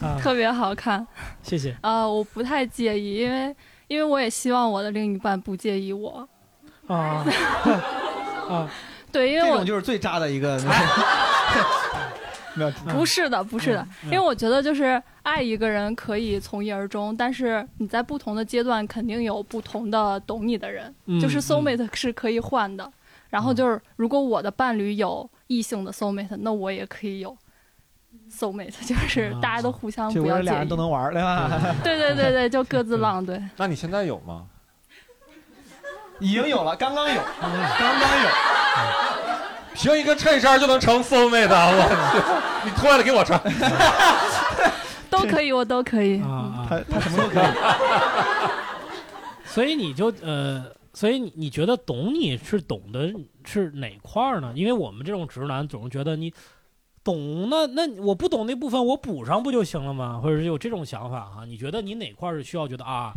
[0.01, 1.07] 对，啊，特别好看。
[1.41, 1.75] 谢谢。
[1.81, 3.55] 啊，我不太介意，因为
[3.87, 6.27] 因为我也希望我的另一半不介意我。
[6.87, 7.25] 啊
[8.49, 8.69] 啊，
[9.13, 10.59] 对，因为我这种就是最渣的一个。
[12.55, 22.87] 没有，不是的，不是的，因为我觉得就是爱一个人可以从一而终，但是你在不同的阶段肯定有不同的懂你的人，嗯就是 soul mate 是可以换的。
[23.31, 27.35] 然后就是如果我的伴侣有异性的 soul mate，那我也可以有
[28.31, 30.75] soul mate，就是大家都互相就不要介我俩人都。
[30.75, 31.49] 能玩儿，对吧？
[31.83, 33.41] 对对对对，就各自浪，对。
[33.57, 34.45] 那你现在有吗？
[36.19, 38.29] 已经有了，刚刚有，刚刚有。
[39.73, 41.87] 凭一个衬衫就能成 soul mate，我
[42.63, 43.41] 去， 你脱下来给我穿。
[45.09, 46.21] 都可以，我都可以。
[46.21, 47.45] 啊他他什么都可以。
[49.45, 53.11] 所以你就呃，所以你你觉得懂你是懂的
[53.45, 54.53] 是哪块儿呢？
[54.55, 56.33] 因为我们这种直男总是觉得你
[57.03, 60.19] 懂那那我不懂那部分我补上不就行了吗？
[60.21, 63.13] 或者是有这种想法哈、你觉得你哪块儿是需要觉得啊，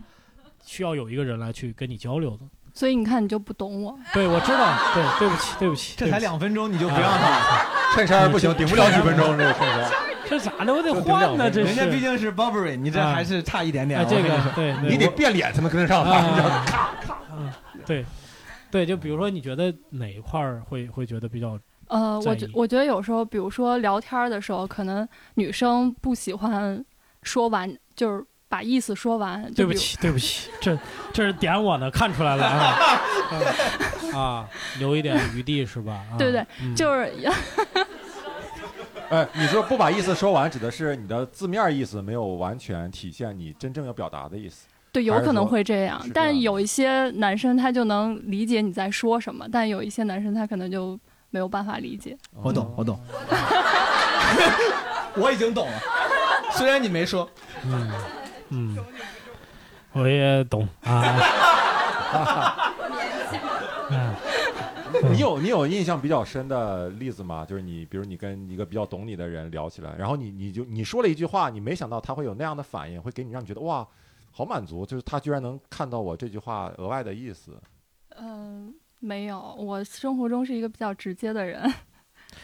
[0.64, 2.40] 需要有一个人来去跟你交流的？
[2.76, 3.98] 所以你看，你就不懂我。
[4.12, 7.64] 对，我知道，对，对不起，对不起，这才两分钟你就不让他
[7.96, 9.90] 衬衫不行，顶不了几分钟这个衬衫。
[10.28, 10.74] 这咋的？
[10.74, 11.68] 我得换呢，这是。
[11.68, 14.00] 人家毕竟是 Burberry，你这还是差一点点。
[14.00, 16.10] 哎，这个对，你得变脸才能跟得上他。
[16.10, 16.64] 啊你知道吗
[17.38, 17.52] 嗯，
[17.86, 18.04] 对，
[18.70, 21.58] 对，就比如说，你觉得哪一块儿会会觉得比较
[21.88, 26.84] 呃，我觉我觉得有时候，比如说聊天儿的时候，可能女生不喜欢
[27.22, 29.50] 说完，就是把意思说完。
[29.54, 30.78] 对不起，对不起，这
[31.12, 32.76] 这是点我呢，看出来了啊
[34.12, 36.04] 啊 啊，留一点余地是吧？
[36.12, 36.44] 啊对对？
[36.62, 37.12] 嗯就是
[39.08, 44.66] 哎，你说不把意思说完，指的是你的字面意思没有完全体现你真正要表达的意思。
[44.92, 50.98] 对，有可能会这样但有一些男生他就能理解你在说什么，但有一些男生他可能就
[51.30, 52.16] 没有办法理解。
[52.42, 52.98] 我懂，我懂，
[55.16, 55.78] 我已经懂了，
[56.52, 57.28] 虽然你没说。
[57.64, 57.88] 嗯
[58.50, 58.76] 嗯，
[59.92, 62.72] 我也懂啊。
[63.90, 64.14] 嗯
[65.12, 67.44] 你有你有印象比较深的例子吗？
[67.46, 73.86] 就是你，比如你跟一个比较懂你的人聊起来，然后你你就你说了一句话，你没想到他会有那样的反应，会给你让你觉得哇，
[74.32, 77.52] 好满足，就是他居然能看到我这句话额外的意思。
[78.16, 81.70] 嗯、没有，我生活中是一个比较直接的人。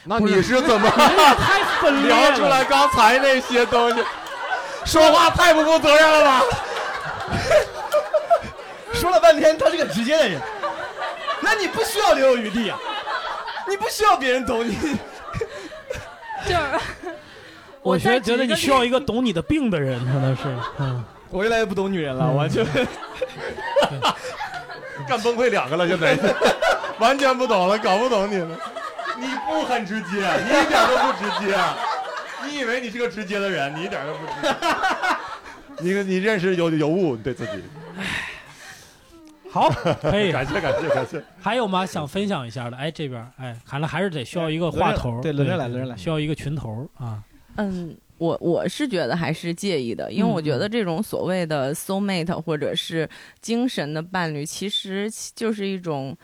[0.04, 4.02] 那你是怎么 太分裂了聊出来刚才那些东西？
[4.84, 6.42] 说话太不负责任了吧？
[8.94, 10.40] 说了半天，他是个直接的人，
[11.40, 12.78] 那你不需要留有余地啊，
[13.68, 14.76] 你不需要别人懂你。
[16.46, 16.60] 就是
[17.82, 20.42] 我觉得觉得你需要一个懂你的病的人，可能是
[20.78, 21.04] 嗯。
[21.30, 22.62] 我越来越不懂女人了，我就
[25.08, 26.14] 干崩溃两个了，现在
[26.98, 28.58] 完全不懂了，搞不懂你了。
[29.16, 31.56] 你不很直接，你一点都不直接。
[32.52, 34.54] 你以为你是个直接的人，你一点都不直接。
[36.04, 37.52] 你你认识有有误，你对自己。
[39.50, 39.70] 好，
[40.02, 41.24] 可以，感谢感谢感谢。
[41.40, 41.86] 还有吗？
[41.86, 42.76] 想分享一下的？
[42.76, 47.22] 哎，这边哎，看来还是得需要一个话头，对轮着来轮着来需要一个群头啊。
[47.56, 53.08] 嗯，我我是觉得还是介意的，因为我觉得这种所谓的 soul mate 或者是
[53.40, 56.14] 精神的伴侣，其实就是一种。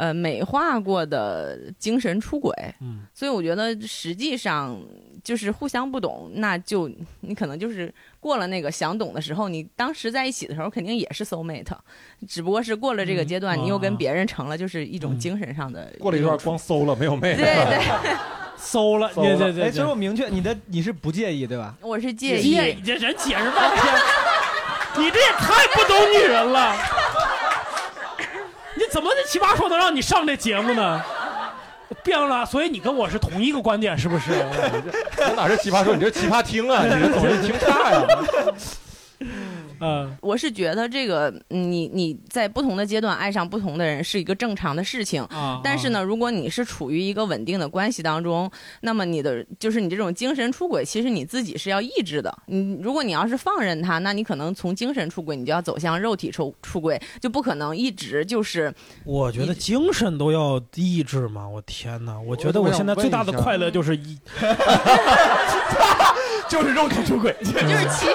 [0.00, 4.74] 呃，美化过的精神出轨，嗯，所以我觉得实际上
[5.22, 6.90] 就是互相不懂，那就
[7.20, 11.76] 你可能就是过了那个想懂的时候，你当时在一起的时候肯定也是 soul mate，
[12.26, 17.36] 只不过是过了这个阶段，嗯你又跟啊别人成了就是一种精神上的过了一段光 soul 了，没有妹。
[17.36, 18.16] 对对，
[18.56, 21.74] 搜了，对对对，哎，所以我明确你的你是不介意对吧？
[21.82, 23.94] 我是介意，这人解释半天，
[24.96, 26.74] 你这也太不懂女人了。
[28.90, 31.02] 怎么的奇葩说能让你上这节目呢？
[32.04, 34.30] 变了，所以你跟我是同一个观点，是不是？
[35.18, 36.84] 我哪是奇葩说，你这奇葩听啊！
[36.84, 38.06] 你这总是听岔呀。
[39.80, 45.22] 嗯，我是觉得这个嗯你你在不同的阶段爱上不同的人是一个正常的事情。
[45.24, 48.50] 啊，但是呢，如果你是处于一个稳定的关系当中，
[48.82, 52.36] 那么你的就是你这种精神出轨，其实你自己是要抑制的。
[52.46, 58.72] 你如果你要是放任他，那你可能从精神出轨，你就要走向肉体出出轨，就不可能一直就是
[59.04, 62.18] 我觉得精神都要抑制嘛，我天哪！
[62.20, 64.18] 我觉得我现在最大的快乐就是一
[66.48, 68.12] 就是肉体出轨，就是其实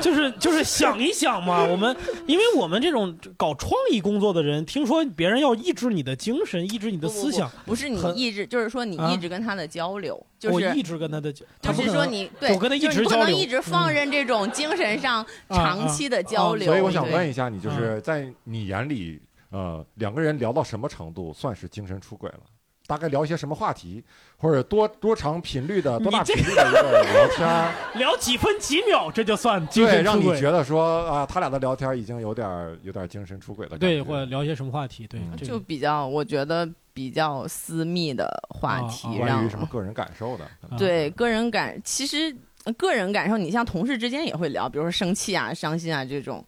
[0.00, 1.96] 就是就是想一想嘛，我 们
[2.26, 11.32] 因为我们这种搞创意工作的人，听说别人要抑制你的精神，抑制你的不不思想，不是你抑制，就是说你啊一直跟他的交流，就是我一直跟他的，
[11.62, 16.66] 他就是说你对，我跟他你不可直交流，能一直放任这种精神上啊长期的交流。
[16.66, 19.20] 所以我想问一下你，就是在你眼里，
[19.50, 22.40] 呃，两个人聊到什么程度算是精神出轨了？
[22.88, 24.02] 大概聊一些什么话题，
[24.38, 30.24] 或者多多长频率的、多大频率的一个聊天儿， 聊几分几秒，这就算精对，神出轨。
[30.24, 33.86] 让你觉得说啊，他俩的聊天已经有点儿有点儿精神出轨的感觉。
[33.86, 35.06] 对，或者聊一些什么话题？
[35.06, 42.34] 对，嗯就这个比较我觉得比较私密的话题，啊啊关于什么个人感受的，啊对个人感，其实
[42.64, 46.42] 呃个人感受，你像同事之间也会聊，比如说生气啊、伤心啊这种。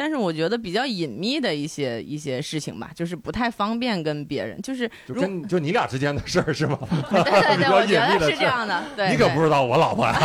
[0.00, 6.78] 但是我觉得比较隐秘的一些一些事情吧，就是不太方便跟别人，就是就跟就你俩之间的事儿是吗？
[7.10, 10.16] 对 对对， 比较我觉得隐秘的事是这样的，对，你可不知道我老婆啊，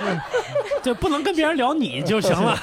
[0.82, 2.56] 这不能跟别人聊你就行了。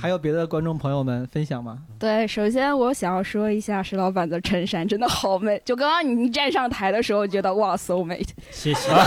[0.00, 1.78] 还有别的观众朋友们分享吗？
[1.98, 8.20] 对，首先我想要说一下石老板的衬衫真的好美，就刚刚你站上台的时候，觉得哇，so 美。
[8.50, 8.90] 谢谢。
[8.90, 8.98] 哇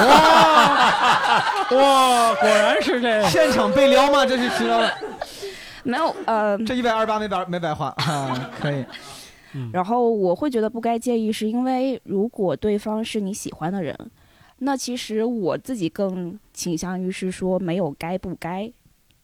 [1.71, 3.29] 哇，果然是这样。
[3.29, 4.23] 现场被撩吗？
[4.25, 4.93] 这是石老板，
[5.83, 8.83] 没有，呃，这一百二十八没白没白花啊， 可以。
[9.71, 13.95] 然后我会觉得不该介意，是因为如果对方是你喜欢的人，
[14.59, 18.71] 那其实我自己更倾向于是说没有该不该，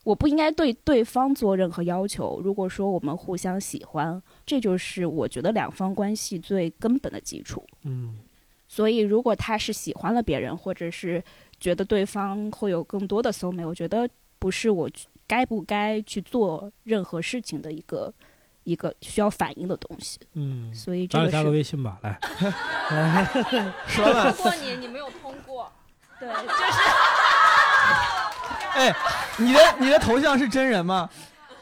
[0.03, 2.39] 我不应该对对方做任何要求。
[2.43, 7.65] 如果说我们互相喜欢，这就是我觉得两方关系最根本的基础。
[7.83, 8.15] 嗯
[8.67, 11.23] 所以，如果他是喜欢了别人，或者是
[11.59, 14.07] 觉得对方会有更多的 soul mate，我觉得
[14.37, 14.87] 不是我
[15.29, 18.11] 该不该去做任何事情的一个
[18.63, 20.19] 一个需要反应的东西。
[20.33, 22.19] 嗯，所以这个加个微信吧，来。
[23.85, 25.71] 石老板，过你，你没有通过。
[26.19, 26.47] 对，就是
[28.73, 28.95] 哎，
[29.37, 31.07] 你的你的头像是真人吗？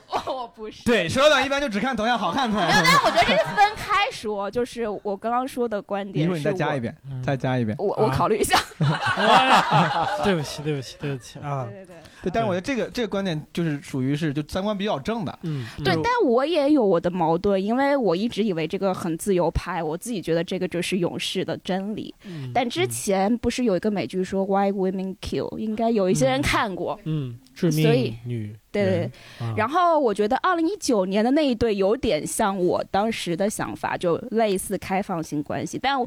[0.26, 0.84] 我不是。
[0.84, 6.26] 对，石老板一般就只看头像好看才没有，但是我觉得这是分开说，就是我刚刚说的观点。
[6.26, 6.80] 一会儿你再加一。
[6.80, 7.76] 遍，再加一遍。
[7.80, 8.58] 我我考虑一下。
[10.24, 11.66] 对不起，对不起，对不起啊。
[11.66, 11.96] 对对对。
[12.24, 15.40] 对，但是我觉得这个这个观点就是属于是就三观比较正的。
[15.44, 22.14] 嗯，对，但我也有我的矛盾，因为我一直以为这个很自由派，我自己觉得这个就是勇士的真理。
[22.26, 27.00] 嗯但之前不是有一个美剧说 Why Women Kill，应该有一些人看过。
[27.04, 28.56] 嗯，致所以命女。
[28.72, 29.54] 对对对，啊。
[29.58, 35.98] 然后我觉得二零一九年的那一对有点像我当时的想法，就类似开放性关系，但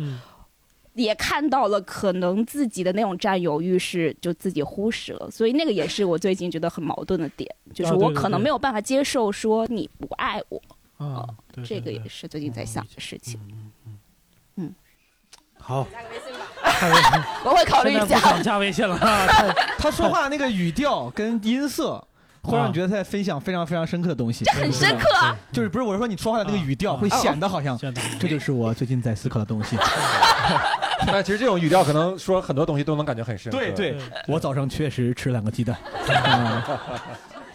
[0.95, 10.61] 也看到了可能自己的那种占有欲是就自己忽视了，所以那个也是我最近觉得很矛盾的点，就是我可能没有办法接受说你不爱我，
[10.99, 13.41] 啊，对这个也是最近在想的事情。
[15.71, 15.87] 好，
[17.47, 18.43] 我会考虑一现在不想下。
[18.43, 19.55] 加微信了 他。
[19.79, 22.05] 他说话那个语调跟音色，
[22.43, 24.45] 会让你觉得他在分享非常非常深刻的东西。
[24.47, 25.37] 这很深刻啊！
[25.53, 27.79] 就是不是我是说你说话的那个语调会显得好像
[28.19, 29.77] 这就是我最近在思考的东西。
[31.07, 33.57] 但其实这种语调可能说很多东西都能感觉很深刻。
[33.57, 33.97] 对对，
[34.27, 35.77] 我早上确实吃两个鸡蛋。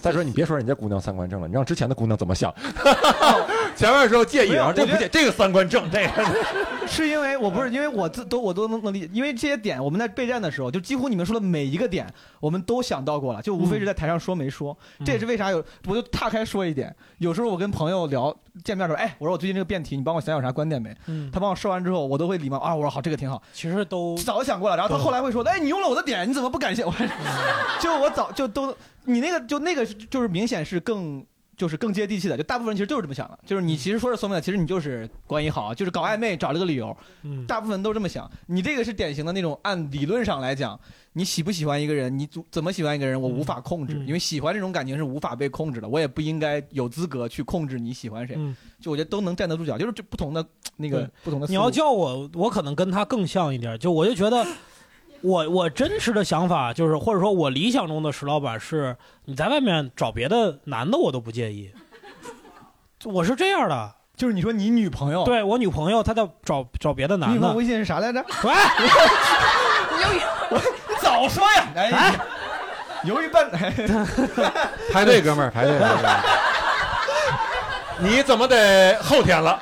[0.06, 2.54] 再说你别说人家姑娘三观正了，你让之前的姑娘怎么想？
[3.76, 6.32] 前面的时候介意，没有然后这不我觉得介，这个三观正，这个
[6.88, 12.06] 是因为我不是因为我自都我都能能理解，因为这些点我们在备战的时候，就几乎你们说的每一个点，
[12.40, 14.78] 我们都想到过了，就无非是在台上说没说。
[15.04, 18.32] 这也是为啥有，我就岔开说一点，有时候我跟朋友聊
[18.64, 20.96] 见面的时候，哎，我说我最近这个辩题，你帮我想想有啥观点没？
[21.08, 23.42] 嗯他帮我说完之后，我都会礼貌啊，我说好，这个挺好。
[23.54, 26.94] 其实都早想过了，然后他后来会说，哎，你用了我的点，你怎么不感谢我？
[27.82, 28.74] 就我早就都，
[29.06, 31.26] 你那个就那个就是明显是更。
[31.58, 36.94] 就是更接地气的，就大部分人其实就是这么想的，就是你其实说是 soul mate，其实你就是关系好，就是搞暧昧找了个理由，
[37.24, 38.30] 嗯大部分都这么想。
[38.48, 40.78] 你这个是典型的那种，按理论上来讲，
[41.14, 48.36] 你喜不喜欢一个人，你怎怎么喜欢一个人，我无法控制，嗯因为喜欢这种感情是无法被控制的，我也不应该有资格去控制你喜欢谁。
[48.38, 50.46] 嗯就我觉得都能站得住脚，就是这不同的
[50.76, 51.48] 那个不同的。
[51.48, 54.46] 你要叫我，我可能跟他更像一点，就我就觉得。
[55.22, 58.96] 我我真实的想法就是，或者说我理想中的石老板是，
[59.26, 61.72] 你在外面找别的男的我都不介意，
[63.06, 63.94] 我是这样的。
[64.16, 68.24] 就是你说你女朋友，对我女朋友她在找找别的男的你微信是啥来着？
[68.44, 68.54] 喂，
[70.52, 70.62] 我
[71.02, 71.68] 早说呀！
[71.76, 72.16] 哎，
[73.04, 73.52] 犹豫笨，
[74.94, 75.78] 排队，哥们儿，排队。
[75.78, 76.10] 排 队
[78.00, 79.60] 你怎么得后天了？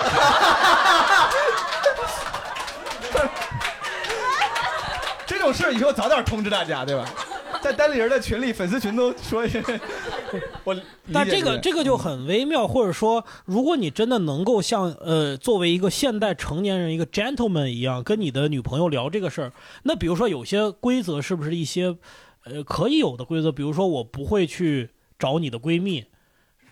[5.43, 7.05] 种事儿以后早点通知大家，对吧？
[7.61, 9.61] 在单立人的群里，粉丝群都说一下。
[10.63, 10.75] 我
[11.13, 21.95] 但这个这个就很微妙，或者说，如果你真的能够像呃作为一个现代成年人一个 gentleman 一样，跟你的女朋友聊这个事儿，那比如说有些规则是不是一些
[22.45, 23.51] 呃可以有的规则？
[23.51, 26.03] 比如说我不会去找你的闺蜜，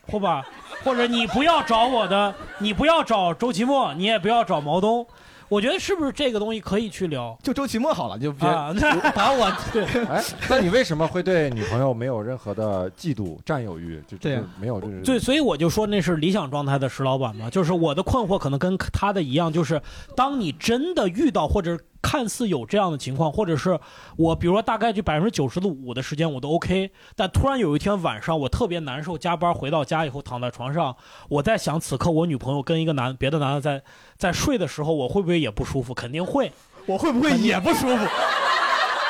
[0.08, 0.46] 或吧，
[0.84, 5.08] 或者你不要找我的，你不要找周奇墨，你也不要找毛东。
[5.52, 7.38] 我觉得是不是这个东西可以去聊？
[7.44, 8.74] 就周奇墨好了，就别啊，
[9.14, 14.02] 把我 对，哎，那你为什么会对女朋友没有任何的嫉妒、占有欲？
[14.08, 19.82] 就对就没有，就是对，所以我就说那是理想状态的石老板嘛，就是我的困惑可能跟他的一样，就是
[20.16, 23.80] 当你真的遇到或者看似有这样的情况，或者是
[24.18, 30.96] 我比如说大概就百分之九十的五的时间我都 OK，但突然有一天晚上我特别难受，加班回到家以后躺在床上，
[31.30, 33.84] 我在想此刻我女朋友跟一个男别的男的在
[34.18, 35.94] 在睡的时候，我会不会也不舒服？
[35.94, 36.52] 肯定会，
[36.86, 38.08] 我会不会也不舒服？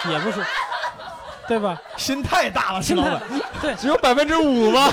[0.10, 0.48] 也不舒服，
[1.48, 1.80] 对吧？
[1.96, 3.42] 心太大了，石心态老板。
[3.62, 4.90] 对，只有百分之五吗？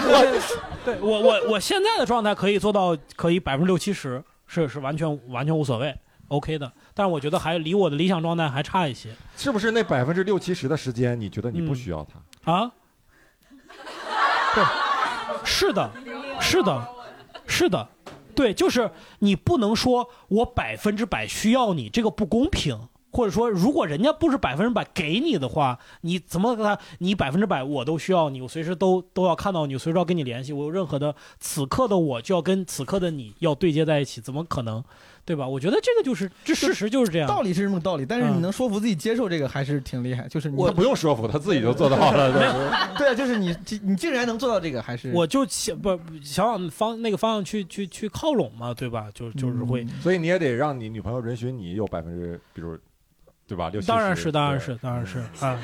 [0.85, 5.95] 对我我我现在的状态可以做到可以百分之六七十，是是完全完全无所谓
[6.29, 6.71] ，OK 的。
[6.99, 12.05] 但是我觉得还离我的理想状态还差一些是不是那百分之六七十的时间，你觉得你不需要
[12.43, 12.53] 他？
[12.53, 12.73] 啊。
[14.53, 14.65] 对，
[15.45, 15.89] 是的，
[16.41, 16.89] 是的，
[17.47, 17.89] 是的，
[18.35, 18.91] 对，就是
[19.21, 22.89] 你不能说我百分之百需要你，这个不公平。
[23.11, 26.79] 或者说，如果人家不是百分之百给你的话，你怎么跟他？
[26.99, 30.53] 你百分之百我都需要你，我随时都都要看到你，随时要跟你联系。
[30.53, 34.85] 我有任何的此刻的我就要跟此刻的你要对接在一起，怎么可能？
[35.29, 35.47] 对吧？
[35.47, 37.29] 我觉得这个就是这事实就是这样。
[37.29, 40.27] 道理是这么个道理，但是你嗯能说服自己接受这个，还是挺厉害。
[40.27, 42.33] 就是你他不用说服，他自己就做到了。
[42.33, 42.41] 对
[42.97, 49.09] 对啊，就是你你竟然能做到这个，还是我就想不想往方那个方向去去去靠拢嘛，对吧？
[49.13, 52.79] 就就是会，所以你也得让你女朋友允许你有百分之，比如，
[53.47, 53.69] 对吧？
[53.69, 55.59] 六七十当然是，当然是，当然是啊，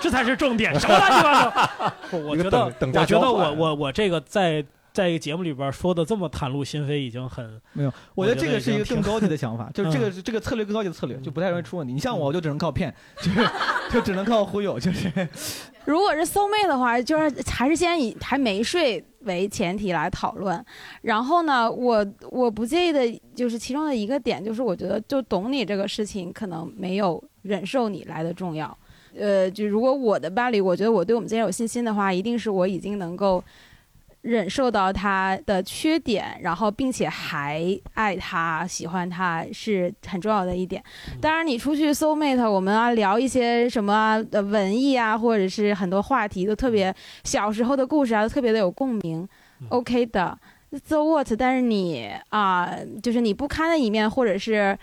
[0.00, 1.92] 这才是重点，什么乱七八糟？
[2.18, 11.92] 我觉得我觉得我我我这个在在一个节目里边说的这么袒露心扉，已经很没有，我觉得这个是一个更高级的 想法，就是这个嗯这个策略更高级的策略，就不太容易出问题。
[11.92, 13.48] 你像我，就只能靠骗，就是
[13.92, 15.10] 就只能靠忽悠，就是
[15.86, 20.62] 如果是 soul mate 的话，就是还是先以还没睡为前提来讨论。
[21.02, 28.76] 然后呢，我我不介意的就是其中的一个点，就是我觉得就懂你这个事情，可能没有忍受你来的重要。
[29.18, 33.42] 呃，就如果我的伴侣，我觉得我对我们之间有信心的话，一定是我已经能够
[34.22, 37.64] 忍受到他的缺点，然后并且还
[37.94, 40.82] 爱他、喜欢他，是很重要的一点。
[41.20, 46.94] 当然，你出去 soul mate，我们啊聊一些什么呃文艺啊，或者是很多话题都特别
[47.24, 49.26] 小时候的故事啊，都特别的有共鸣
[49.70, 50.38] ，OK 的。
[50.86, 51.26] So what？
[51.36, 54.78] 但是你啊、就是你不堪的一面，或者是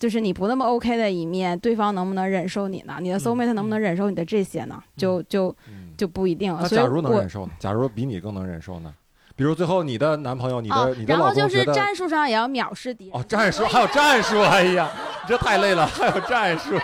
[0.00, 2.96] 就是你不那么 OK 的一面，对方能不能忍受你呢？
[3.00, 4.82] 你的嗯 soul mate 能不能忍受你的这些呢？
[4.96, 5.54] 就就
[5.96, 6.66] 就不一定了。
[6.66, 7.52] 假如能忍受呢？
[7.58, 8.92] 假如比你更能忍受呢？
[9.36, 13.18] 比如最后你的男朋友、你的、哦你，的然后就是战术上也要藐视敌人。
[13.18, 14.90] 哦，战术还有战术， 哎呀，
[15.22, 16.74] 你这太累了，还有战术，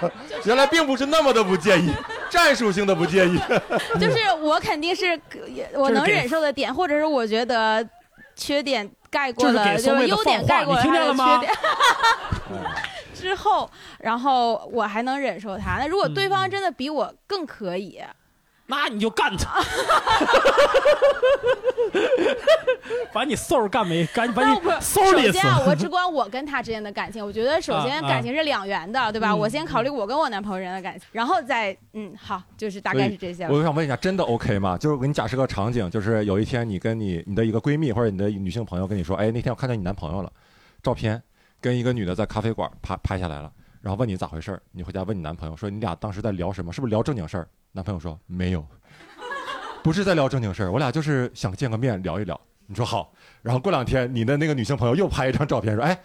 [0.44, 1.90] 原来并不是那么的不介意，
[2.30, 3.38] 战术性的不介意。
[4.00, 5.18] 就是我肯定是
[5.74, 7.86] 我能忍受的点，或者是我觉得
[8.34, 11.52] 缺点盖过了，就是就是优点盖过了他的缺点。
[13.26, 13.68] 之后，
[13.98, 15.78] 然后我还能忍受他。
[15.78, 18.00] 那如果对方真的比我更可以，
[18.68, 19.62] 那你就干他，
[23.12, 25.44] 把你嗖儿干没干，把你嗖儿里死首先。
[25.44, 29.30] 啊，我只管我跟他之间的感情，我觉得首先啊啊感情是两元的，对吧？
[29.30, 33.44] 嗯我先考虑我跟我男朋友之间的感情，然后再嗯，好，就是大概是这些。
[33.46, 34.76] 我想问一下，真的 OK 吗？
[34.76, 40.32] 就是我给你假设个场景，就是有一天你跟你你的一个闺蜜或者你的女性朋友跟你说，哎，那天我看见你男朋友了，
[40.82, 41.22] 照片
[41.60, 46.72] 跟一个女的在咖啡馆拍拍下来了，然后问你咋回事儿，你回家问你男朋友说你俩当时在聊什么？
[46.72, 47.48] 是不是聊正经事儿？
[47.72, 48.64] 男朋友说没有，
[49.82, 52.40] 不是在聊正经事儿，我俩就是想见个面聊一聊。
[52.66, 55.96] 你说好，然后过两天你的那个女性朋友又拍一张照片说，哎，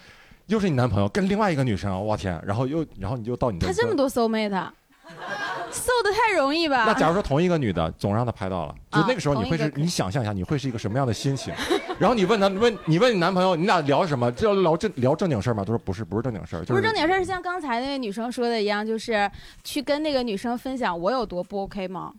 [0.47, 4.71] 又是你男朋友跟另外一个女生，我天，然后又然后你就到你的他这么多 soul mate，
[5.71, 6.83] 搜的太容易吧？
[6.85, 11.53] 那假如说同一个女的总让她拍到了，就啊那个时候你会是你想象一下，你会是一个什么样的心情？
[11.97, 14.31] 然后你问他问你问你男朋友，你俩聊什么？
[14.31, 15.63] 就要聊正聊正经事儿吗？
[15.63, 19.29] 他说不是，不是正经事儿，就不是正经事儿，是像刚才那个女生说的一样，就是
[19.63, 22.11] 去跟那个女生分享我有多不 OK 吗？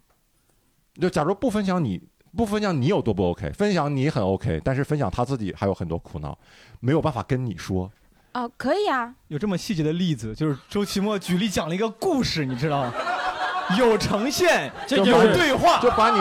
[1.00, 2.00] 就假如不分享你
[2.36, 6.38] 不分享你有多不 OK，分享你很 OK，但是分享他自己还有很多苦恼，
[6.80, 7.90] 没有办法跟你说。
[8.34, 12.94] 哦，可以啊，有这么细节的例子，就是周奇墨举例讲了一个故事，你知道吗？
[13.78, 16.18] 有呈现，就是对话，就把你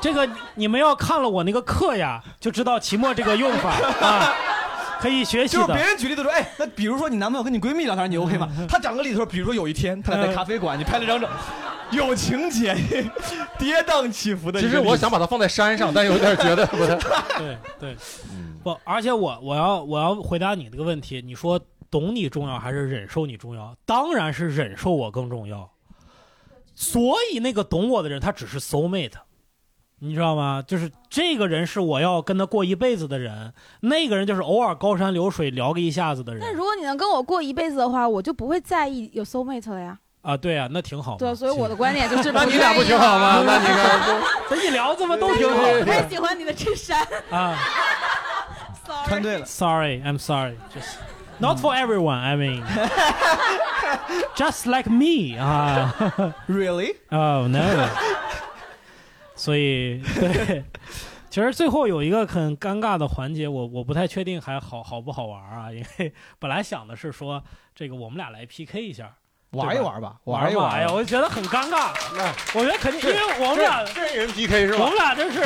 [0.00, 3.70] 这个你们要看了我那个课呀，就知道期末这个用法
[4.00, 4.34] 啊，
[5.02, 5.82] 可以学习的就是别。
[5.84, 8.48] 人举例都说，哎，那比如说你男朋友跟你闺蜜聊天，你 OK 吗？
[8.68, 11.28] 他讲个例子说，比如说有一天他俩在咖啡馆，你拍了张照，
[11.90, 12.74] 有情节，
[13.58, 14.60] 跌宕起伏的。
[14.60, 16.94] 其实我想把它放在山上，但有点觉得不太。
[17.36, 17.96] 对对，
[18.30, 23.76] 嗯不，而且我我要我要回答你这个问题，你说懂你重要还是忍受你重要？
[23.84, 25.68] 当然是忍受我更重要。
[26.74, 29.12] 所以那个懂我的人，他只是 soul mate，
[30.04, 30.62] 你知道吗？
[30.66, 39.96] 就是这个人是我要跟他过一辈子的人，那个人就是偶尔高山流水聊个一下子的人那如果你能跟我过一辈子的话，我就不会在意有 soul mate 了呀。
[40.22, 40.36] 啊。
[40.36, 41.16] 对啊，那挺好。
[41.16, 43.42] 对，所以我的观点就是， 那你俩不挺好吗？
[43.46, 44.00] 那你看，
[44.50, 47.06] 这一聊这么都挺好我太喜欢你的衬衫。
[47.30, 47.56] 啊。
[49.06, 49.46] 穿对了。
[49.46, 50.56] Sorry, I'm sorry.
[50.74, 50.96] Just
[51.38, 52.18] not for everyone.
[52.18, 52.62] I mean,
[54.36, 55.94] just like me 啊。
[56.48, 56.96] Really?
[57.10, 57.88] Oh no.
[59.42, 60.62] 所以 对，
[61.28, 67.42] 其实最后有一个很尴尬的环节，我我不太确定还好好不好玩啊，因为本来想的是说
[67.74, 69.16] 这个我们俩来 PK 一下。
[69.52, 71.90] 玩一玩吧玩一玩哎呀，我就觉得很尴尬。
[72.54, 74.78] 我觉得肯定，因为我们俩真人 PK 是吧？
[74.80, 75.42] 我们俩真是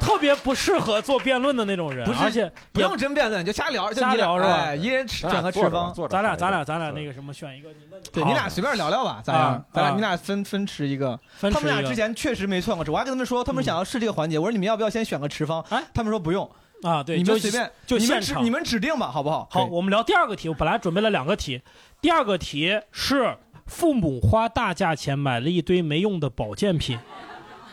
[0.00, 4.54] 特别不适合做辩论的那种人，不是而且不用真辩论，就瞎聊，就瞎聊是吧？
[4.54, 7.74] 哎一人吃选个持方，咱俩咱俩咱俩那个什么选一个，好
[8.12, 9.64] 对你俩随便聊聊吧，咋样啊？
[9.72, 11.18] 咱俩啊你俩分分持一个。
[11.40, 15.62] 他们俩之前确实没算过值，我还跟他们说，他们想要试这个环节，我说你们要不要先选个持方？
[15.68, 16.50] 哎，他们说不用
[16.82, 19.46] 啊，对，你们随便，就你们现场指你们指定吧，好不好？
[19.50, 20.48] 好，我们聊第二个题。
[20.48, 21.62] 我本来准备了两个题，
[22.04, 23.34] 第二个题是
[23.64, 26.98] 父母花大价钱买了一堆没用的保健品，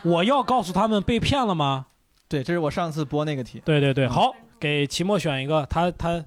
[0.04, 1.88] 我要告诉他们被骗了吗？
[2.30, 3.62] 对，这是我上次播那个题。
[3.66, 6.24] 对对对，好，给期末选一个，他他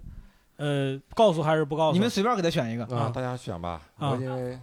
[0.58, 1.94] 呃，告诉还是不告诉？
[1.94, 3.80] 你们随便给他选一个啊，大家选吧。
[3.96, 4.58] 啊我因为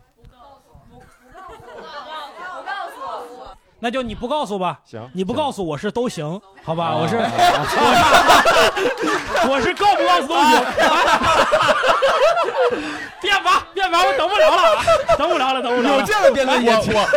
[3.84, 6.86] 那就你不告诉吧，行，你不告诉我是都行，好吧？
[6.86, 7.32] 啊我是啊
[9.50, 10.64] 我是 告不告诉都行。
[13.20, 14.84] 辩吧，辩吧，我等不了了，啊，
[15.18, 15.98] 等不了了，等不了了。
[16.00, 16.72] 有这样的辩论我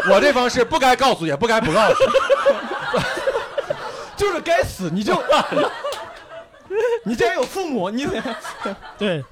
[0.08, 1.94] 我我这方是不该告诉也不该不告诉，
[4.16, 5.14] 就是该死，你就
[7.04, 8.22] 你既然有父母，你得
[8.96, 9.22] 对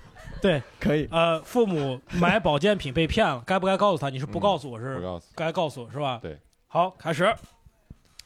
[0.40, 1.08] 对，可以。
[1.10, 4.10] 呃，父母买保健品被骗了，该不该告诉他？
[4.10, 4.96] 你是不告诉我是？
[4.96, 6.18] 不告诉，该告诉是吧？
[6.20, 6.38] 对。
[6.72, 7.36] 好，开始。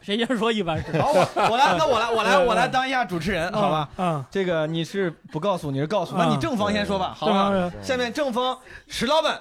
[0.01, 0.53] 谁先说？
[0.53, 1.03] 一般是。
[1.03, 3.89] 好，我我来，那我来，我来， 我来当一下主持人，嗯好吧？
[3.99, 7.73] 嗯，这个你是不告诉，你是告诉，那嗯你正方先说吧，好吧？
[7.83, 9.41] 下面正方石老板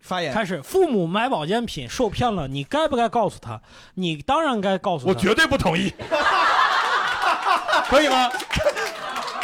[0.00, 0.34] 发言。
[0.34, 0.60] 开始。
[0.60, 3.58] 父母买保健品受骗了，你该不该告诉他？
[3.94, 5.08] 你当然该告诉他。
[5.10, 5.90] 我绝对不同意。
[7.88, 8.30] 可以吗？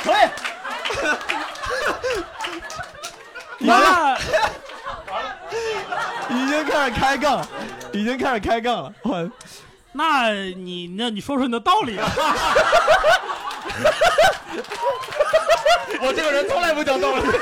[0.03, 0.16] 可以。
[3.66, 4.18] 完了，
[6.29, 7.41] 已经开始开杠，
[7.97, 8.93] 已经开始开杠了。
[9.03, 9.31] 我，
[9.93, 12.09] 那你那你说说你的道理啊。
[16.01, 17.23] 我这个人从来不讲道理。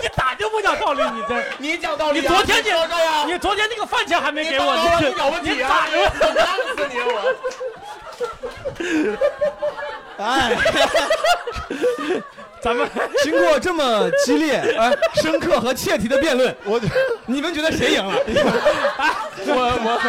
[0.00, 1.02] 你咋就不讲道理？
[1.02, 5.86] 你这 你讲道理啊你昨天你你昨天那个饭钱还没给我，你有问题啊？
[5.92, 7.34] 我打死你我！
[10.18, 10.56] 哎，
[12.60, 12.88] 咱们
[13.22, 14.92] 经过这么激烈、哎、
[15.22, 16.80] 深刻和切题的辩论，我
[17.26, 18.14] 你们觉得谁赢了？
[19.46, 20.00] 我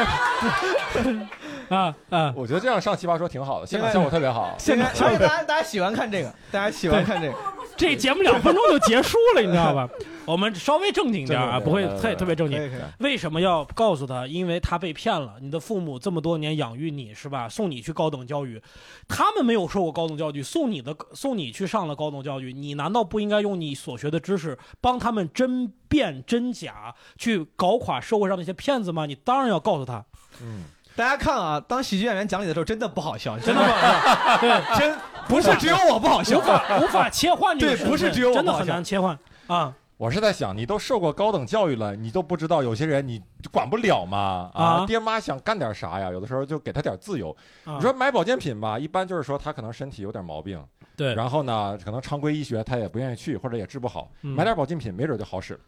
[1.76, 2.34] 啊啊！
[2.36, 4.55] 我觉得这样上奇葩说挺好的，现在效果特别好。
[4.59, 7.34] 现在，而且大家大家喜欢看这个，大家喜欢看这个。
[7.78, 9.88] 这节目两分钟就结束了，你知道吧？
[10.26, 12.72] 我们稍微正经点啊，不会来来来特特别正经。
[12.97, 14.28] 为什么要告诉他？
[14.28, 15.36] 因为他被骗了。
[15.41, 17.47] 你的父母这么多年养育你是吧？
[17.47, 18.61] 送你去高等教育，
[19.07, 29.05] 他们没有受过高等教育，送你的送你去上了高等教育，你难道不应该用你所学的知识帮他们甄辨真假，去搞垮社会上那些骗子吗？
[29.05, 30.03] 你当然要告诉他。
[30.41, 30.65] 嗯，
[31.00, 34.38] 大家看啊，当喜剧演员讲理的时候，真的不好笑， 真的不好笑。
[34.41, 34.97] 对真
[35.30, 39.18] 不是只有我不好笑，无法无法切换这个对，不是只有我真的很不好笑难切换。
[39.47, 39.74] 啊。
[39.95, 44.52] 我是在想，你都受过高等教育了，你都不知道有些人你管不了吗？
[44.54, 44.86] 啊，啊。
[44.86, 46.12] 爹妈想干点啥呀？
[46.12, 47.32] 有的时候就给他点自由。
[47.64, 47.76] 啊。
[47.76, 50.62] 你说买保健品吧，一般就是说他可能身体有点毛病，
[50.97, 51.16] 对。
[51.16, 54.32] 然后呢，可能常规医学他也不愿意去，或者也治不好，嗯。
[54.32, 55.54] 买点保健品没准就好使。
[55.54, 55.60] 了。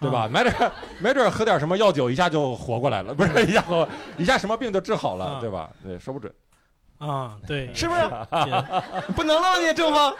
[0.00, 0.20] 对吧？
[0.20, 0.54] 啊买点，
[0.98, 3.86] 没准喝点什么药酒，一下就活过来了，不是一下活，
[4.16, 5.70] 一下什么病就治好了，啊对吧？
[5.84, 6.32] 对，说不准。
[6.98, 8.00] 啊，对，是不是？
[9.16, 10.14] 不能了，你正方。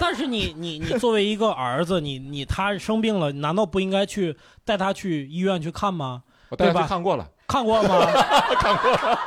[0.00, 6.22] 但是你你你作为一个儿子，你你他生病了，难道不应该去带他去医院去看吗？
[6.48, 8.06] 我带他对吧去看过了，看过吗？
[8.56, 9.18] 看过了，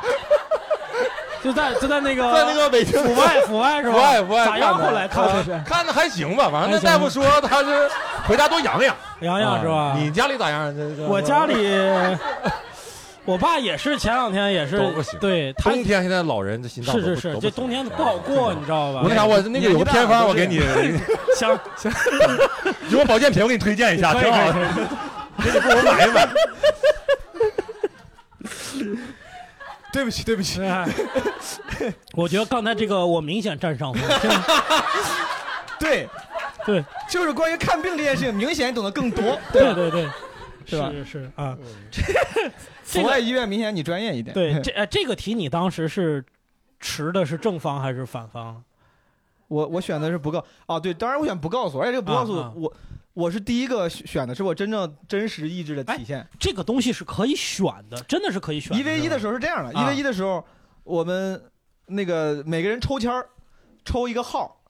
[1.42, 3.92] 就在就在那个 在那个北京阜外阜外是吧？
[3.92, 4.74] 阜外阜外咋样？
[4.78, 7.88] 后来看的看的还行吧，反正那大夫说他是
[8.26, 9.96] 回家多养养，养养是吧啊？
[9.98, 10.74] 你家里咋样？
[11.08, 11.54] 我家里，
[13.24, 14.80] 我爸也是前两天也是
[15.20, 19.00] 对冬天现在老人这心脏是是是，这冬天不好过，你知道吧？
[19.04, 20.60] 我那啥，我那个有个偏方，我给你，
[21.36, 21.92] 行行，
[22.90, 24.54] 有个保健品，我给你推荐一下，挺好的
[25.44, 26.26] 给你给我买一买。
[29.92, 30.62] 对不起，对不起。
[30.62, 30.86] 哎
[32.14, 34.02] 我觉得刚才这个我明显占上风，
[35.78, 36.08] 对，
[36.66, 39.38] 对，就是关于看病这件事情，明显懂得更多。
[39.52, 40.08] 对对对，
[40.66, 40.90] 是吧？
[40.90, 41.56] 是是啊，
[42.84, 44.34] 阜 外医院明显你专业一点。
[44.34, 46.24] 对，这呃这个题你当时是
[46.80, 48.62] 持的是正方还是反方？
[49.48, 52.70] 我我选的是不告哦，对，当然我选不告诉，而且这个不告诉、啊啊我
[53.18, 56.24] 我是第一个选的，是我真正真实意志的体现。
[56.38, 58.78] 这个东西是可以选的，真的是可以选的。
[58.78, 60.46] 一 v 一的时候是这样的，一啊 v 一的时候，
[60.84, 61.42] 我们
[61.86, 63.28] 那个每个人抽签儿，
[63.84, 64.60] 抽一个号，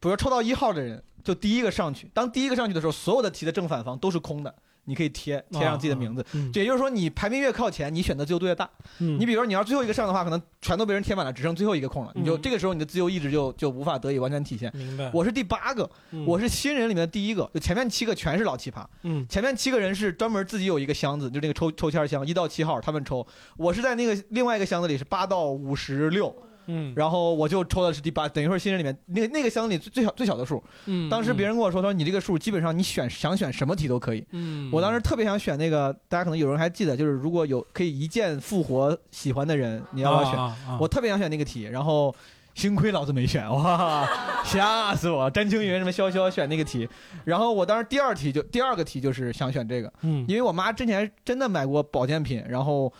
[0.00, 2.10] 比如说抽到一号的人就第一个上去。
[2.14, 4.54] 当第一个上去的时候，所有的题的正反方都是空的，
[4.84, 6.24] 你可以贴贴上自己的名字。
[6.54, 8.68] 也就是说，你排名越靠前，你选择自由度越大。
[8.98, 14.70] 嗯你比如说你要最后一个上的话，可能全都被人贴满了，只剩最后一个空了，你就嗯这个时候你的自由意志就就无法得以完全体现。
[14.74, 15.10] 明白。
[15.12, 18.84] 我是第八个，嗯我是新人里面的第一个，就前面七个全是老奇葩。
[19.02, 23.26] 嗯前面七个人是专门自己有一个箱子，就那个抽抽签箱，一到七号他们抽，
[23.56, 26.34] 我是在那个另外一个箱子里是八到五十六。
[26.72, 30.62] 嗯，然后我就抽的是第八，等于说新人里面那个那个箱子里最最小最小的数。
[30.86, 34.24] 嗯当时别人跟我说，他说你这个数基本上你选想选什么题都可以。
[34.30, 40.38] 嗯我当时特别想选那个，大家可能有人还记得，就是如果有可以一键复活喜欢的人，你要不要选？
[40.38, 42.14] 啊啊啊我特别想选那个题，然后
[42.54, 44.06] 幸亏老子没选，哇，
[44.44, 45.30] 吓死我！
[45.30, 46.88] 詹青云什么潇潇选那个题，
[47.24, 52.92] 然后我当时第二题就第二个题就是想选这个，嗯因为我妈之前真的买过保健品，然后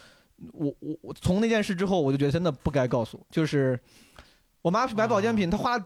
[0.53, 3.78] 我我我从那件事之后，我就觉得真的不该告诉，就是
[4.62, 5.78] 我妈买保健品，她花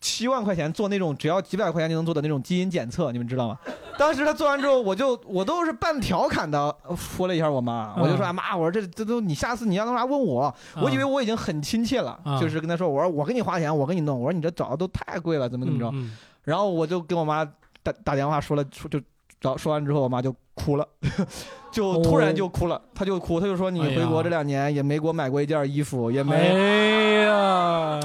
[0.00, 3.58] 七万块钱做那种只要几百块钱就能做的那种基因检测，你们知道吗？
[3.98, 17.44] 当时她做完之后，我就我都是半调侃的说了一下我妈，我就说妈，我说这这都你下次你要弄啥问我，我以为我已经很亲切了，啊就是跟她说我说我给你花钱，我给你弄，我说你这找的都太贵了，怎么怎么着，嗯然后我就跟我妈
[17.82, 18.98] 打打电话说了，说就
[19.40, 20.86] 找说完之后，我妈就哭了，
[21.70, 26.52] 就突然就哭了，她就哭，她就说你回国这两年也没给我买过一件衣服，也没。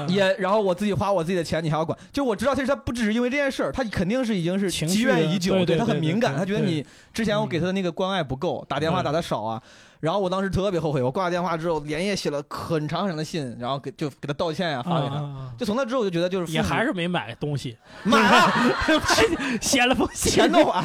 [0.08, 1.98] 也，然后我自己花我自己的钱，你还要管？
[2.12, 9.60] 就我知道，其实她不只是因为这件事儿，她肯定是已经是积怨已久，对对他很敏感，对他觉得你之前我给她的那个关爱不够，打电话打的少啊。
[10.04, 15.14] 然后我当时特别后悔，我挂了电话之后，连夜写了很长很长的信，然后给就给他道歉呀、发给他。
[15.14, 18.52] 啊啊啊就从那之后，我就觉得就是父也还是没买东西，买了，
[19.62, 20.84] 写了封信，钱都花，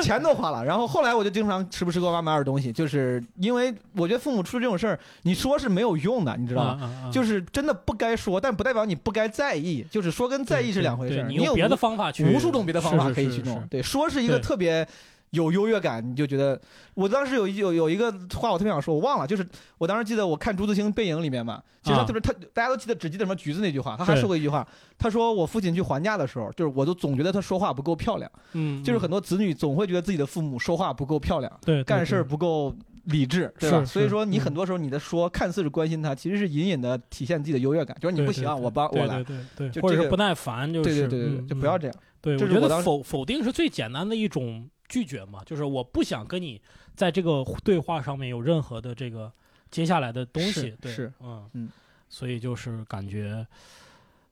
[0.00, 0.64] 钱都花了。
[0.64, 6.78] 然后后来我就经常时不时给我妈买点东西，就是因为我觉得父母出这种事儿，你说是没有用的，你知道吗？
[6.80, 11.26] 啊啊啊就是真的不该说，但不代表你不该在意，就是说跟在意是两回事儿。
[11.26, 13.66] 你有别的方法去无数种别的方法可以去弄。
[13.68, 14.86] 对，说是一个特别。
[15.34, 16.58] 有优越感，你就觉得
[16.94, 19.46] 我当时有一有有一个话我特别想说，我忘了，就是
[19.78, 22.04] 我当时记得我看朱自清《背影》里面嘛，其实他啊。
[22.06, 24.66] 特别他大家都记得只记得什么橘子那句话，他还说过一句话，
[24.96, 32.74] 他说我父亲去还价的时候，就是我都总觉得他说话不够漂亮，嗯，就是很多子女总会觉得自己的父母说话不够漂亮，对对干事儿不够
[33.04, 33.80] 理智，对吧？
[33.80, 41.96] 是所以说你很多时候你的说看似是关心他，其实是隐隐的体现自己的优越感，就是你不行，我帮对我来，对或者是不耐烦，就是对对对就不要这样。
[42.20, 46.60] 对，我觉得否否定是最简单的一种拒绝嘛，就是我不想跟你
[46.94, 49.32] 在这个对话上面有任何的这个
[49.70, 51.68] 接下来的东西，对，是嗯嗯，
[52.08, 53.46] 所以就是感觉，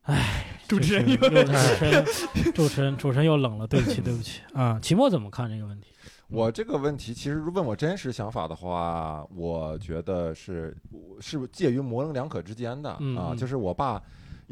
[0.03, 2.05] 唉，主持人主持人
[2.55, 5.88] 主持人主持人又冷了，对不起对不起啊，期末怎么看这个问题？
[6.28, 10.74] 我这个问题其实问我真实想法的话，我觉得是
[11.20, 13.34] 是介于模棱两可之间的啊。
[13.36, 14.03] 就是我爸，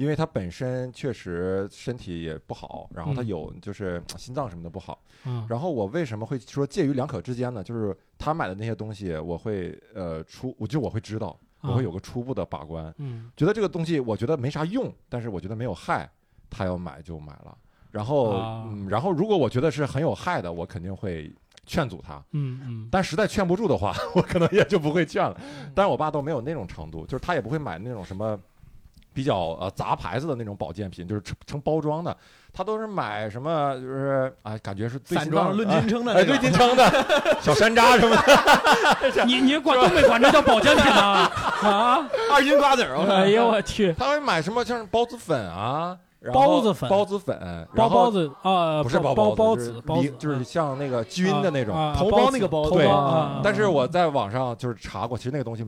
[0.00, 4.98] 因为他本身确实身体也不好，然后他嗯有就是心脏什么的不好。
[5.26, 7.62] 嗯然后我为什么会说介于两可之间呢？
[7.62, 12.94] 就是他买的那些东西，我会呃初，我就我会知道，我啊会有个初步的把关。
[12.96, 16.10] 嗯觉得这个东西我觉得没啥用，但是我觉得没有害，
[16.48, 17.54] 他要买就买了。
[17.90, 21.30] 然后，啊嗯，然后如果我觉得是很有害的，我肯定会
[21.66, 22.14] 劝阻他。
[22.30, 25.36] 嗯嗯但实在劝不住的话， 我可能也就不会劝了。
[25.42, 28.40] 嗯但是我爸都没有那种程度，就是他也不会买那种什么
[29.20, 32.16] 比较呃杂牌子的那种保健品，就是成成包装的，
[32.54, 39.24] 他都是买什么就是哎，感觉是对散装论斤称的哎，那种对斤称的小山楂什么的。
[39.28, 41.30] 你你管东北管这叫保健品啊
[41.62, 42.08] 啊！
[42.32, 52.88] 二斤瓜子儿，哎呦我去，他会买什么像包子粉啊，然后包子粉包子粉，包然后包子啊，不是包包包子，子包子，就是像那个菌的那种啊啊头孢那个包，子对。
[53.44, 55.62] 但是我在网上就是查过，其实那个东西，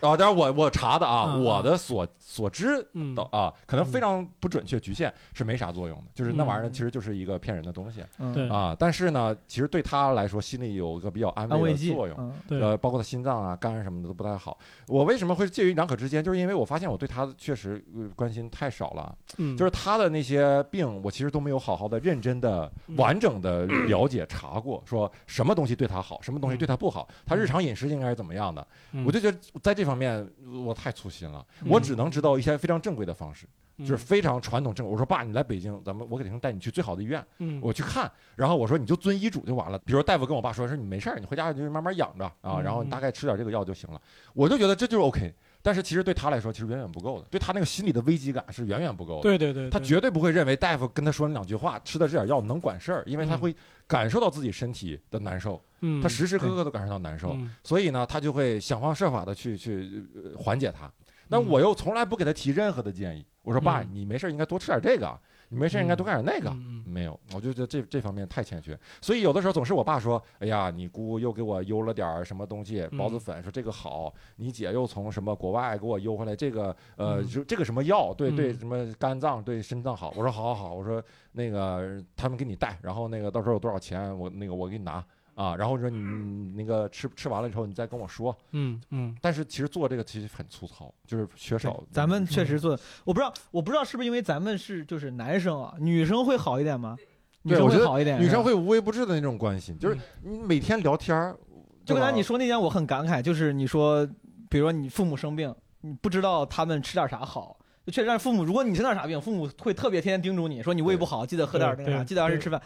[0.00, 8.76] 啊，但是我我查的啊，啊我的所所知嗯的啊，可能非常不准确，局限是没啥作用的，就是那玩意儿嗯其实就是一个骗人的东西嗯对啊。
[8.76, 12.16] 但是呢，其实对他来说，心里有一个比较安安慰的作用。
[12.18, 14.58] 嗯对呃，包括他心脏啊、肝什么的都不太好。
[14.88, 16.22] 我为什么会介于两可之间？
[16.22, 19.16] 就是因为我发现我对他确实呃关心太少了。
[19.38, 28.66] 嗯就是他的那些病，我其实都没有好好的、认真的、嗯完整的 了解查过，说什么东西对他好，什么东西对他不好，他日常饮食应该是怎么样的。
[28.92, 30.26] 嗯我就觉得在这方面
[30.64, 33.46] 我太粗心了，嗯我只能知道一些非常正规的方式。
[33.80, 34.86] 就是嗯非常传统正。
[34.86, 38.10] 我说爸，你来北京，咱们我肯定带你去最好的医院，嗯我去看。
[38.34, 39.78] 然后我说你就遵医嘱就完了。
[39.80, 44.00] 比如说大夫跟我爸说，说你没事儿，你回家就慢慢养着啊，嗯然后你大概吃点这个药就行了。
[44.32, 45.30] 我就觉得这就是 OK。
[45.60, 49.22] 但是其实对他来说，其实远远不够的，对他那个心理的危机感是远远不够的。
[49.24, 53.56] 对对对，对他绝对不会认为大夫跟他说那两句话，吃的这点药能管事儿，因为他嗯会
[53.86, 60.90] 感受到自己身体的难受，嗯他时时刻刻都感受到难受，嗯所以呢，他就会想方设法的去去呃缓解它。
[61.28, 61.46] 但嗯。
[61.48, 66.50] 我又从来不给他提任何的建议，我说爸，嗯你没事应该多吃点这个，你没事应该多干点那个。
[66.50, 77.26] 嗯没有，我就觉得这这方面太欠缺，所以有的时候总是我爸说，哎呀，你姑又给我邮了点什么东西，嗯孢子粉，说这个好，你姐又从什么国外给我邮回来这个，呃，嗯。
[77.26, 78.58] 就这个什么药，对对，嗯。
[78.58, 85.04] 什么肝脏对肾脏好，我说好好好，我说那个他们给你带，然后那个到时候有多少钱，我那个我给你拿。
[85.36, 88.36] 啊，然后说你你那个吃吃完了之后，你再跟我说。
[88.52, 89.14] 嗯嗯。
[89.20, 91.84] 但是其实做这个其实很粗糙，就是缺少。
[91.92, 92.70] 咱们确实做，
[93.04, 96.96] 我不知道，我不知道是不是因为咱们是就是男生啊，女生会好一点吗？
[97.42, 101.36] 女对，生我觉得会好一点，女生会无微不至的那种关心，就是你每天聊天儿，
[101.84, 104.04] 就刚才你说那点，我很感慨，就是你说，
[104.48, 112.60] 比如说你父母生病，你不知道他们吃点啥好，就确实让父母，如果你生点啥病，父母会特别天天叮嘱你说你胃不好，记得喝点那个啥，记得按时吃饭。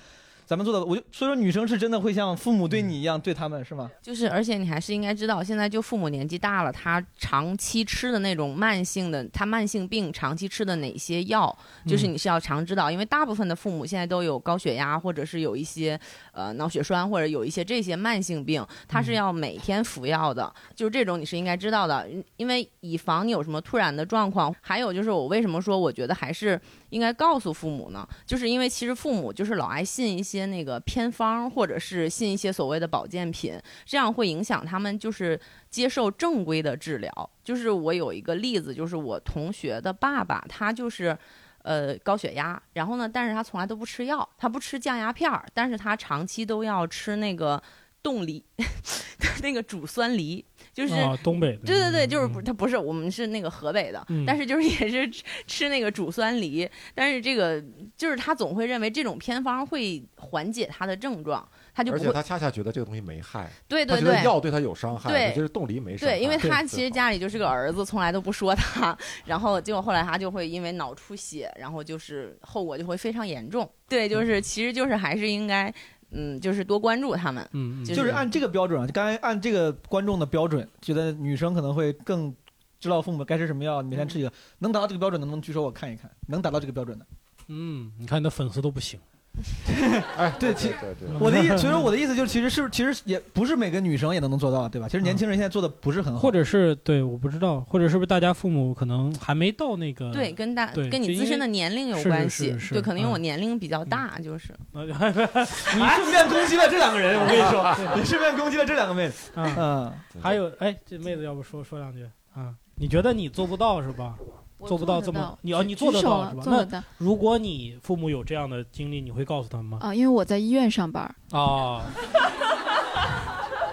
[0.50, 3.88] 咱们做的，我就所以说女生是真的会像父母对你一样对他们是吗？
[4.02, 11.56] 就是，而且你还是应该知道，现在就父母年纪大了，他长期吃的那种慢性的，他慢性病长期吃的哪些药，
[11.86, 15.96] 就是嗯你是要常知道，因为大部分的父母现在都有高血压，或者是有一些
[16.32, 24.52] 呃脑血栓，或者有一些这些慢性病，他是要每天服药的，就是这种你是应该知道的，因因为以防你有什么突然的状况。
[24.60, 26.60] 还有就是我为什么说我觉得还是
[26.90, 28.06] 应该告诉父母呢？
[28.26, 35.40] 就是因为其实父母就是老爱信一些那个偏方，或者是信一些所谓的保健品，这样会影响他们就是
[35.70, 37.30] 接受正规的治疗。
[37.42, 41.16] 就是我有一个例子，就是我同学的爸爸，他就是。
[41.62, 47.62] 呃，高血压，然后呢，但是他从来都不吃药，他不吃降压片儿，但是他长期都要吃那个
[48.02, 48.42] 冻梨，
[49.44, 50.42] 那个煮酸梨，
[50.72, 57.62] 就是、啊东北的对对对，就是不，他不是我们是那个河北的，嗯但是就是也是吃吃那个煮酸梨，但是这个
[57.96, 66.16] 就是他总会认为这种偏方会缓解他的症状，他就不会而且他恰恰觉得这个东西没害，对对他觉得对药对他有伤害，对就是冻梨没伤害。
[66.16, 73.68] 对，因为他其实家里就是个儿子，从来都不说他，然后结果后来他就会因为脑出血，然后就是后果就会非常严重。
[73.88, 75.72] 对，就是其实就是还是应该，
[76.10, 77.48] 嗯，就是多关注他们。
[77.52, 82.34] 嗯就就是按这个标准啊，就刚才按这个观众的标准，觉得女生可能会更
[82.78, 86.10] 知道父母该吃什么药，每天吃一个，能达到这个标准的，能不能举手我看一看？
[86.26, 87.06] 能达到这个标准的？
[87.48, 88.98] 嗯，你看你的粉丝都不行。
[90.18, 94.86] 哎，对，其对对我的意思，所以说我的意思就是，其实是其实也不是每个女生也都能做到，对吧？
[94.88, 104.52] 其实年轻人现在做的不是很好，或者是对，我不知道，或者是不是大家父母可能还没到那个对，跟大对跟你自身的年龄有关系，是是对，可能因为我嗯年龄比较大，就是。
[104.74, 109.30] 你顺便攻击了这两个人，我跟你说，你顺便攻击了这两个妹子。
[109.36, 112.04] 嗯嗯，还有，哎，这妹子要不说说两句
[112.34, 112.52] 啊？
[112.76, 114.16] 你觉得你做不到是吧？
[114.60, 116.42] 我做不到这么你要举你做得到是吧？
[116.46, 119.78] 那做得到如果你父母有这样的经历，你会告诉他们吗？
[119.80, 121.82] 啊，因为我在医院上班儿，啊，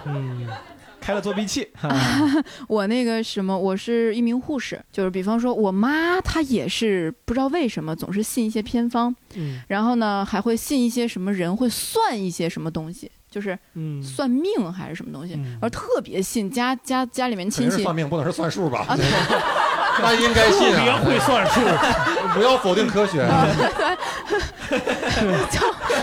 [0.06, 0.48] 嗯，
[1.00, 1.68] 开了作弊器。
[2.68, 18.84] 我那个什么，我是一名护士，就是比方说我妈她也是不知道为什么总是信一些偏方，嗯然后呢还会信一些什么人会算一些什么东西，就是嗯算命还是什么东西，嗯然后特别信家家家里面亲戚算命，不能是算数吧？
[18.88, 18.96] 啊
[20.02, 20.78] 那应该信啊！
[20.78, 21.60] 特别会算数，
[22.34, 23.26] 不要否定科学。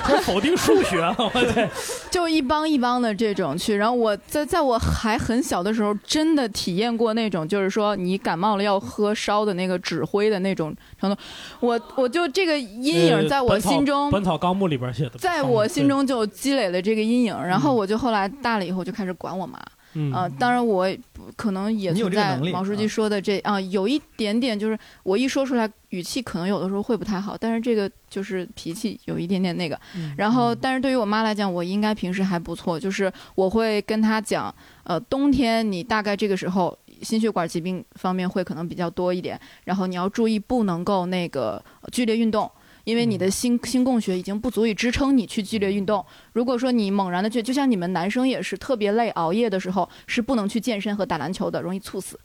[0.08, 1.70] 就否定数学了，我天！
[2.10, 11.18] 就一帮一帮的这种去，然后我在在我还很小的时候，真的体验过那种，就是说你感冒了要喝烧的那个纸灰的那种程度，
[11.60, 19.58] 我我就这个阴影在我心中，本草纲目里边写的，在我心中就积累了这个阴影，然后嗯我就后来大了以后就开始管我妈。
[19.60, 19.75] 嗯
[20.14, 20.88] 啊、当然我
[21.36, 29.80] 可能也存在毛书记说的这啊、有一点点就是我一说出来语气可能有的时候会不太好，但是这个就是脾气有一点点那个。
[29.96, 34.54] 嗯然后，但是对于我妈来讲，我应该平时还不错，就是我会跟她讲，
[34.84, 42.50] 呃，冬天你大概这个时候心血管疾病方面会可能比较多一点，然后你要注意不能够那个呃剧烈运动。
[42.86, 46.04] 因为你的心心供血已经不足以支撑你去剧烈运动。
[46.32, 52.18] 如果说你猛然的去，就像你们男生也是特别累，熬夜的时候是不能去健身和打篮球的，容易猝死。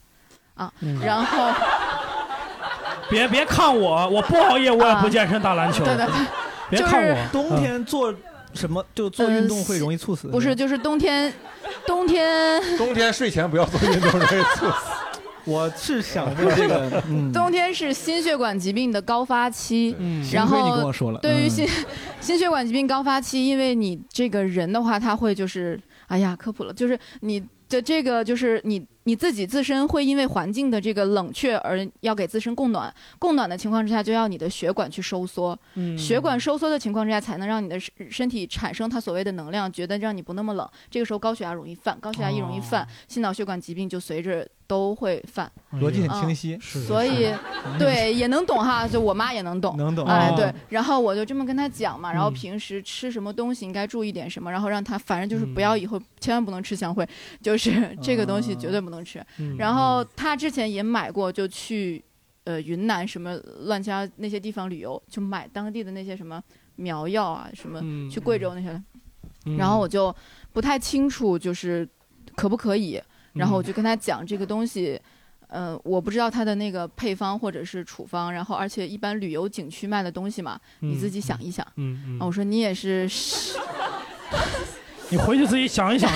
[0.55, 1.51] 啊，嗯然后
[3.11, 5.85] 别别看我，我不熬夜，我也不健身打篮球。
[5.85, 6.15] 对对对，
[6.69, 8.15] 别看我，冬天做
[8.53, 10.29] 什么就做运动会容易猝死？
[10.29, 11.33] 不是，就是冬天，
[11.87, 14.91] 冬天冬天睡前不要做运动，容易猝死。
[15.51, 21.67] 我是想问这个， 嗯，冬天是心血管疾病的高发期，嗯然后对于心
[22.21, 35.97] 心血管疾病高发期，因为你这个人的话，他会就是，哎呀，科普了，就是你的这个就是你你自己自身会因为环境的这个冷却而要给自身供暖，供暖的情况之下，就要你的血管去收缩，嗯。
[35.99, 40.69] 血管收缩的情况之下，才能让你的身身体产生它所谓的能量，觉得让你不那么冷。
[40.91, 45.51] 这个时候高血压容易犯，高血压一容易犯，心脑血管疾病就随着都会犯。
[45.81, 47.29] 逻辑很嗯清晰，所以，
[47.77, 57.05] 对也能懂哈，就我妈也能懂，能懂哦，哎对，然后我就这么跟她讲嘛，然后嗯平时吃什么东西应该注意点什么，然后让她反正就是不嗯要以后千万不能吃香灰，
[57.43, 59.21] 就是这个东西绝对不能吃。
[59.39, 59.57] 嗯。
[59.59, 62.01] 然后她之前也买过，就去
[62.45, 63.35] 呃云南什么
[63.65, 66.41] 乱七八糟那些地方旅游，就买当地的那些什么
[66.77, 68.83] 苗药啊，什么嗯去贵州那些的，
[69.47, 69.57] 嗯。
[69.57, 70.15] 然后我就
[70.53, 71.89] 不太清楚就是
[72.37, 73.01] 可不可以，
[73.35, 75.01] 然后我嗯就跟他讲这个东西。
[75.53, 81.67] 呃，我不知道他的那个配方或者是处方，然后而且一般旅游景区卖的东西嘛，你自己想一想。
[81.75, 83.11] 嗯嗯啊我说你也是，
[85.11, 86.09] 你回去自己想一想。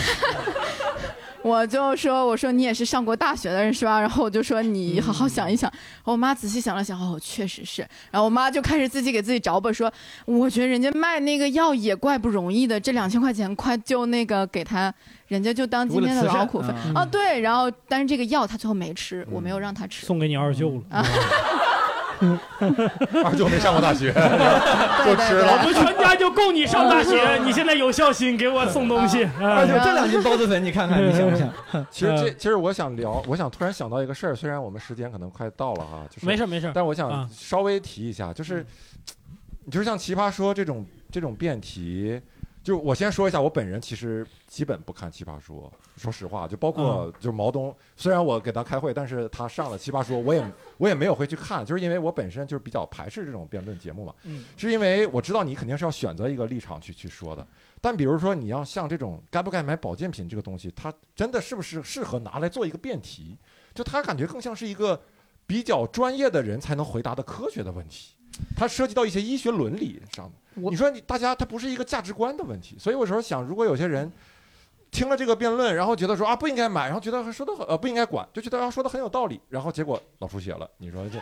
[1.45, 4.01] 我就说我说你也是上过大学的人是吧？
[4.01, 5.71] 然后我就说你好好想一想。
[5.71, 7.83] 然后我妈仔细想了想，哦，确实是。
[8.11, 9.93] 然后我妈就开始自己给自己找补，说
[10.25, 14.91] 我觉得人家卖那个药也怪不容易的，这两千块钱快就那个给他，
[15.29, 17.05] 人家就当今天的劳苦费嗯啊。
[17.05, 20.07] 对，然后但是这个药他最后没吃，我没有让他吃。
[20.07, 21.05] 送给你二舅了。
[22.25, 22.41] 啊
[23.25, 24.13] 二舅没上过大学，
[25.05, 25.53] 就吃了。
[25.53, 29.25] 我们全家就供你上大学， 你现在有孝心给我送东西。
[29.41, 31.49] 二舅这两斤包子粉，你看看，你想不想？
[31.91, 38.65] 其实嗯这其实我想聊，我想突然想到一个事儿，虽然我们时间可能快到了哈，就是没事没事但我想啊稍微提一下，就是
[39.71, 42.21] 就是像奇葩说这种这种辩题。
[42.65, 50.43] 就我先说一下，我本人其实基本不看奇葩说，说实话，就包括嗯就是毛东，虽然我给他开会，但是他上了奇葩说，我也
[50.79, 57.47] 我也没有会去看，就是因为我本身就是比较排斥这种辩论节目嘛，嗯是因为我知道你肯定是要选择一个立场去去说的，
[57.83, 63.37] 但比如说你要像这种该不该买保健品这个东西，它真的是不是适合拿来做一个辩题？
[63.75, 64.99] 就他感觉更像是一个
[65.47, 68.15] 比较专业的人才能回答的科学的问题，
[68.57, 70.33] 它涉及到一些医学伦理上的。
[70.55, 74.11] 你说你大家他不是一个价值观的问题，所以我有时候想，如果有些人
[74.91, 81.19] 听了这个辩论，然后觉得说啊不应该买，然后觉得说的呃不应该管，就觉得啊说的很有道理，然后结果脑出血了，你说这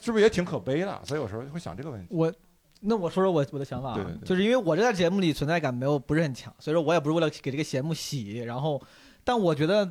[0.00, 1.00] 是不是也挺可悲的？
[1.04, 2.06] 所以有时候会想这个问题。
[2.10, 2.32] 我
[2.80, 8.80] 那我说说我我的想法啊，对对对就是因为我这在节目里存在感没有不是很强，所以说我也不是为了给这个节目洗，然后，
[9.24, 9.90] 但我觉得，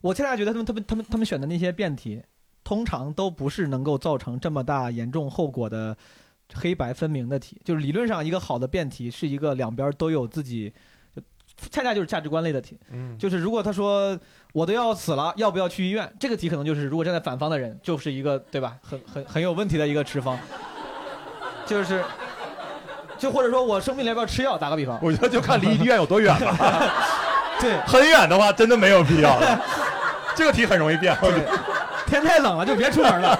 [0.00, 2.22] 我现在觉得他们他们他们他们选的那些辩题，
[2.64, 5.96] 通常都不是能够造成这么大严重后果的
[6.54, 10.72] 黑白分明的题，就是理论上一个好的辩题是一个两边都有自己，
[11.14, 11.22] 就
[11.70, 14.18] 恰恰就是价值观类的题，嗯就是如果他说
[14.52, 16.10] 我都要死了，要不要去医院？
[16.20, 20.38] 这个题可能就是如果站在反方的人，就是一个对吧，很很很有问题的一个持方，
[21.66, 22.04] 就是，
[23.18, 24.56] 就或者说我生病了要不要吃药？
[24.56, 26.92] 打个比方，我觉得就看离医院有多远了。
[27.58, 29.60] 对，很远的话，真的没有必要了。
[30.34, 31.16] 这个题很容易变。
[32.06, 33.36] 天太冷了就别出门了，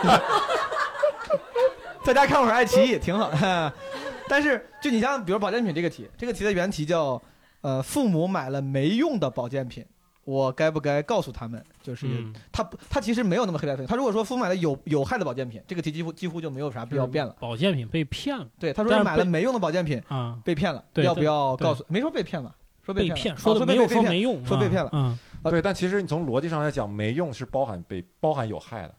[2.15, 3.73] 在家看会儿爱奇艺 挺好的。
[4.29, 7.21] 但是就你像比如保健品这个题，这个题的原题叫
[7.61, 9.85] 呃父母买了没用的保健品。
[10.25, 11.65] 我该不该告诉他们？
[11.81, 13.87] 就是嗯他不，他其实没有那么黑白分明。
[13.87, 17.37] 他如果说父母买了有有害的保健品，这个题几乎几乎就没有啥必要变了。
[17.39, 18.45] 保健品被骗了。
[18.59, 21.85] 对，他说买了没用的保健品啊，被骗了，对要不要对告诉？
[21.89, 22.53] 没说被骗吧？
[22.85, 24.91] 说被骗了，哦骗说的被被骗没有说没用啊说被骗了。
[24.95, 28.95] 嗯，对，但其实你从逻辑上来讲，没用是包含被包含有害的，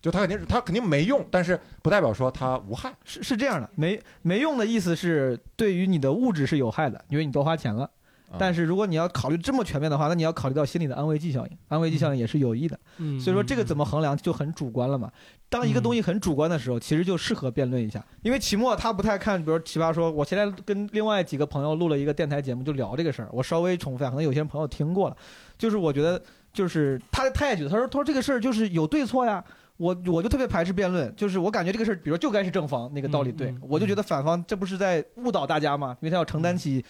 [0.00, 2.92] 就它肯定是它肯定没用，但是不代表说它无害。
[3.04, 7.84] 是是这样的，没没用的意思是对于你的物质是有害的，因为你多花钱了。
[8.30, 12.78] 啊但是如果你要考虑这么全面的话，那你要考虑到心理的安慰剂效应，安慰剂效应也是有益的。
[12.98, 15.10] 嗯所以说这个怎么衡量就很主观了嘛。
[15.48, 18.04] 当一个东西很主观的时候，其实就适合辩论一下。
[18.20, 23.28] 因为期末他不太看，比如奇葩说，我现在跟另外几个朋友录了一个电台节目，就聊这个事儿。
[23.32, 25.16] 我稍微重复一下，可能有些朋友听过了。
[25.56, 26.22] 就是我觉得，
[26.52, 29.42] 就是他他也觉得，他说他说这个事儿就是有对错呀。
[29.78, 35.96] 我我就特别排斥辩论，就是我感觉这个事儿，比如就该是正方那个道理对，我就觉得反方这不是在误导大家吗？
[36.00, 36.84] 因为他要承担起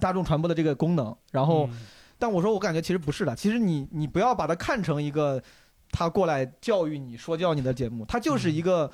[0.00, 1.16] 大众传播的这个功能。
[1.30, 1.70] 然后，
[2.18, 5.40] 但我说我感觉其实不是的，其实你你不要把它看成一个
[5.92, 8.90] 他过来教育你、说教你的节目，它就是一个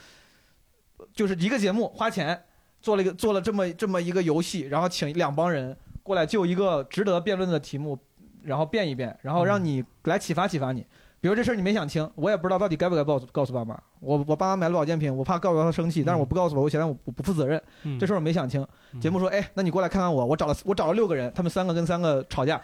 [1.14, 2.38] 就是一个节目，花钱
[2.82, 7.98] 做了一个做了这么这么一个游戏，然后请两帮人过来就一个值得辩论的题目，
[8.42, 10.86] 然后辩一辩，然后让你来启发启发你。
[11.23, 13.81] 比如这事儿你没想清，我也不知道到底该不该告诉告诉爸妈。
[14.01, 17.62] 我我爸妈买了保健品，我怕告诉他生气，但是我不告诉我，我显得我不不负责任。
[17.85, 18.66] 嗯这事儿我没想清。
[19.01, 22.61] 节目说，哎，那你过来看看我，我找了我找了六个人，他们三个跟三个吵架，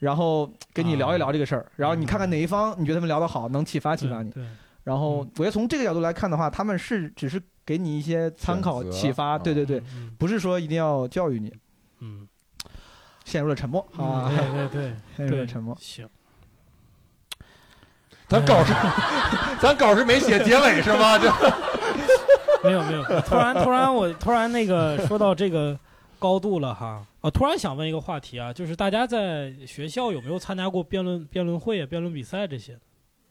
[0.00, 4.30] 然后跟你聊一聊这个事儿，然后你看看哪一方你觉得他们聊得好，能启发启发你。
[4.30, 4.44] 对，
[4.84, 9.82] 然后我觉得从这个角度来看的话，他们是只是给你一些参考、启发，对对对，
[10.18, 11.50] 不是说一定要教育你。
[12.00, 12.28] 嗯，
[13.24, 15.74] 陷入了沉默啊，对对对， 陷入了沉默。
[15.80, 16.06] 行，
[18.32, 18.72] 咱稿是，
[19.60, 21.18] 咱稿是没写结尾是吗？
[21.18, 21.28] 就
[22.64, 25.78] 没有没有，突然突然我突然那个说到这个
[26.18, 32.78] 高度了哈，我突然想问一个话题啊，就是大家在学校有没有参加过辩论辩论会啊、辩论比赛这些？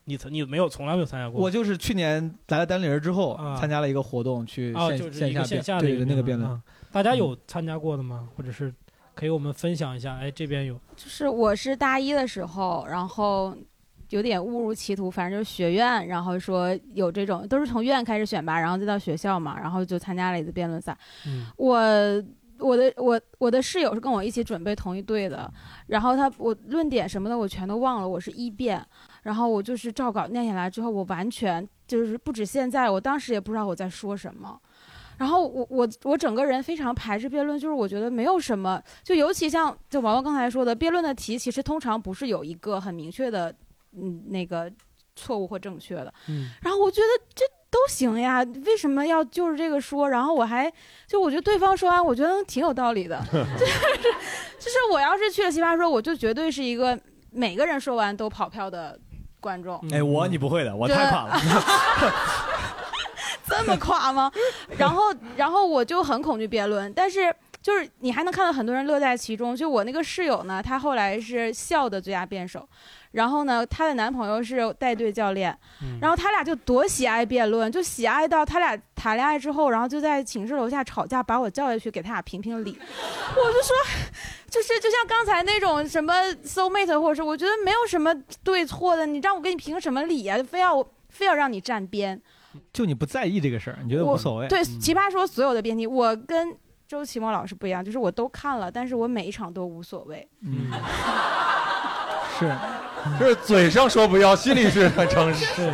[0.05, 1.41] 你曾你没有从来没有参加过？
[1.41, 6.61] 我就是去年来了丹林儿之后，啊参加了一个活动，去啊，线就是一个线线下的一那个辩论啊。
[6.91, 8.27] 大家有参加过的吗？
[8.35, 8.73] 或者是
[9.15, 10.17] 可以我们分享一下？
[10.21, 13.55] 哎，这边有就是我是大一的时候，然后
[14.11, 20.95] 有点误入歧途，反正就是学院，然后说有这种都是从院开始选拔，然后再到学校嘛，然后就参加了一次辩论赛。
[21.25, 21.77] 嗯我
[22.59, 25.51] 我的我我的室友是跟我一起准备同一队的，
[25.87, 28.85] 然后他我论点什么的我全都忘了，我是一辩，
[29.23, 34.59] 然后我就是照稿念下来之后，我完全就是不止现在，我当时也不知道我在说什么。
[35.17, 43.53] 然后我我我整个人非常排斥辩论，就是我觉得没有什么，就尤其像就王王刚才说的，辩论的题其实通常不是有一个很明确的，
[43.97, 44.71] 嗯，那个
[45.15, 46.13] 错误或正确的。
[46.27, 50.09] 嗯然后我觉得这都行呀，为什么要就是这个说？
[50.09, 50.71] 然后我还
[51.07, 54.01] 就我觉得对方说完，我觉得挺有道理的，就 是
[54.59, 56.99] 就是我要是去了奇葩说，我就绝对是一个
[57.31, 58.99] 每个人说完都跑票的
[59.39, 59.79] 观众。
[59.91, 61.39] 哎，我你不会的，我太垮了。
[63.47, 64.31] 这么夸吗？
[64.77, 69.55] 然后，然后我就很恐惧辩论，但是就是你还能看到很多人乐在其中。
[69.55, 72.67] 就我那个室友呢，她后来是校的最佳辩手，
[73.11, 75.55] 然后呢，她的男朋友是带队教练，
[76.01, 82.71] 然后他俩就多喜爱辩论，就喜爱到他俩谈恋爱之后，然后就在寝室楼下吵架，把我叫下去给他俩评评理。
[82.81, 83.75] 我就说，
[84.49, 86.13] 就是就像刚才那种什么
[86.43, 88.13] soul mate，或者是我觉得没有什么
[88.43, 92.21] 对错的，你让我给你评什么理呀、非要非要让你站边。
[92.73, 94.47] 就你不在意这个事儿，你觉得无所谓。
[94.49, 96.53] 对，嗯奇葩说所有的辩题，我跟
[96.91, 100.27] 周奇墨老师不一样，就是我都看了，但是我每一场都无所谓。
[100.41, 100.69] 嗯，
[102.37, 102.53] 是，
[103.17, 105.73] 就是嘴上说不要，心里是很诚实，对，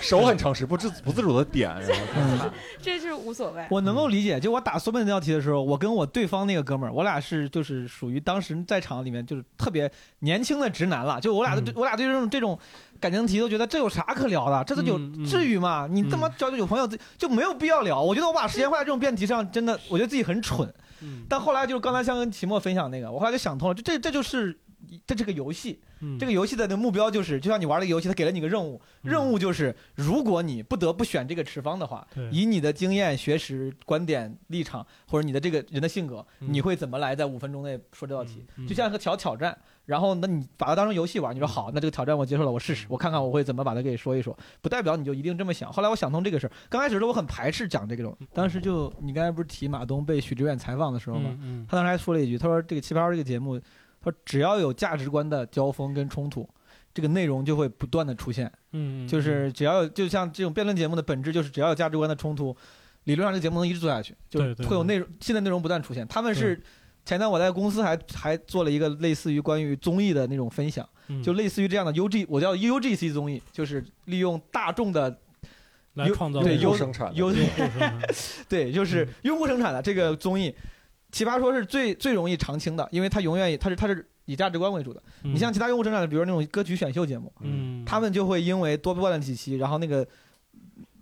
[0.00, 1.74] 手很诚实，不自不自主的点。
[2.16, 2.38] 嗯。
[2.80, 3.66] 这是无所谓。
[3.68, 9.90] 我能够理解，就我打苏本那道题的时候，我跟我对方那个哥们儿，我俩是就是属于当时在场里面就是特别
[10.20, 12.56] 年轻的直男了，就我俩对、我俩对这种这种
[13.00, 15.88] 感情题都觉得这有啥可聊的，这都有、至于吗？
[15.90, 18.00] 你这么交有朋友就没有必要聊。
[18.02, 20.68] 我觉得我把时间花在这种辩题上，真的我觉得自己很蠢。
[21.00, 24.58] 嗯但后来就是刚才像跟齐墨分享那个，我后来就想通了，这这这就是
[25.06, 38.44] 这是个游戏，嗯这个游戏的那目标就是，就像你玩了一个游戏，他给了你个任务，任务就是如果你不得不选这个持方的话，以你的经验、学识、观点、立场，或者你的这个人的性格，嗯你会怎么来在五分钟内说这道题？
[38.56, 39.56] 嗯就像个小挑战。
[39.88, 45.72] 然后，那你把它当成游戏玩，你说好，那这个挑战我接受了，我试试，我看看我会怎么把它给说一说，不代表你就一定这么想。
[45.72, 51.30] 后来我想通这个事儿，刚开始的时候我很排斥讲这种，当时就你刚才不是提马东被许志远采访的时候吗？
[51.40, 56.46] 嗯嗯他当时还说了一句，他说这个《奇葩说》这个节目，他说只要有价值观的交锋跟冲突，
[56.92, 58.46] 这个内容就会不断的出现。
[58.72, 62.54] 嗯嗯就是只要有，就像这种辩论节目的本质就是只要有价值观的冲突，
[63.04, 66.06] 理论上这个节目能一直做下去，就会有内容新的内容不断出现。
[66.06, 66.62] 他们是
[67.08, 71.22] 前段我在公司还还做了一个类似于关于综艺的那种分享，嗯。
[71.22, 75.08] 就类似于这样的 UG，我叫 UGC 综艺，就是利用大众的
[75.94, 77.98] 优来创造对优生产的优用户生产
[78.46, 80.54] 对，就是用户生产的这个综艺，
[81.10, 85.02] 奇葩说是最最容易常青的，因为它永远它是它是以价值观为主的。
[85.22, 85.32] 嗯。
[85.32, 87.82] 你像其他用户生产的，比如那种歌曲选秀节目，嗯。
[87.86, 90.06] 他们就会因为多播了几期，然后那个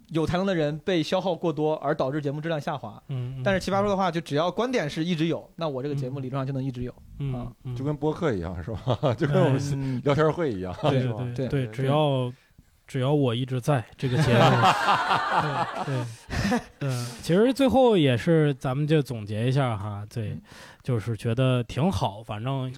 [0.09, 3.03] 有才能的人被消耗过多，而导致节目质量下滑。
[3.09, 6.95] 嗯，但是奇葩说的话，就只要观点是一直有，那我这个节目理论上就能一直有。
[7.19, 9.15] 嗯就跟播客一样是吧？
[9.19, 11.27] 就跟我们嗯聊天会一样，对是吧？
[11.35, 12.33] 对对，只要
[12.87, 14.51] 只要我一直在这个节目，
[15.85, 16.05] 对
[16.51, 20.37] 对，嗯，其实最后也是咱们就总结一下哈，对，
[20.83, 22.73] 就是觉得挺好，反正。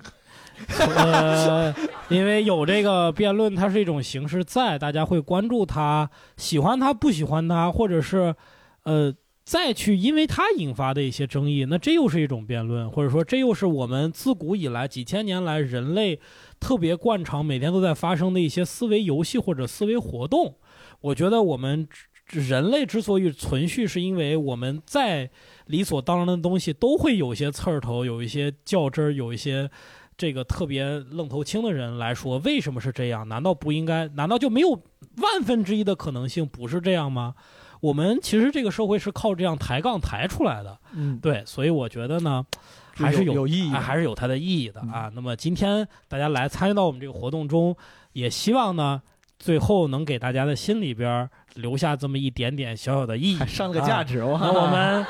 [0.78, 1.74] 呃，
[2.08, 8.34] 因为有这个辩论，它是一种形式在，大家会关注它，喜欢它，不喜欢它，或者是，
[8.82, 9.14] 呃，
[9.44, 16.20] 再去因为它引发的一些争议，那这又是一种辩论，或者说这又是我们自古以来几千年来人类
[16.60, 20.56] 特别惯常、每天都在发生的一些思维游戏或者思维活动。
[21.00, 21.88] 我觉得我们
[22.26, 25.30] 人类之所以存续，是因为我们在
[25.66, 29.70] 理所当然的东西都会有一些刺儿头，有一些较真儿，有一些。
[30.18, 33.26] 这个特别愣头青的人来说，为什么是这样？
[33.28, 34.08] 难道不应该？
[34.08, 37.36] 难道就没有万分之一的可能性不是这样吗？
[37.80, 42.44] 我们其实这个社会是靠这样抬杠抬出来的，嗯，对，所以我觉得呢，
[42.96, 45.08] 还是有有意义还是有它的意义的啊。
[45.14, 47.76] 那么今天大家来参与到我们这个活动中，
[48.14, 49.00] 也希望呢，
[49.38, 55.06] 最后能给大家的心里边儿留下这么一点点小小的意义，上了个价值啊哇那我们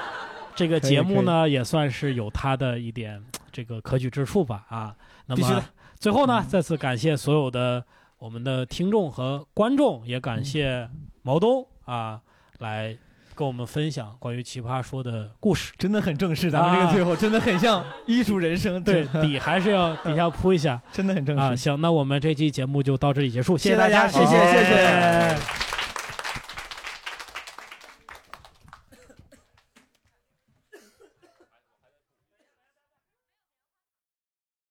[0.55, 3.25] 这个节目呢，也算是有它的一点
[3.59, 4.95] 这个可取之处吧啊。
[5.27, 5.61] 那么
[5.99, 7.85] 最后呢，再次感谢所有的
[8.21, 10.89] 我们的听众和观众，也感谢
[11.23, 12.21] 毛东啊
[12.59, 12.97] 来。
[13.35, 16.51] 跟我们分享关于《奇葩说》的故事，真的很正式。
[16.51, 21.55] 咱们这个最后真的很像 艺术人生，对底还是要底下铺一下，真的很正式啊。
[21.55, 25.58] 行，那我们这期节目就到这里结束，谢谢大大家，谢谢谢谢。